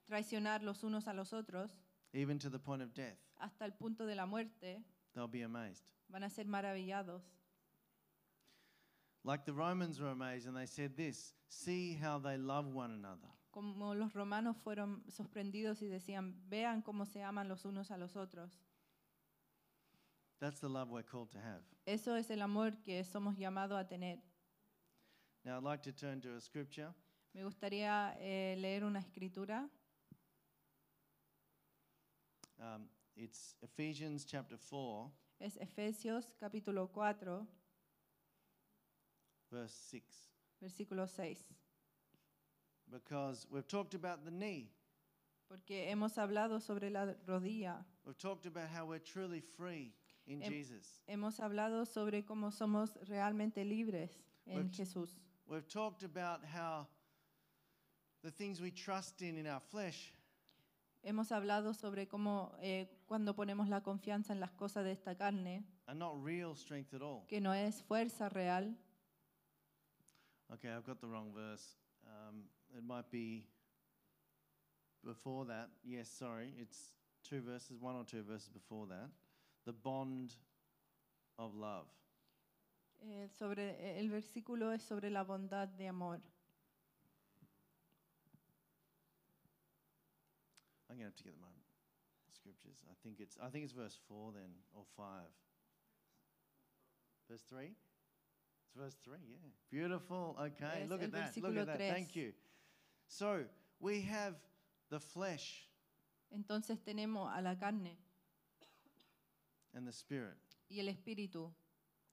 traicionar 0.05 0.61
los 0.61 0.83
unos 0.83 1.07
a 1.07 1.13
los 1.13 1.33
otros 1.33 1.71
even 2.13 2.37
to 2.37 2.51
the 2.51 2.59
point 2.59 2.83
of 2.83 2.93
death, 2.93 3.17
hasta 3.39 3.65
el 3.65 3.71
punto 3.73 4.05
de 4.05 4.13
la 4.13 4.27
muerte, 4.27 4.83
they'll 5.15 5.27
be 5.27 5.41
amazed. 5.41 5.81
van 6.07 6.23
a 6.23 6.29
ser 6.29 6.45
maravillados. 6.45 7.23
Like 9.23 9.43
the 9.43 9.53
Romans 9.53 9.99
were 9.99 10.11
amazed 10.11 10.45
and 10.47 10.55
they 10.55 10.67
said 10.67 10.95
this 10.95 11.33
see 11.49 11.95
how 11.95 12.19
they 12.19 12.37
love 12.37 12.67
one 12.67 12.91
another. 12.91 13.27
Como 13.49 13.95
los 13.95 14.13
romanos 14.13 14.55
fueron 14.63 15.01
sorprendidos 15.09 15.81
y 15.81 15.87
decían, 15.87 16.35
vean 16.47 16.83
cómo 16.83 17.07
se 17.07 17.23
aman 17.23 17.47
los 17.47 17.65
unos 17.65 17.89
a 17.89 17.97
los 17.97 18.15
otros. 18.15 18.51
That's 20.39 20.59
the 20.59 20.69
love 20.69 20.91
we're 20.91 21.01
called 21.01 21.31
to 21.31 21.39
have. 21.39 21.63
Eso 21.87 22.15
es 22.15 22.29
el 22.29 22.43
amor 22.43 22.83
que 22.83 23.03
somos 23.03 23.35
llamados 23.35 23.79
a 23.79 23.87
tener. 23.87 24.21
Now, 25.45 25.57
I'd 25.57 25.63
like 25.63 25.81
to 25.83 25.91
turn 25.91 26.21
to 26.21 26.35
a 26.37 26.41
scripture. 26.41 26.93
Me 27.33 27.41
gustaría 27.43 28.15
eh, 28.19 28.55
leer 28.59 28.83
una 28.83 28.99
escritura. 28.99 29.67
Um, 32.59 32.83
it's 33.15 33.55
Ephesians 33.63 34.23
chapter 34.25 34.55
4, 34.57 35.09
Es 35.39 35.57
Efesios 35.57 36.25
capítulo 36.39 36.87
4, 36.93 37.47
verse 39.51 39.73
6. 39.89 40.03
versículo 40.61 41.07
6. 41.09 41.39
Because 42.91 43.47
we've 43.49 43.67
talked 43.67 43.95
about 43.95 44.23
the 44.25 44.31
knee, 44.31 44.69
Porque 45.49 45.89
hemos 45.89 46.17
hablado 46.17 46.61
sobre 46.61 46.91
la 46.91 47.15
rodilla. 47.25 47.83
we've 48.05 48.17
talked 48.17 48.45
about 48.45 48.69
how 48.69 48.85
we're 48.85 48.99
truly 48.99 49.39
free 49.41 49.91
in 50.27 50.43
Em- 50.43 50.51
Jesus. 50.51 51.01
Hemos 51.07 51.39
hablado 51.39 51.87
sobre 51.87 52.23
cómo 52.23 52.51
somos 52.51 52.95
realmente 53.07 53.65
libres 53.65 54.11
en 54.45 54.57
We've- 54.57 54.75
Jesús. 54.75 55.17
We've 55.51 55.67
talked 55.67 56.03
about 56.03 56.45
how 56.45 56.87
the 58.23 58.31
things 58.31 58.61
we 58.61 58.71
trust 58.71 59.21
in 59.21 59.37
in 59.37 59.45
our 59.47 59.59
flesh 59.59 60.13
Hemos 61.03 61.31
hablado 61.31 61.73
sobre 61.73 62.07
cómo 62.07 62.55
eh, 62.61 62.87
cuando 63.05 63.35
ponemos 63.35 63.67
la 63.67 63.81
confianza 63.81 64.31
en 64.31 64.39
las 64.39 64.51
cosas 64.51 64.85
de 64.85 64.91
esta 64.91 65.15
carne, 65.15 65.65
are 65.87 65.97
not 65.97 66.13
real 66.23 66.55
strength 66.55 66.93
at 66.93 67.01
all. 67.01 67.25
que 67.27 67.41
no 67.41 67.51
es 67.53 67.81
fuerza 67.81 68.29
real. 68.29 68.73
Okay, 70.53 70.69
I've 70.69 70.85
got 70.85 71.01
the 71.01 71.07
wrong 71.07 71.33
verse. 71.33 71.75
Um, 72.05 72.43
it 72.77 72.83
might 72.83 73.09
be 73.11 73.43
before 75.03 75.43
that. 75.47 75.69
Yes, 75.83 76.07
sorry. 76.07 76.53
It's 76.57 76.93
two 77.27 77.41
verses, 77.41 77.77
one 77.81 77.95
or 77.95 78.05
two 78.05 78.21
verses 78.21 78.47
before 78.47 78.85
that. 78.87 79.09
The 79.65 79.73
bond 79.73 80.35
of 81.37 81.55
love. 81.55 81.87
Eh, 83.03 83.27
sobre, 83.29 83.71
eh, 83.71 83.99
el 83.99 84.09
versículo 84.09 84.71
es 84.71 84.83
sobre 84.83 85.09
la 85.09 85.23
bondad 85.23 85.67
de 85.67 85.87
amor. 85.87 86.21
I'm 90.89 90.97
going 90.97 90.99
to 90.99 91.05
have 91.05 91.15
to 91.15 91.23
get 91.23 91.39
my 91.39 91.47
scriptures. 92.33 92.83
I 92.89 92.93
think 93.01 93.19
it's 93.19 93.37
I 93.37 93.49
think 93.49 93.63
it's 93.63 93.73
verse 93.73 93.97
4 94.07 94.33
then 94.33 94.53
or 94.73 94.85
5. 94.97 95.23
Verse 97.29 97.43
3? 97.47 97.75
It's 98.65 98.75
verse 98.75 98.97
3, 99.03 99.17
yeah. 99.25 99.37
Beautiful. 99.69 100.35
Okay, 100.37 100.83
Es 100.83 100.89
look 100.89 101.01
at 101.01 101.11
that. 101.11 101.37
Look 101.37 101.57
at 101.57 101.67
that. 101.67 101.77
Thank 101.77 102.15
you. 102.15 102.33
So, 103.07 103.45
we 103.79 104.01
have 104.01 104.35
the 104.89 104.99
flesh 104.99 105.67
Entonces 106.31 106.81
tenemos 106.81 107.29
a 107.33 107.41
la 107.41 107.57
carne 107.57 107.97
and 109.73 109.87
the 109.87 109.91
spirit, 109.91 110.37
y 110.69 110.79
el 110.79 110.87
espíritu, 110.87 111.53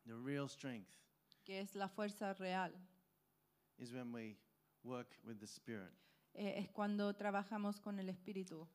the 0.09 0.15
real 0.17 0.49
strength 0.49 0.91
que 1.45 1.61
es 1.61 1.75
la 1.75 1.87
fuerza 1.89 2.35
real. 2.41 2.71
is 3.79 3.93
when 3.93 4.13
we 4.13 4.37
work 4.85 5.15
with 5.25 5.39
the 5.41 5.47
Spirit. 5.47 5.93
Eh, 6.35 6.59
es 6.59 6.69
cuando 6.71 7.13
trabajamos 7.15 7.81
con 7.81 7.99
el 7.99 8.09
espíritu. 8.09 8.67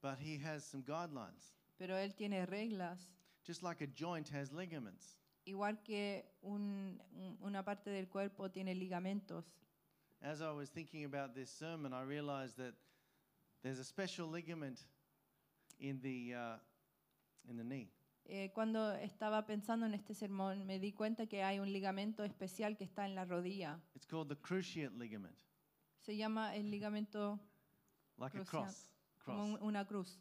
But 0.00 0.18
He 0.18 0.36
has 0.38 0.64
some 0.64 0.82
guidelines. 0.82 1.52
Pero 1.78 1.94
Él 1.96 2.14
tiene 2.14 2.46
reglas, 2.46 2.98
Just 3.44 3.62
like 3.62 3.82
a 3.82 3.86
joint 3.88 4.28
has 4.30 4.52
ligaments, 4.52 5.16
igual 5.46 5.82
que 5.84 6.24
un- 6.42 7.00
un- 7.16 7.36
una 7.42 7.62
parte 7.64 7.90
del 7.90 8.06
cuerpo 8.08 8.48
tiene 8.50 8.74
ligamentos. 8.74 9.44
as 10.22 10.40
I 10.40 10.52
was 10.52 10.70
thinking 10.70 11.04
about 11.04 11.34
this 11.34 11.50
sermon, 11.50 11.92
I 11.92 12.02
realized 12.04 12.56
that 12.58 12.74
there's 13.62 13.80
a 13.80 13.84
special 13.84 14.28
ligament 14.28 14.86
in 15.80 16.00
the, 16.00 16.34
uh, 16.34 16.58
in 17.48 17.56
the 17.56 17.64
knee. 17.64 17.90
Eh, 18.24 18.50
cuando 18.54 18.92
estaba 18.92 19.44
pensando 19.46 19.84
en 19.86 19.94
este 19.94 20.14
sermón, 20.14 20.64
me 20.64 20.78
di 20.78 20.92
cuenta 20.92 21.26
que 21.26 21.42
hay 21.42 21.58
un 21.58 21.72
ligamento 21.72 22.22
especial 22.24 22.76
que 22.76 22.84
está 22.84 23.04
en 23.04 23.14
la 23.14 23.24
rodilla. 23.24 23.80
It's 23.94 24.06
called 24.06 24.28
the 24.28 24.36
cruciate 24.36 24.96
ligament, 24.96 25.34
Se 25.98 26.16
llama 26.16 26.54
el 26.56 26.70
ligamento 26.70 27.38
like 28.18 28.36
a 28.38 28.44
Cruciate. 28.44 28.48
cross. 28.64 28.88
como 29.24 29.38
Cross. 29.48 29.60
un- 29.60 29.66
una 29.68 29.86
cruz. 29.86 30.18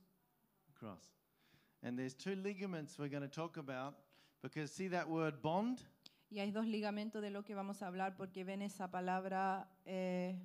Cross. 0.73 1.13
And 1.83 1.97
there's 1.97 2.15
two 2.15 2.35
ligaments 2.35 2.97
we're 2.99 3.09
going 3.09 3.27
to 3.27 3.29
talk 3.33 3.57
about 3.57 3.95
because 4.41 4.71
see 4.71 4.87
that 4.89 5.07
word 5.07 5.41
bond? 5.41 5.79
Y 6.29 6.39
hay 6.39 6.51
dos 6.51 6.65
ligamentos 6.65 7.21
de 7.21 7.29
lo 7.29 7.43
que 7.43 7.53
vamos 7.55 7.81
a 7.81 7.87
hablar 7.87 8.15
porque 8.15 8.43
ven 8.43 8.61
esa 8.61 8.89
palabra 8.89 9.67
eh, 9.85 10.39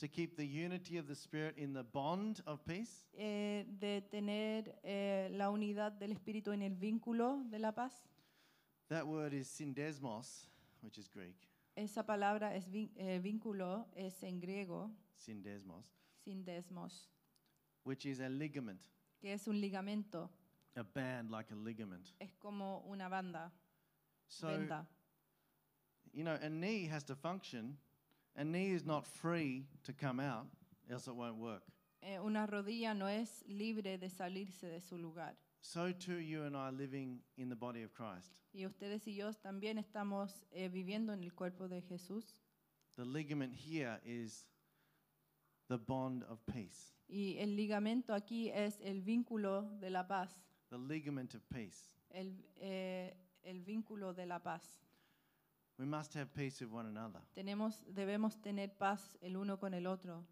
To 0.00 0.08
keep 0.08 0.34
the 0.36 0.46
unity 0.46 0.96
of 0.96 1.06
the 1.06 1.14
Spirit 1.14 1.58
in 1.58 1.74
the 1.74 1.82
bond 1.82 2.40
of 2.46 2.64
peace. 2.64 3.06
eh, 3.18 3.66
de 3.78 4.00
tener 4.10 4.74
eh, 4.82 5.28
la 5.32 5.50
unidad 5.50 5.92
del 5.92 6.12
espíritu 6.12 6.52
en 6.52 6.62
el 6.62 6.74
vínculo 6.74 7.44
de 7.50 7.58
la 7.58 7.72
paz. 7.72 7.92
That 8.88 9.06
word 9.06 9.34
is 9.34 9.46
syndesmos, 9.46 10.48
which 10.80 10.96
is 10.96 11.06
Greek. 11.06 11.36
Esa 11.76 12.02
palabra 12.06 12.54
es 12.56 12.64
eh, 12.96 13.20
vínculo, 13.22 13.86
es 13.94 14.22
en 14.22 14.40
griego, 14.40 14.90
Syndesmos, 15.18 15.84
sindesmos, 16.24 17.10
which 17.84 18.06
is 18.06 18.20
a 18.20 18.28
ligament, 18.30 18.80
que 19.20 19.34
es 19.34 19.46
un 19.48 19.60
ligamento, 19.60 20.30
a 20.76 20.82
band 20.82 21.30
like 21.30 21.52
a 21.52 21.56
ligament. 21.56 22.10
es 22.18 22.32
como 22.38 22.82
una 22.88 23.08
banda, 23.10 23.52
So, 24.28 24.46
venda. 24.48 24.86
you 26.14 26.24
know, 26.24 26.38
a 26.40 26.48
knee 26.48 26.86
has 26.86 27.04
to 27.04 27.14
function. 27.14 27.76
A 28.36 28.44
knee 28.44 28.72
is 28.72 28.84
not 28.84 29.06
free 29.06 29.66
to 29.84 29.92
come 29.92 30.20
out, 30.20 30.46
else 30.88 31.08
it 31.08 31.14
won't 31.14 31.36
work. 31.38 31.62
Eh, 32.02 32.18
una 32.18 32.46
rodilla 32.46 32.94
no 32.96 33.06
es 33.08 33.44
libre 33.46 33.98
de 33.98 34.08
salirse 34.08 34.62
de 34.68 34.80
su 34.80 34.96
lugar. 34.96 35.34
So 35.62 35.92
too, 35.92 36.16
you 36.18 36.44
and 36.44 36.56
I 36.56 36.68
are 36.68 36.72
living 36.72 37.20
in 37.36 37.50
the 37.50 37.56
body 37.56 37.82
of 37.82 37.92
Christ. 37.92 38.32
Y 38.54 38.64
ustedes 38.64 39.06
y 39.06 39.14
yo 39.14 39.30
también 39.34 39.76
estamos 39.78 40.46
eh, 40.52 40.68
viviendo 40.70 41.12
en 41.12 41.22
el 41.22 41.34
cuerpo 41.34 41.68
de 41.68 41.82
Jesús. 41.82 42.34
The 42.96 43.04
ligament 43.04 43.54
here 43.54 44.00
is 44.04 44.46
the 45.68 45.76
bond 45.76 46.24
of 46.24 46.38
peace. 46.46 46.94
Y 47.08 47.36
el 47.38 47.56
ligamento 47.56 48.14
aquí 48.14 48.50
es 48.50 48.78
el 48.82 49.02
vínculo 49.02 49.68
de 49.80 49.90
la 49.90 50.06
paz, 50.06 50.30
The 50.70 50.78
ligament 50.78 51.34
of 51.34 51.42
peace. 51.50 51.90
el, 52.10 52.42
eh, 52.56 53.14
el 53.42 53.60
vínculo 53.62 54.14
de 54.14 54.24
la 54.26 54.38
paz. 54.38 54.62
We 55.80 55.86
must 55.86 56.12
have 56.14 56.26
peace 56.34 56.60
with 56.60 56.70
one 56.70 56.86
another. 56.86 57.22
Tenemos, 57.34 57.82
debemos 57.90 58.36
tener 58.42 58.68
paz 58.68 59.16
el 59.22 59.34
uno 59.38 59.56
con 59.58 59.72
el 59.72 59.86
otro. 59.86 60.26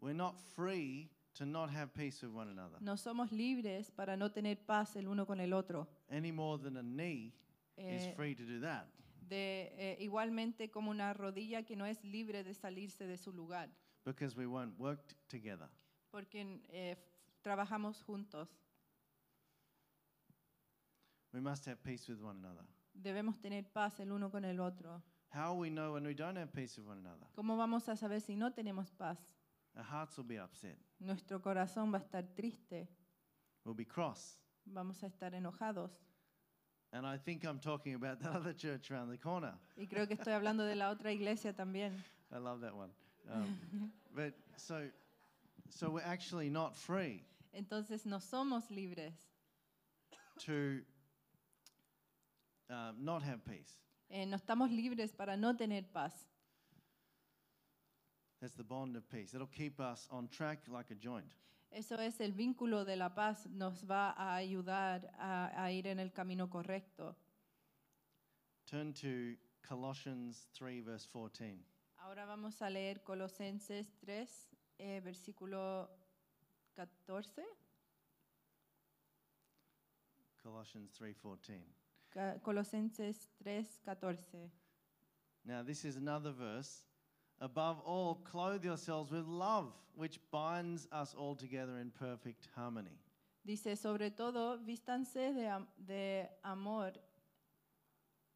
We're 0.00 0.14
not 0.16 0.38
free 0.54 1.10
to 1.34 1.44
not 1.44 1.70
have 1.70 1.92
peace 1.92 2.22
with 2.24 2.32
one 2.32 2.48
another 2.50 2.78
No 2.80 2.96
somos 2.96 3.32
libres 3.32 3.90
para 3.90 4.16
no 4.16 4.30
tener 4.30 4.56
paz 4.64 4.94
el 4.94 5.08
uno 5.08 5.26
con 5.26 5.40
el 5.40 5.52
otro. 5.54 5.88
any 6.08 6.30
more 6.30 6.56
than 6.56 6.76
a 6.76 6.82
knee 6.84 7.32
is 7.76 8.02
Eh, 8.06 8.12
free 8.14 8.36
to 8.36 8.44
do 8.44 8.60
that. 8.60 8.86
de, 9.28 9.72
eh, 9.76 9.96
igualmente 10.00 10.70
como 10.70 10.92
una 10.92 11.12
rodilla 11.14 11.64
que 11.64 11.74
no 11.74 11.84
es 11.84 12.04
libre 12.04 12.44
de 12.44 12.54
salirse 12.54 13.06
de 13.08 13.16
su 13.16 13.32
lugar, 13.32 13.68
because 14.04 14.36
we 14.36 14.46
won't 14.46 14.78
work 14.78 15.04
t- 15.08 15.16
together. 15.26 15.68
porque 16.12 16.60
eh, 16.68 16.96
trabajamos 17.42 18.02
juntos. 18.04 18.48
We 21.32 21.40
must 21.40 21.66
have 21.66 21.82
peace 21.82 22.08
with 22.08 22.20
one 22.22 22.38
another. 22.38 22.64
Debemos 23.02 23.40
tener 23.40 23.64
paz 23.72 23.98
el 24.00 24.12
uno 24.12 24.30
con 24.30 24.44
el 24.44 24.60
otro. 24.60 25.02
How 25.32 25.54
will 25.54 25.60
we 25.60 25.70
know 25.70 25.94
when 25.94 26.04
we 26.04 26.14
don't 26.14 26.36
have 26.36 26.52
peace 26.52 26.76
with 26.78 26.86
one 26.88 26.98
another? 26.98 27.26
¿Cómo 27.36 27.56
vamos 27.56 27.88
a 27.88 27.96
saber 27.96 28.20
si 28.20 28.34
no 28.34 28.52
tenemos 28.52 28.90
paz? 28.90 29.18
Our 29.76 29.84
hearts 29.84 30.16
will 30.18 30.26
be 30.26 30.38
upset. 30.38 30.76
Nuestro 30.98 31.40
corazón 31.40 31.92
va 31.92 31.98
a 31.98 32.00
estar 32.00 32.24
triste, 32.34 32.88
We'll 33.64 33.76
be 33.76 33.84
cross. 33.86 34.38
vamos 34.66 35.02
a 35.02 35.06
estar 35.06 35.32
enojados. 35.34 35.90
And 36.92 37.06
I 37.06 37.16
think 37.18 37.44
I'm 37.44 37.60
talking 37.60 37.94
about 37.94 38.20
that 38.20 38.34
other 38.34 38.52
church 38.52 38.90
around 38.90 39.10
the 39.10 39.18
corner. 39.18 39.54
Y 39.76 39.86
creo 39.86 40.08
que 40.08 40.14
estoy 40.16 40.32
hablando 40.32 40.64
de 40.64 40.74
la 40.74 40.90
otra 40.94 41.12
iglesia 41.12 41.52
también. 41.54 41.92
I 42.32 42.38
love 42.38 42.60
that 42.62 42.74
one. 42.74 42.90
Um, 43.32 43.92
but 44.12 44.34
so, 44.56 44.88
so 45.68 45.90
we're 45.90 46.04
actually 46.04 46.48
not 46.50 46.74
free 46.76 47.22
Entonces 47.52 48.04
no 48.06 48.18
somos 48.18 48.68
libres 48.70 49.14
to 50.38 50.80
um, 52.70 53.04
not 53.04 53.22
have 53.22 53.44
peace. 53.44 53.78
Eh, 54.08 54.26
no 54.26 54.36
estamos 54.36 54.70
libres 54.70 55.12
para 55.12 55.36
no 55.36 55.56
tener 55.56 55.84
paz. 55.92 56.26
That's 58.40 58.54
the 58.54 58.64
bond 58.64 58.96
of 58.96 59.08
peace. 59.08 59.34
It'll 59.34 59.46
keep 59.46 59.80
us 59.80 60.08
on 60.10 60.28
track 60.28 60.60
like 60.68 60.90
a 60.90 60.96
joint. 60.96 61.32
Eso 61.70 61.96
es 62.00 62.20
el 62.20 62.32
vínculo 62.32 62.84
de 62.84 62.96
la 62.96 63.14
paz, 63.14 63.46
nos 63.46 63.84
va 63.84 64.10
a 64.16 64.34
ayudar 64.34 65.08
a, 65.18 65.64
a 65.64 65.70
ir 65.70 65.86
en 65.86 66.00
el 66.00 66.10
camino 66.12 66.48
correcto. 66.48 67.14
Turn 68.66 68.92
to 68.94 69.36
Colossians 69.62 70.48
3, 70.52 70.82
verse 70.82 71.06
14. 71.06 71.64
Ahora 71.98 72.24
vamos 72.24 72.60
a 72.62 72.70
leer 72.70 73.02
Colosenses 73.04 73.94
3, 74.00 74.48
eh, 74.78 75.00
versículo 75.00 75.88
14. 76.74 77.44
Colossians 80.42 80.90
3:14. 80.92 81.79
Colosenses 82.44 83.28
3, 83.42 83.64
14. 83.84 84.50
Now, 85.44 85.62
this 85.62 85.84
is 85.84 85.96
another 85.96 86.32
verse. 86.32 86.82
Above 87.40 87.80
all, 87.84 88.16
clothe 88.16 88.64
yourselves 88.64 89.10
with 89.10 89.26
love, 89.26 89.72
which 89.94 90.18
binds 90.30 90.86
us 90.92 91.14
all 91.14 91.34
together 91.34 91.78
in 91.78 91.90
perfect 91.90 92.48
harmony. 92.54 92.98
Dice, 93.46 93.74
sobre 93.80 94.10
todo, 94.10 94.58
vístanse 94.58 95.32
de, 95.34 95.46
am- 95.46 95.66
de 95.78 96.28
amor, 96.44 96.92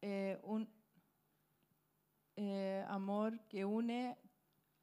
eh, 0.01 0.35
un 0.47 0.67
eh, 2.37 2.83
amor 2.89 3.31
que 3.49 3.63
une 3.65 4.15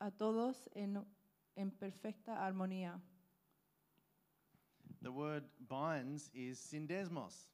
a 0.01 0.11
todos 0.13 0.69
en, 0.77 1.05
en 1.57 1.71
perfecta 1.73 2.37
armonía. 2.41 3.01
The 5.03 5.11
word 5.11 5.43
binds 5.69 6.31
is 6.33 6.59
syndesmos. 6.61 7.49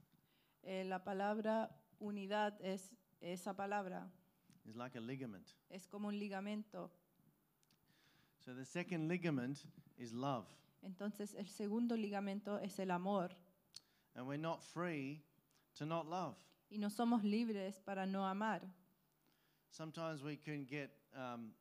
Eh, 0.63 0.85
la 0.85 1.03
palabra 1.05 1.71
unidad 1.99 2.59
es 2.61 2.93
esa 3.21 3.55
palabra, 3.55 4.09
It's 4.67 4.77
like 4.77 4.97
a 4.99 5.01
ligament. 5.01 5.47
es 5.71 5.87
como 5.87 6.09
un 6.09 6.19
ligamento. 6.19 6.91
So 8.45 8.55
the 8.55 8.65
second 8.65 9.09
ligament 9.09 9.59
is 9.97 10.13
love. 10.13 10.47
Entonces 10.83 11.35
el 11.35 11.49
segundo 11.49 11.97
ligamento 11.97 12.59
es 12.61 12.79
el 12.79 12.91
amor 12.91 13.31
And 14.15 14.27
we're 14.27 14.41
not 14.41 14.63
free 14.63 15.23
to 15.77 15.87
not 15.87 16.07
love. 16.07 16.37
y 16.71 16.79
no 16.79 16.91
somos 16.91 17.23
libres 17.25 17.81
para 17.81 18.07
no 18.07 18.27
amar. 18.27 18.61
Sometimes 19.71 20.23
we 20.23 20.37
can 20.37 20.67
get 20.67 20.91
um, 21.15 21.53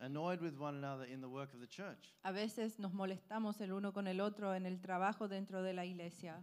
annoyed 0.00 0.40
with 0.40 0.56
one 0.58 0.76
another 0.76 1.04
in 1.04 1.20
the 1.20 1.28
work 1.28 1.52
of 1.54 1.60
the 1.60 1.66
church. 1.66 2.12
A 2.24 2.32
veces 2.32 2.78
nos 2.78 2.92
molestamos 2.92 3.60
el 3.60 3.72
uno 3.72 3.92
con 3.92 4.06
el 4.06 4.20
otro 4.20 4.54
en 4.54 4.66
el 4.66 4.80
trabajo 4.80 5.28
dentro 5.28 5.62
de 5.62 5.72
la 5.74 5.84
iglesia. 5.84 6.40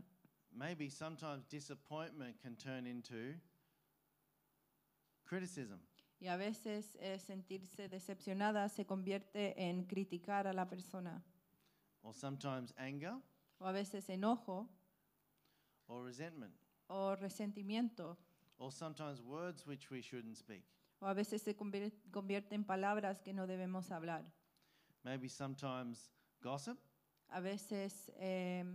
Maybe 0.60 0.89
sometimes 0.89 1.45
disappointment 1.47 2.38
can 2.41 2.57
turn 2.57 2.86
into 2.86 3.39
criticism. 5.26 5.80
Y 6.20 6.28
a 6.28 6.36
veces 6.36 6.97
eh, 6.99 7.18
sentirse 7.18 7.88
decepcionada 7.88 8.68
se 8.68 8.86
convierte 8.86 9.53
en 9.70 9.86
criticar 9.86 10.47
a 10.47 10.53
la 10.53 10.68
persona. 10.68 11.24
or 12.01 12.14
sometimes 12.14 12.74
anger 12.78 13.14
O 13.60 13.66
a 13.68 13.72
veces 13.74 14.10
enojo 14.10 14.68
or 15.88 16.03
resentment, 16.05 16.53
o 16.88 17.16
resentimiento. 17.16 18.18
or 18.57 18.72
sometimes 18.72 19.22
words 19.22 19.66
which 19.66 19.89
we 19.89 20.01
shouldn't 20.01 20.36
speak. 20.36 20.66
O 20.99 21.05
a 21.07 21.14
veces 21.14 21.41
se 21.41 21.55
convier- 21.55 21.93
convierte 22.12 22.53
en 22.55 22.66
palabras 22.66 23.22
que 23.22 23.32
no 23.34 23.47
debemos 23.47 23.91
hablar. 23.91 24.26
Maybe 25.03 25.30
sometimes 25.30 26.12
gossip, 26.41 26.78
A 27.30 27.39
veces 27.39 28.12
eh, 28.18 28.66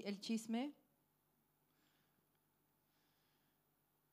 el 0.00 0.16
chisme. 0.20 0.72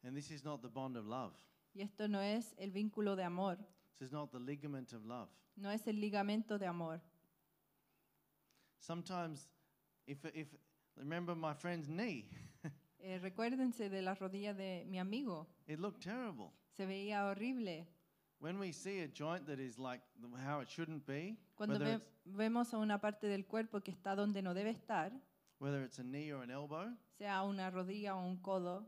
and 0.04 0.16
this 0.16 0.32
is 0.32 0.44
not 0.44 0.62
the 0.62 0.70
bond 0.70 0.96
of 0.98 1.06
love. 1.08 1.34
Y 1.76 1.82
esto 1.82 2.08
no 2.08 2.20
es 2.20 2.54
el 2.58 2.72
vínculo 2.72 3.16
de 3.16 3.24
amor. 3.24 3.58
This 4.00 4.08
is 4.08 4.12
not 4.14 4.32
the 4.32 4.40
ligament 4.40 4.94
of 4.94 5.06
love. 5.06 5.28
No 5.58 5.70
es 5.70 5.86
el 5.88 5.96
ligamento 6.00 6.58
de 6.58 6.66
amor. 6.68 7.00
Sometimes, 8.80 9.48
if, 10.08 10.18
if 10.34 10.48
remember 10.98 11.36
my 11.36 11.54
friend's 11.54 11.88
knee, 11.88 12.26
Eh, 13.02 13.18
recuérdense 13.20 13.90
de 13.90 14.02
la 14.02 14.14
rodilla 14.14 14.54
de 14.54 14.84
mi 14.90 15.00
amigo. 15.00 15.48
it 15.68 15.80
looked 15.80 16.02
terrible. 16.02 16.52
Se 16.76 16.86
veía 16.86 17.24
horrible. 17.30 17.88
When 18.40 18.58
we 18.60 18.72
see 18.74 19.02
a 19.02 19.08
joint 19.08 19.46
that 19.48 19.60
is 19.60 19.78
like 19.80 20.02
how 20.46 20.60
it 20.62 20.70
shouldn't 20.70 21.06
be, 21.06 21.38
Cuando 21.56 21.78
ve- 21.80 22.00
vemos 22.26 22.74
a 22.74 22.78
una 22.78 23.00
parte 23.00 23.28
del 23.28 23.46
cuerpo 23.46 23.80
que 23.82 23.92
está 23.92 24.16
donde 24.16 24.42
no 24.42 24.54
debe 24.54 24.72
estar, 24.72 25.12
whether 25.60 25.84
it's 25.84 26.00
a 26.00 26.04
knee 26.04 26.32
or 26.32 26.42
an 26.42 26.50
elbow, 26.52 26.90
sea 27.18 27.44
una 27.44 27.70
rodilla 27.72 28.16
o 28.16 28.20
un 28.28 28.38
codo, 28.42 28.84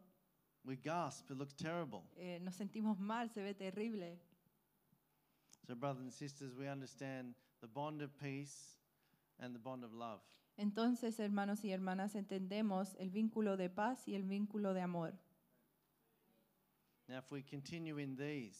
we 0.65 0.75
gasp. 0.75 1.29
It 1.29 1.37
looks 1.37 1.53
terrible. 1.53 2.03
eh, 2.19 2.39
nos 2.39 2.55
sentimos 2.55 2.97
mal, 2.99 3.29
se 3.29 3.41
ve 3.41 3.53
terrible. 3.53 4.17
So, 5.67 5.75
brothers 5.75 6.01
and 6.03 6.11
sisters, 6.13 6.55
we 6.55 6.67
understand 6.67 7.35
the 7.61 7.67
bond 7.67 8.01
of 8.01 8.09
peace 8.19 8.75
and 9.39 9.53
the 9.53 9.59
bond 9.59 9.83
of 9.83 9.93
love. 9.93 10.19
Entonces, 10.57 11.19
hermanos 11.19 11.63
y 11.63 11.69
hermanas, 11.71 12.15
entendemos 12.15 12.95
el 12.99 13.09
vínculo 13.09 13.57
de 13.57 13.69
paz 13.69 14.07
y 14.07 14.15
el 14.15 14.23
vínculo 14.23 14.73
de 14.73 14.81
amor. 14.81 15.13
Now, 17.07 17.17
if 17.19 17.31
we 17.31 17.41
continue 17.41 17.97
in 17.97 18.15
these, 18.15 18.57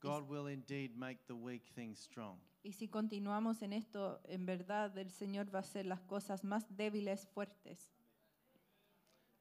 God 0.00 0.28
will 0.28 0.46
indeed 0.46 0.96
make 0.96 1.26
the 1.26 1.36
weak 1.36 1.62
things 1.74 1.98
strong. 1.98 2.38
Y 2.64 2.72
si 2.72 2.88
continuamos 2.88 3.60
en 3.62 3.74
esto, 3.74 4.20
en 4.24 4.46
verdad 4.46 4.96
el 4.96 5.10
Señor 5.10 5.54
va 5.54 5.58
a 5.58 5.60
hacer 5.60 5.84
las 5.84 6.00
cosas 6.00 6.42
más 6.44 6.64
débiles 6.76 7.26
fuertes. 7.28 7.92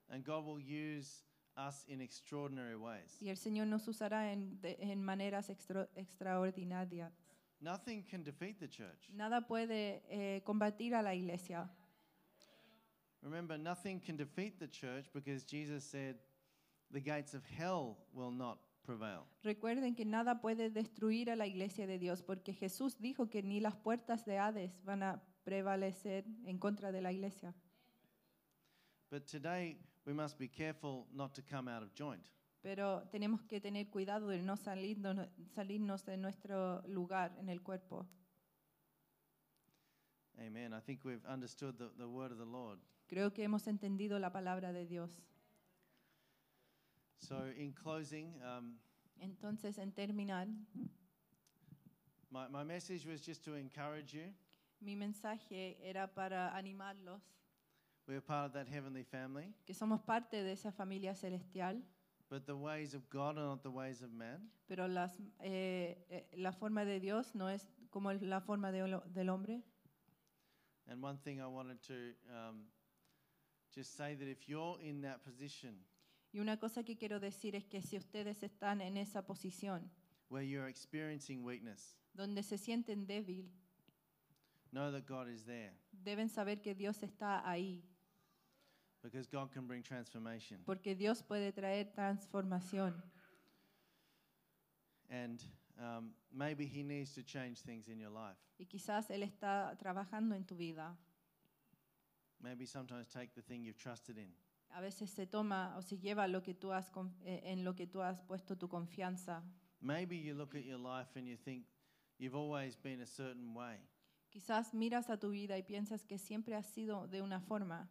And 0.10 0.26
God 0.26 0.44
will 0.46 0.60
use 0.62 1.24
us 1.56 1.86
in 1.88 2.02
extraordinary 2.02 2.76
ways. 2.76 3.18
Y 3.22 3.30
el 3.30 3.38
Señor 3.38 3.68
nos 3.68 3.88
usará 3.88 4.34
en, 4.34 4.60
de- 4.60 4.78
en 4.80 5.02
maneras 5.02 5.50
extra- 5.50 5.88
extraordinarias. 5.96 7.14
Nothing 7.62 8.04
can 8.04 8.24
defeat 8.24 8.60
the 8.60 8.68
church. 8.68 9.10
Nada 9.14 9.48
puede 9.48 10.04
eh, 10.10 10.42
combatir 10.44 10.94
a 10.94 11.02
la 11.02 11.16
iglesia. 11.16 11.70
Remember, 13.22 13.58
nothing 13.58 14.02
can 14.02 14.18
defeat 14.18 14.60
the 14.60 14.68
church 14.68 15.10
because 15.14 15.46
Jesus 15.46 15.86
said, 15.86 16.18
the 16.92 17.00
gates 17.00 17.34
of 17.34 17.46
hell 17.46 17.96
will 18.14 18.32
not 18.32 18.60
prevail. 18.84 19.22
Recuerden 19.42 19.96
que 19.96 20.06
nada 20.06 20.40
puede 20.42 20.70
destruir 20.70 21.32
a 21.32 21.36
la 21.36 21.48
iglesia 21.48 21.88
de 21.88 21.98
Dios, 21.98 22.22
porque 22.22 22.54
Jesús 22.54 23.00
dijo 23.00 23.30
que 23.30 23.42
ni 23.42 23.60
las 23.60 23.76
puertas 23.76 24.26
de 24.26 24.38
Hades 24.38 24.84
van 24.84 25.04
a 25.04 25.24
prevalecer 25.44 26.26
en 26.46 26.58
contra 26.60 26.92
de 26.92 27.02
la 27.02 27.12
iglesia. 27.12 27.54
But 29.10 29.26
today, 29.26 29.78
we 30.06 30.14
must 30.14 30.38
be 30.38 30.48
careful 30.48 31.08
not 31.12 31.34
to 31.36 31.42
come 31.44 31.70
out 31.72 31.84
of 31.84 31.94
joint. 31.98 32.26
Pero 32.62 33.04
tenemos 33.12 33.44
que 33.44 33.60
tener 33.60 33.90
cuidado 33.90 34.28
de 34.28 34.42
no 34.42 34.56
salirnos, 34.56 35.28
salirnos 35.54 36.06
de 36.06 36.18
nuestro 36.18 36.82
lugar 36.88 37.36
en 37.38 37.50
el 37.50 37.62
cuerpo. 37.62 38.08
Amen. 40.38 40.74
I 40.74 40.80
think 40.82 41.04
we've 41.04 41.26
understood 41.28 41.78
the, 41.78 41.90
the 41.98 42.08
word 42.08 42.32
of 42.32 42.38
the 42.38 42.46
Lord. 42.46 42.80
Creo 43.08 43.34
que 43.34 43.44
hemos 43.44 43.68
entendido 43.68 44.18
la 44.18 44.32
palabra 44.32 44.72
de 44.72 44.86
Dios. 44.86 45.22
So, 47.28 47.36
in 47.58 47.72
closing, 47.74 48.34
um, 48.44 48.74
Entonces, 49.22 49.78
en 49.78 49.92
terminar, 49.94 50.48
my, 52.30 52.48
my 52.50 52.64
message 52.64 53.06
was 53.06 53.22
just 53.22 53.44
to 53.46 53.54
encourage 53.56 54.14
you. 54.14 54.34
mi 54.82 54.96
mensaje 54.96 55.78
era 55.82 56.08
para 56.08 56.52
animarlos, 56.56 57.22
We're 58.06 58.20
part 58.20 58.48
of 58.48 58.54
that 58.54 58.68
heavenly 58.68 59.04
family, 59.04 59.54
que 59.66 59.74
somos 59.74 60.02
parte 60.02 60.44
de 60.44 60.52
esa 60.52 60.72
familia 60.74 61.16
celestial, 61.16 61.82
but 62.30 62.46
the 62.46 62.56
ways 62.58 62.94
of 62.94 63.10
God 63.10 63.38
are 63.38 63.46
not 63.48 63.64
the 63.64 63.72
ways 63.72 64.02
of 64.02 64.12
man. 64.12 64.50
pero 64.68 64.88
las, 64.90 65.14
eh, 65.40 65.96
eh, 66.10 66.26
la 66.36 66.52
forma 66.52 66.84
de 66.84 67.00
Dios 67.00 67.34
no 67.36 67.48
es 67.48 67.66
como 67.90 68.12
la 68.12 68.42
forma 68.42 68.72
de 68.74 68.86
lo- 68.86 69.04
del 69.14 69.30
hombre. 69.30 69.62
And 70.90 71.02
one 71.02 71.18
thing 71.24 71.40
I 71.40 71.48
wanted 71.48 71.82
to 71.88 72.14
um, 72.30 72.66
just 73.74 73.96
say 73.96 74.16
that 74.16 74.28
if 74.28 74.50
you're 74.50 74.78
in 74.82 75.02
that 75.04 75.24
position 75.24 75.76
Y 76.34 76.40
una 76.40 76.58
cosa 76.58 76.84
que 76.84 76.98
quiero 76.98 77.20
decir 77.20 77.56
es 77.56 77.66
que 77.66 77.82
si 77.84 77.96
ustedes 77.96 78.42
están 78.42 78.82
en 78.82 78.98
esa 78.98 79.24
posición 79.24 79.92
where 80.30 80.44
you're 80.44 80.68
experiencing 80.68 81.44
weakness, 81.44 81.96
donde 82.16 82.42
se 82.42 82.58
sienten 82.58 83.06
débil, 83.06 83.52
know 84.72 84.92
that 84.92 85.06
God 85.06 85.28
is 85.28 85.46
there 85.46 85.74
deben 85.92 86.30
saber 86.30 86.60
que 86.60 86.74
Dios 86.74 87.04
está 87.04 87.48
ahí, 87.48 87.84
because 89.04 89.28
God 89.28 89.52
can 89.52 89.68
bring 89.68 89.84
transformation. 89.84 90.60
porque 90.66 90.96
Dios 90.96 91.22
puede 91.22 91.54
traer 91.54 91.94
transformación. 91.94 93.00
And 95.12 95.44
um, 95.78 96.16
maybe 96.32 96.66
He 96.66 96.82
needs 96.82 97.14
to 97.14 97.22
change 97.22 97.62
things 97.62 97.88
in 97.88 98.00
your 98.00 98.10
life. 98.10 98.40
Y 98.58 98.66
quizás 98.66 99.12
Él 99.12 99.22
está 99.22 99.78
trabajando 99.78 100.34
en 100.36 100.46
tu 100.46 100.56
vida. 100.56 100.98
Maybe 102.42 102.66
sometimes 102.66 103.08
take 103.08 103.36
the 103.36 103.44
thing 103.44 103.64
you've 103.64 103.78
trusted 103.78 104.18
in 104.18 104.34
A 104.74 104.82
veces 104.82 105.10
se 105.12 105.26
toma 105.28 105.76
o 105.78 105.82
se 105.82 105.98
lleva 106.00 106.28
lo 106.28 106.42
que 106.42 106.54
tú 106.56 106.72
has, 106.72 106.92
eh, 107.26 107.42
en 107.46 107.64
lo 107.64 107.76
que 107.76 107.86
tú 107.88 108.02
has 108.02 108.22
puesto 108.24 108.58
tu 108.58 108.68
confianza. 108.68 109.44
Maybe 109.80 110.18
you 110.20 110.34
look 110.34 110.56
at 110.56 110.64
your 110.64 110.80
life 110.80 111.16
and 111.16 111.28
you 111.28 111.38
think 111.38 111.66
you've 112.18 112.36
always 112.36 112.76
been 112.76 113.02
a 113.02 113.06
certain 113.06 113.54
way. 113.54 113.78
Quizás 114.32 114.74
miras 114.74 115.10
a 115.10 115.18
tu 115.18 115.30
vida 115.30 115.58
y 115.58 115.64
piensas 115.64 116.06
que 116.06 116.18
siempre 116.18 116.56
has 116.56 116.66
sido 116.66 117.08
de 117.08 117.22
una 117.22 117.40
forma, 117.40 117.88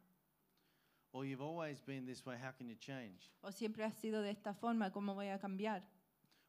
Or 1.12 1.24
you've 1.26 1.42
always 1.42 1.80
been 1.80 2.06
this 2.06 2.24
way, 2.24 2.36
how 2.36 2.50
can 2.52 2.68
you 2.68 2.76
change? 2.76 3.30
o 3.42 3.52
siempre 3.52 3.84
has 3.84 3.94
sido 3.94 4.22
de 4.22 4.30
esta 4.30 4.52
forma, 4.54 4.90
¿cómo 4.90 5.14
voy 5.14 5.28
a 5.28 5.38
cambiar? 5.38 5.84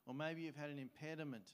Or 0.05 0.15
maybe 0.15 0.41
you've 0.41 0.57
had 0.59 0.69
an 0.71 0.79
impediment 0.79 1.53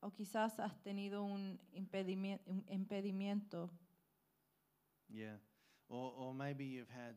O 0.00 0.10
quizás 0.10 0.58
has 0.58 0.80
tenido 0.82 1.22
un 1.24 1.60
impedimento 1.74 3.70
Yeah. 5.08 5.36
Or, 5.88 6.14
or 6.16 6.34
maybe 6.34 6.64
you've 6.64 6.88
had 6.88 7.16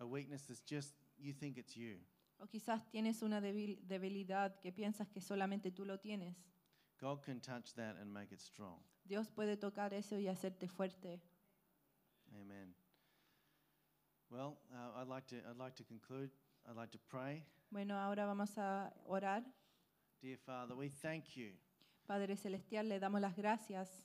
a 0.00 0.06
weakness 0.06 0.46
that's 0.46 0.62
just, 0.62 0.94
you 1.18 1.32
think 1.32 1.58
it's 1.58 1.74
you. 1.76 1.98
O 2.38 2.46
quizás 2.48 2.88
tienes 2.90 3.22
una 3.22 3.40
debil- 3.40 3.78
debilidad 3.86 4.58
que 4.60 4.72
piensas 4.72 5.08
que 5.08 5.20
solamente 5.20 5.70
tú 5.70 5.84
lo 5.84 5.98
tienes. 5.98 6.36
God 6.98 7.22
can 7.22 7.40
touch 7.40 7.72
that 7.74 7.96
and 7.96 8.12
make 8.12 8.32
it 8.32 8.40
strong. 8.40 8.80
Dios 9.04 9.28
puede 9.30 9.56
tocar 9.56 9.92
eso 9.94 10.18
y 10.18 10.28
hacerte 10.28 10.68
fuerte. 10.68 11.20
Amen. 12.34 12.74
Well, 14.30 14.58
uh, 14.72 15.00
I'd, 15.00 15.08
like 15.08 15.26
to, 15.28 15.36
I'd 15.48 15.58
like 15.58 15.74
to 15.76 15.84
conclude. 15.84 16.30
I'd 16.66 16.76
like 16.76 16.90
to 16.92 16.98
pray. 16.98 17.44
Bueno, 17.70 17.98
ahora 17.98 18.24
vamos 18.26 18.56
a 18.58 18.92
orar. 19.06 19.44
Dear 20.20 20.38
Father, 20.38 20.74
we 20.76 20.88
thank 20.88 21.36
you. 21.36 21.52
Padre 22.06 22.36
Celestial, 22.36 22.88
le 22.88 22.98
damos 22.98 23.20
las 23.20 23.36
gracias. 23.36 24.04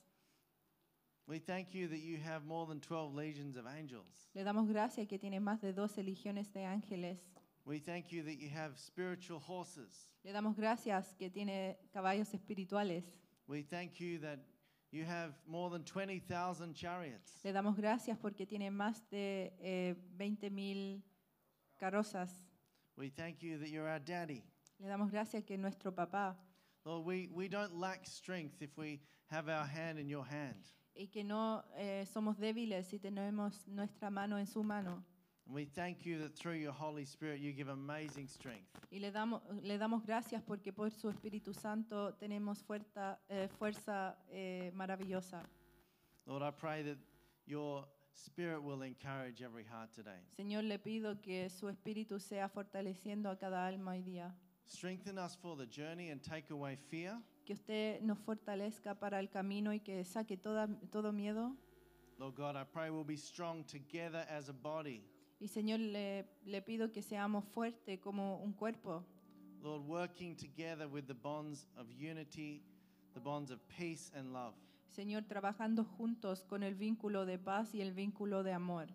We 1.28 1.38
thank 1.38 1.74
you 1.74 1.88
that 1.88 2.00
you 2.00 2.16
have 2.24 2.46
more 2.46 2.66
than 2.66 2.80
12 2.80 3.14
legions 3.14 3.58
of 3.58 3.66
angels. 3.66 4.30
Le 4.34 4.44
damos 4.44 4.66
gracias 4.66 5.06
que 5.06 5.18
tiene 5.18 5.40
más 5.40 5.60
de 5.60 5.74
12 5.74 6.02
legiones 6.02 6.50
de 6.54 6.64
ángeles. 6.64 7.18
We 7.66 7.80
thank 7.80 8.10
you 8.10 8.22
that 8.22 8.38
you 8.40 8.48
have 8.48 8.78
spiritual 8.78 9.38
horses. 9.38 10.08
Le 10.24 10.32
damos 10.32 10.56
gracias 10.56 11.14
que 11.18 11.28
tiene 11.28 11.76
caballos 11.92 12.32
espirituales. 12.32 13.04
We 13.46 13.62
thank 13.62 14.00
you 14.00 14.18
that 14.20 14.38
you 14.90 15.04
have 15.04 15.34
more 15.46 15.68
than 15.68 15.84
20,000 15.84 16.74
chariots. 16.74 17.44
Le 17.44 17.52
damos 17.52 17.76
gracias 17.76 18.16
porque 18.16 18.46
tiene 18.46 18.70
más 18.70 19.02
de 19.10 19.52
eh, 19.60 19.96
20.000 20.16 21.02
carrozas. 21.78 22.30
We 22.96 23.10
thank 23.10 23.42
you 23.42 23.58
that 23.58 23.68
you're 23.68 23.86
our 23.86 24.00
daddy. 24.00 24.42
Le 24.78 24.88
damos 24.88 25.10
gracias 25.10 25.44
que 25.44 25.58
nuestro 25.58 25.92
papá 25.92 26.38
Lord, 26.86 27.04
we, 27.04 27.28
we 27.34 27.48
don't 27.48 27.78
lack 27.78 28.06
strength 28.06 28.62
if 28.62 28.78
we 28.78 29.02
have 29.26 29.50
our 29.50 29.66
hand 29.66 29.98
in 29.98 30.08
your 30.08 30.24
hand. 30.24 30.64
Y 30.98 31.06
que 31.08 31.22
no 31.22 31.64
eh, 31.76 32.04
somos 32.12 32.36
débiles 32.38 32.88
si 32.88 32.98
tenemos 32.98 33.66
nuestra 33.68 34.10
mano 34.10 34.36
en 34.36 34.46
su 34.46 34.62
mano. 34.62 35.04
And 35.46 35.54
we 35.54 35.64
thank 35.64 36.04
you 36.04 36.18
that 36.18 36.34
through 36.34 36.56
your 36.56 36.72
Holy 36.72 37.04
Spirit 37.04 37.40
you 37.40 37.52
give 37.52 37.70
amazing 37.70 38.26
strength. 38.26 38.68
Y 38.90 38.98
le 38.98 39.12
damos, 39.12 39.40
le 39.62 39.78
damos 39.78 40.04
gracias 40.04 40.42
porque 40.42 40.72
por 40.72 40.90
su 40.90 41.08
Espíritu 41.08 41.54
Santo 41.54 42.12
tenemos 42.14 42.62
fuerza, 42.64 43.18
eh, 43.28 43.48
fuerza 43.58 44.18
eh, 44.30 44.72
maravillosa. 44.74 45.42
Lord, 46.26 46.42
I 46.42 46.50
pray 46.50 46.82
that 46.82 46.98
your 47.46 47.86
spirit 48.12 48.60
will 48.60 48.82
encourage 48.82 49.40
every 49.40 49.64
heart 49.64 49.92
today. 49.94 50.20
Señor, 50.36 50.64
le 50.64 50.78
pido 50.78 51.20
que 51.22 51.48
su 51.48 51.68
Espíritu 51.68 52.18
sea 52.18 52.48
fortaleciendo 52.48 53.30
a 53.30 53.38
cada 53.38 53.66
alma 53.66 53.92
hoy 53.92 54.02
día. 54.02 54.34
Strengthen 54.66 55.16
us 55.16 55.34
for 55.34 55.56
the 55.56 55.66
journey 55.66 56.10
and 56.10 56.22
take 56.22 56.50
away 56.50 56.76
fear. 56.76 57.16
Que 57.48 57.54
usted 57.54 58.02
nos 58.02 58.18
fortalezca 58.18 58.94
para 58.94 59.18
el 59.20 59.30
camino 59.30 59.72
y 59.72 59.80
que 59.80 60.04
saque 60.04 60.36
toda, 60.36 60.68
todo 60.90 61.14
miedo. 61.14 61.56
Lord 62.18 62.34
God, 62.36 62.56
I 62.56 62.64
pray 62.70 62.90
we'll 62.90 63.06
be 63.06 63.16
strong 63.16 63.64
together 63.64 64.26
as 64.28 64.50
a 64.50 64.52
body. 64.52 65.02
Y 65.40 65.48
Señor, 65.48 65.80
le, 65.80 66.26
le 66.44 66.60
pido 66.60 66.92
que 66.92 67.00
seamos 67.00 67.46
fuertes 67.46 68.00
como 68.00 68.36
un 68.42 68.52
cuerpo. 68.52 69.02
Lord, 69.62 69.86
working 69.86 70.36
together 70.36 70.86
with 70.88 71.06
the 71.06 71.14
bonds 71.14 71.66
of 71.78 71.86
unity, 71.90 72.60
the 73.14 73.20
bonds 73.20 73.50
of 73.50 73.60
peace 73.66 74.12
and 74.14 74.34
love. 74.34 74.52
Señor, 74.90 75.22
trabajando 75.22 75.84
juntos 75.84 76.44
con 76.44 76.62
el 76.62 76.74
vínculo 76.74 77.24
de 77.24 77.38
paz 77.38 77.74
y 77.74 77.80
el 77.80 77.94
vínculo 77.94 78.42
de 78.42 78.52
amor. 78.52 78.88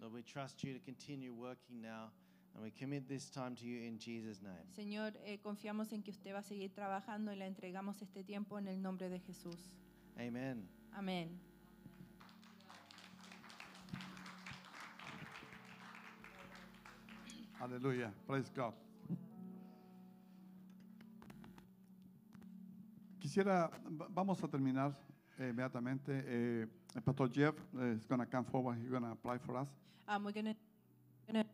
Lord, 0.00 0.12
we 0.12 0.22
trust 0.22 0.62
you 0.62 0.72
to 0.74 0.80
continue 0.84 1.32
working 1.34 1.82
now, 1.82 2.12
and 2.60 2.64
we 2.66 2.70
commit 2.78 3.08
this 3.08 3.30
time 3.30 3.56
to 3.56 3.64
you 3.64 3.86
in 3.86 3.98
Jesus' 3.98 4.42
name. 4.42 4.66
Señor, 4.76 5.12
eh, 5.24 5.38
confiamos 5.42 5.92
en 5.92 6.02
que 6.02 6.10
usted 6.10 6.34
va 6.34 6.40
a 6.40 6.42
seguir 6.42 6.70
trabajando 6.74 7.32
y 7.32 7.36
le 7.36 7.46
entregamos 7.46 8.02
este 8.02 8.22
tiempo 8.22 8.58
en 8.58 8.68
el 8.68 8.80
nombre 8.82 9.08
de 9.08 9.18
Jesús. 9.18 9.72
Amen. 10.18 10.68
Amén. 10.92 11.40
Aleluya. 17.60 18.12
Praise 18.26 18.50
God. 18.54 18.72
Quisiera, 23.20 23.70
va- 24.00 24.08
vamos 24.10 24.42
a 24.42 24.48
terminar 24.48 24.92
eh, 25.38 25.48
inmediatamente. 25.50 26.22
Eh, 26.26 26.66
el 26.94 27.02
pastor 27.02 27.30
Jeff 27.30 27.54
is 27.94 28.06
going 28.06 28.20
to 28.20 28.26
come 28.26 28.44
forward. 28.44 28.78
He's 28.78 28.88
going 28.90 29.02
to 29.02 29.10
apply 29.12 29.38
for 29.38 29.56
us. 29.58 29.68
Um, 30.08 30.24
we're 30.24 30.32
gonna, 30.32 30.56
gonna 31.26 31.44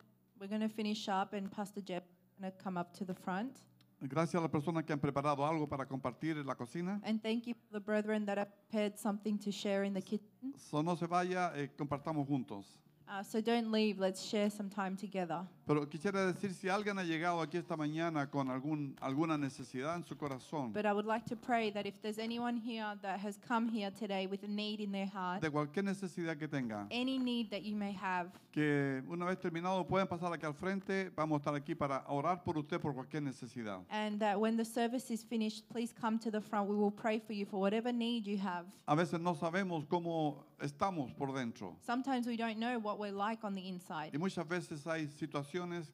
we're 0.40 0.48
gonna 0.48 0.68
finish 0.68 1.08
up, 1.08 1.32
and 1.32 1.50
Pastor 1.50 1.80
Jeb 1.80 2.02
gonna 2.40 2.52
come 2.52 2.78
up 2.78 2.92
to 2.98 3.04
the 3.04 3.14
front. 3.14 3.58
Gracias 4.00 4.34
a 4.34 4.40
las 4.42 4.50
personas 4.50 4.84
que 4.84 4.92
han 4.92 5.00
preparado 5.00 5.46
algo 5.46 5.66
para 5.68 5.86
compartir 5.86 6.36
en 6.36 6.46
la 6.46 6.54
cocina. 6.54 7.00
And 7.02 7.22
thank 7.22 7.46
you 7.46 7.54
for 7.54 7.72
the 7.72 7.80
brethren 7.80 8.26
that 8.26 8.36
have 8.36 8.50
prepared 8.68 8.98
something 8.98 9.38
to 9.38 9.50
share 9.50 9.84
in 9.84 9.94
the 9.94 10.02
kitchen. 10.02 10.54
So 10.56 10.82
no 10.82 10.96
se 10.96 11.06
vaya, 11.06 11.52
eh, 11.56 11.70
compartamos 11.76 12.26
juntos. 12.28 12.78
Uh, 13.08 13.22
so 13.22 13.40
don't 13.40 13.70
leave. 13.70 14.00
Let's 14.00 14.22
share 14.28 14.50
some 14.50 14.68
time 14.68 14.96
together. 14.96 15.46
Pero 15.66 15.88
quisiera 15.88 16.24
decir, 16.26 16.52
si 16.54 16.68
alguien 16.68 16.98
ha 16.98 17.02
llegado 17.04 17.40
aquí 17.40 17.56
esta 17.56 17.76
mañana 17.76 18.28
con 18.30 18.50
algún, 18.50 18.96
alguna 19.00 19.36
necesidad 19.36 19.96
en 19.96 20.04
su 20.04 20.16
corazón, 20.16 20.72
But 20.72 20.86
I 20.86 20.92
would 20.92 21.06
like 21.06 21.24
to 21.26 21.36
pray 21.36 21.70
that 21.72 21.86
if 21.86 21.94
there's 22.02 22.18
anyone 22.18 22.56
here 22.56 22.96
that 23.02 23.18
has 23.18 23.36
come 23.36 23.68
here 23.68 23.90
today 23.90 24.26
with 24.28 24.44
a 24.44 24.48
need 24.48 24.80
in 24.80 24.92
their 24.92 25.06
heart, 25.08 25.40
de 25.42 25.50
cualquier 25.50 25.84
necesidad 25.84 26.36
que 26.38 26.46
tenga, 26.48 26.86
any 26.90 27.18
need 27.18 27.50
that 27.50 27.62
you 27.62 27.74
may 27.76 27.92
have, 27.92 28.30
que 28.52 29.02
una 29.08 29.26
vez 29.26 29.38
terminado 29.38 29.84
pueden 29.86 30.06
pasar 30.06 30.32
aquí 30.32 30.46
al 30.46 30.54
frente. 30.54 31.10
Vamos 31.16 31.36
a 31.36 31.38
estar 31.38 31.54
aquí 31.54 31.74
para 31.76 32.04
orar 32.08 32.42
por 32.44 32.56
usted 32.58 32.80
por 32.80 32.94
cualquier 32.94 33.22
necesidad. 33.22 33.80
and 33.90 34.20
that 34.20 34.38
when 34.38 34.56
the 34.56 34.64
service 34.64 35.10
is 35.12 35.24
finished, 35.24 35.68
please 35.68 35.92
come 35.92 36.16
to 36.18 36.30
the 36.30 36.40
front. 36.40 36.68
We 36.68 36.76
will 36.76 36.92
pray 36.92 37.18
for 37.18 37.32
you 37.32 37.44
for 37.44 37.60
whatever 37.60 37.92
need 37.92 38.26
you 38.26 38.38
have. 38.38 38.66
A 38.86 38.94
veces 38.94 39.20
no 39.20 39.34
sabemos 39.34 39.84
cómo 39.88 40.44
estamos 40.60 41.12
por 41.16 41.32
dentro. 41.32 41.76
Sometimes 41.84 42.26
we 42.26 42.36
don't 42.36 42.58
know 42.58 42.78
what 42.78 42.98
we're 42.98 43.12
like 43.12 43.44
on 43.44 43.54
the 43.54 43.68
inside. 43.68 44.10
Y 44.14 44.18
muchas 44.18 44.46
veces 44.46 44.86
hay 44.86 45.06
situaciones 45.08 45.92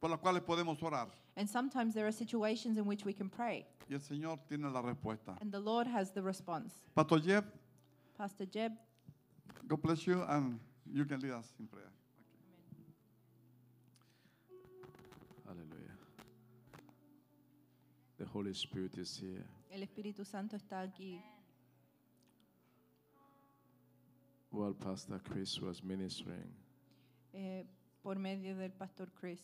por 0.00 0.10
las 0.10 0.18
cuales 0.20 0.42
podemos 0.42 0.82
orar. 0.82 1.08
And 1.36 1.48
sometimes 1.48 1.94
there 1.94 2.06
are 2.06 2.12
situations 2.12 2.78
in 2.78 2.86
which 2.86 3.04
we 3.04 3.12
can 3.12 3.28
pray, 3.28 3.66
Y 3.88 3.94
el 3.94 4.00
Señor 4.00 4.38
tiene 4.48 4.70
la 4.72 4.82
respuesta. 4.82 5.36
and 5.40 5.52
the 5.52 5.60
Lord 5.60 5.86
has 5.86 6.10
the 6.12 6.22
response. 6.22 6.72
Pastor 6.94 7.20
Jeff, 7.20 7.44
Pastor 8.16 8.46
Jeb, 8.46 8.72
God 9.68 9.80
bless 9.82 10.06
you 10.06 10.22
and 10.28 10.58
you 10.92 11.04
can 11.04 11.20
lead 11.20 11.32
us 11.32 11.52
in 11.60 11.66
prayer. 11.66 11.84
The 18.18 18.24
Holy 18.26 18.52
Spirit 18.54 18.98
is 18.98 19.16
here. 19.16 19.44
el 19.70 19.82
Espíritu 19.82 20.24
Santo 20.26 20.56
está 20.56 20.80
aquí. 20.82 21.20
While 24.58 24.74
Pastor 24.74 25.20
Chris 25.22 25.60
was 25.60 25.84
ministering, 25.84 26.52
eh, 27.32 27.64
por 28.02 28.18
medio 28.18 28.56
del 28.56 28.72
Pastor 28.72 29.08
Chris. 29.14 29.40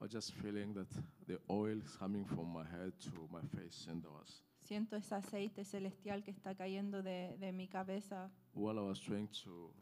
I 0.00 0.04
was 0.04 0.10
just 0.10 0.32
feeling 0.42 0.74
that 0.74 0.88
the 1.28 1.38
oil 1.48 1.78
is 1.80 1.96
coming 1.96 2.24
from 2.24 2.52
my 2.52 2.64
head 2.64 2.92
to 3.04 3.28
my 3.30 3.40
face 3.56 3.86
and 3.88 4.04
I 4.04 4.08
was 4.08 4.42
Siento 4.58 4.96
ese 4.96 5.12
aceite 5.14 5.64
celestial 5.64 6.24
que 6.24 6.32
está 6.32 6.56
cayendo 6.56 7.04
de, 7.04 7.36
de 7.38 7.52
mi 7.52 7.68
cabeza. 7.68 8.32
while 8.52 8.80
I 8.80 8.82
was 8.82 8.98
trying 8.98 9.28
to 9.44 9.72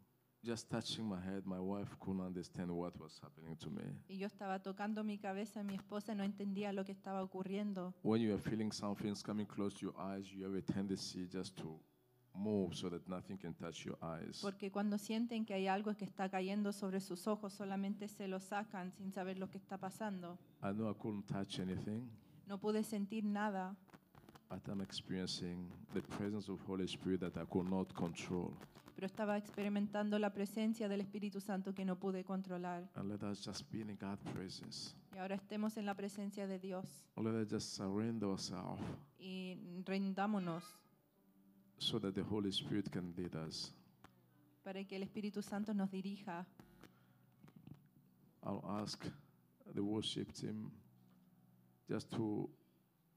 just 0.44 0.68
touching 0.68 1.06
my 1.08 1.20
head, 1.22 1.46
my 1.46 1.58
wife 1.58 1.96
couldn't 2.00 2.20
understand 2.20 2.70
what 2.70 2.98
was 3.00 3.18
happening 3.22 3.56
to 3.56 3.70
me. 3.70 3.84
Y 4.10 4.18
yo 4.18 4.26
estaba 4.26 4.58
tocando 4.62 5.02
mi 5.04 5.16
cabeza 5.16 5.62
mi 5.62 5.74
esposa 5.74 6.14
no 6.14 6.22
entendía 6.22 6.70
lo 6.74 6.84
que 6.84 6.92
estaba 6.92 7.22
ocurriendo. 7.22 7.94
When 8.02 8.20
you 8.20 8.34
are 8.34 8.42
feeling 8.42 8.72
something's 8.72 9.22
coming 9.22 9.46
close 9.46 9.74
to 9.78 9.86
your 9.86 9.94
eyes, 9.98 10.30
you 10.30 10.44
have 10.44 10.54
a 10.54 10.60
tendency 10.60 11.26
just 11.26 11.56
to 11.56 11.80
move 12.34 12.74
so 12.74 12.88
that 12.90 13.06
nothing 13.08 13.36
can 13.36 13.54
touch 13.54 13.84
your 13.84 13.98
eyes. 14.02 14.40
Porque 14.40 14.70
cuando 14.70 14.98
sienten 14.98 15.44
que 15.44 15.54
hay 15.54 15.66
algo 15.66 15.94
que 15.96 16.04
está 16.04 16.28
cayendo 16.28 16.72
sobre 16.72 17.00
sus 17.00 17.26
ojos, 17.26 17.52
solamente 17.52 18.08
se 18.08 18.28
lo 18.28 18.40
sacan 18.40 18.92
sin 18.92 19.12
saber 19.12 19.38
lo 19.38 19.48
que 19.50 19.58
está 19.58 19.78
pasando. 19.78 20.38
I 20.62 20.72
know 20.72 20.90
I 20.90 20.94
couldn't 20.94 21.26
touch 21.26 21.58
anything, 21.60 22.08
No 22.46 22.58
pude 22.58 22.82
sentir 22.82 23.24
nada, 23.24 23.76
but 24.48 24.66
I'm 24.68 24.80
experiencing 24.80 25.70
the 25.94 26.02
presence 26.02 26.50
of 26.50 26.60
Holy 26.66 26.84
Spirit 26.86 27.20
that 27.20 27.36
I 27.36 27.46
could 27.46 27.68
not 27.68 27.92
control. 27.94 28.52
pero 28.94 29.06
estaba 29.06 29.38
experimentando 29.38 30.18
la 30.18 30.30
presencia 30.30 30.86
del 30.86 31.00
Espíritu 31.00 31.40
Santo 31.40 31.72
que 31.74 31.84
no 31.86 31.96
pude 31.96 32.22
controlar. 32.22 32.90
And 32.96 33.08
let 33.08 33.22
us 33.24 33.42
just 33.42 33.70
be 33.72 33.80
in 33.80 33.96
God's 33.96 34.22
presence. 34.34 34.94
Y 35.14 35.18
ahora 35.18 35.36
estemos 35.36 35.76
en 35.78 35.86
la 35.86 35.94
presencia 35.94 36.46
de 36.46 36.58
Dios 36.58 36.84
Let 37.16 37.34
us 37.42 37.48
just 37.48 37.74
surrender 37.76 38.28
ourselves 38.28 38.80
y 39.18 39.56
rendámonos 39.86 40.64
so 41.80 41.98
that 41.98 42.14
the 42.14 42.22
Holy 42.22 42.50
Spirit 42.52 42.90
can 42.90 43.12
lead 43.16 43.34
us. 43.34 43.72
para 44.62 44.84
que 44.84 44.96
el 44.96 45.02
Espíritu 45.02 45.42
Santo 45.42 45.72
nos 45.74 45.90
dirija. 45.90 46.46
I'll 48.44 48.64
ask 48.82 49.04
the 49.74 49.82
worship 49.82 50.32
team 50.32 50.70
just 51.88 52.10
to 52.10 52.48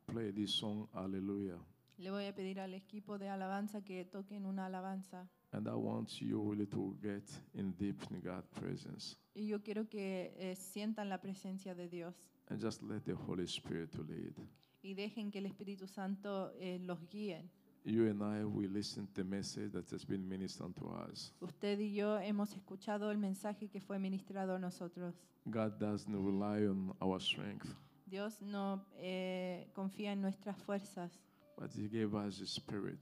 play 0.08 0.32
this 0.32 0.54
song, 0.54 0.88
Hallelujah. 0.94 1.60
Le 1.98 2.10
voy 2.12 2.26
a 2.26 2.34
pedir 2.34 2.60
al 2.60 2.74
equipo 2.74 3.18
de 3.18 3.30
alabanza 3.30 3.82
que 3.84 4.04
toquen 4.06 4.46
una 4.46 4.66
alabanza. 4.66 5.28
And 5.52 5.68
I 5.68 5.76
want 5.76 6.20
you 6.22 6.42
really 6.50 6.66
to 6.68 6.98
get 7.02 7.30
in 7.54 7.74
deep 7.78 8.02
in 8.10 8.22
God's 8.22 8.48
presence 8.60 9.16
Y 9.36 9.46
yo 9.48 9.62
quiero 9.62 9.88
que 9.88 10.34
eh, 10.38 10.56
sientan 10.56 11.10
la 11.10 11.20
presencia 11.22 11.76
de 11.76 11.88
Dios 11.88 12.16
and 12.50 12.60
just 12.60 12.82
let 12.82 13.02
the 13.06 13.14
Holy 13.14 13.44
Spirit 13.46 13.92
to 13.92 14.04
lead. 14.04 14.34
y 14.82 14.96
dejen 14.96 15.30
que 15.32 15.40
el 15.40 15.46
Espíritu 15.46 15.88
Santo 15.88 16.52
eh, 16.60 16.80
los 16.80 17.00
guíe. 17.10 17.50
You 17.86 18.08
and 18.08 18.24
I, 18.24 18.46
we 18.46 18.68
listened 18.68 19.10
to 19.14 19.24
the 19.24 19.30
message 19.30 19.74
that 19.74 19.90
has 19.92 20.06
been 20.06 20.28
ministered 20.28 20.74
to 20.78 20.86
us. 21.10 21.34
Usted 21.42 21.80
y 21.80 21.94
yo 21.94 22.18
hemos 22.18 22.54
escuchado 22.56 23.12
el 23.12 23.18
mensaje 23.18 23.70
que 23.70 23.82
fue 23.82 24.00
ministrado 24.00 24.56
a 24.56 24.60
nosotros. 24.60 25.14
God 25.50 25.78
doesn't 25.80 26.16
rely 26.16 26.66
on 26.66 26.94
our 27.02 27.20
strength, 27.20 27.68
Dios 28.06 28.42
no 28.42 28.86
eh, 28.98 29.68
confía 29.74 30.14
en 30.14 30.22
nuestras 30.22 30.56
fuerzas, 30.64 31.12
but 31.58 31.72
He 31.76 31.90
gave 31.90 32.16
us 32.16 32.40
His 32.40 32.52
Spirit. 32.52 33.00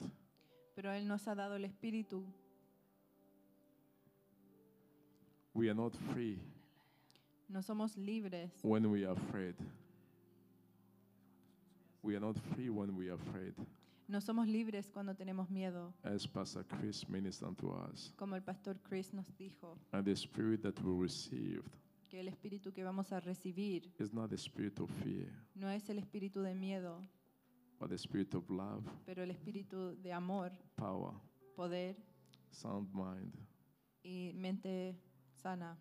pero 0.73 0.91
Él 0.91 1.07
nos 1.07 1.27
ha 1.27 1.35
dado 1.35 1.55
el 1.55 1.65
Espíritu. 1.65 2.23
We 5.53 5.67
are 5.69 5.75
not 5.75 5.93
free 6.13 6.39
No 7.49 7.61
somos 7.61 7.97
libres 7.97 8.49
when 8.63 8.89
we 8.89 9.05
are 9.05 9.11
afraid. 9.11 9.55
We 12.01 12.15
are 12.15 12.21
not 12.21 12.37
free 12.55 12.69
when 12.69 12.95
we 12.95 13.09
are 13.09 13.15
afraid. 13.15 13.53
No 14.11 14.19
somos 14.19 14.45
libres 14.45 14.89
cuando 14.91 15.15
tenemos 15.15 15.49
miedo, 15.49 15.93
As 16.03 16.27
Pastor 16.27 16.65
Chris 16.67 17.07
ministered 17.07 17.55
to 17.55 17.71
us. 17.71 18.11
como 18.17 18.35
el 18.35 18.41
pastor 18.43 18.77
Chris 18.83 19.13
nos 19.13 19.25
dijo, 19.37 19.77
And 19.93 20.03
the 20.03 20.11
spirit 20.17 20.61
that 20.63 20.77
we 20.83 20.91
received 21.01 21.71
que 22.09 22.19
el 22.19 22.27
espíritu 22.27 22.73
que 22.73 22.83
vamos 22.83 23.13
a 23.13 23.21
recibir 23.21 23.89
is 23.99 24.11
not 24.11 24.29
the 24.29 24.37
spirit 24.37 24.77
of 24.81 24.89
fear, 25.01 25.31
no 25.55 25.69
es 25.69 25.89
el 25.89 25.97
espíritu 25.97 26.41
de 26.43 26.53
miedo, 26.53 27.01
but 27.79 27.87
the 27.87 27.97
spirit 27.97 28.35
of 28.35 28.49
love, 28.49 28.83
pero 29.05 29.23
el 29.23 29.31
espíritu 29.31 29.95
de 30.01 30.11
amor, 30.11 30.51
power, 30.75 31.13
poder 31.55 31.95
sound 32.51 32.89
mind. 32.93 33.33
y 34.03 34.33
mente 34.35 34.99
sana. 35.41 35.77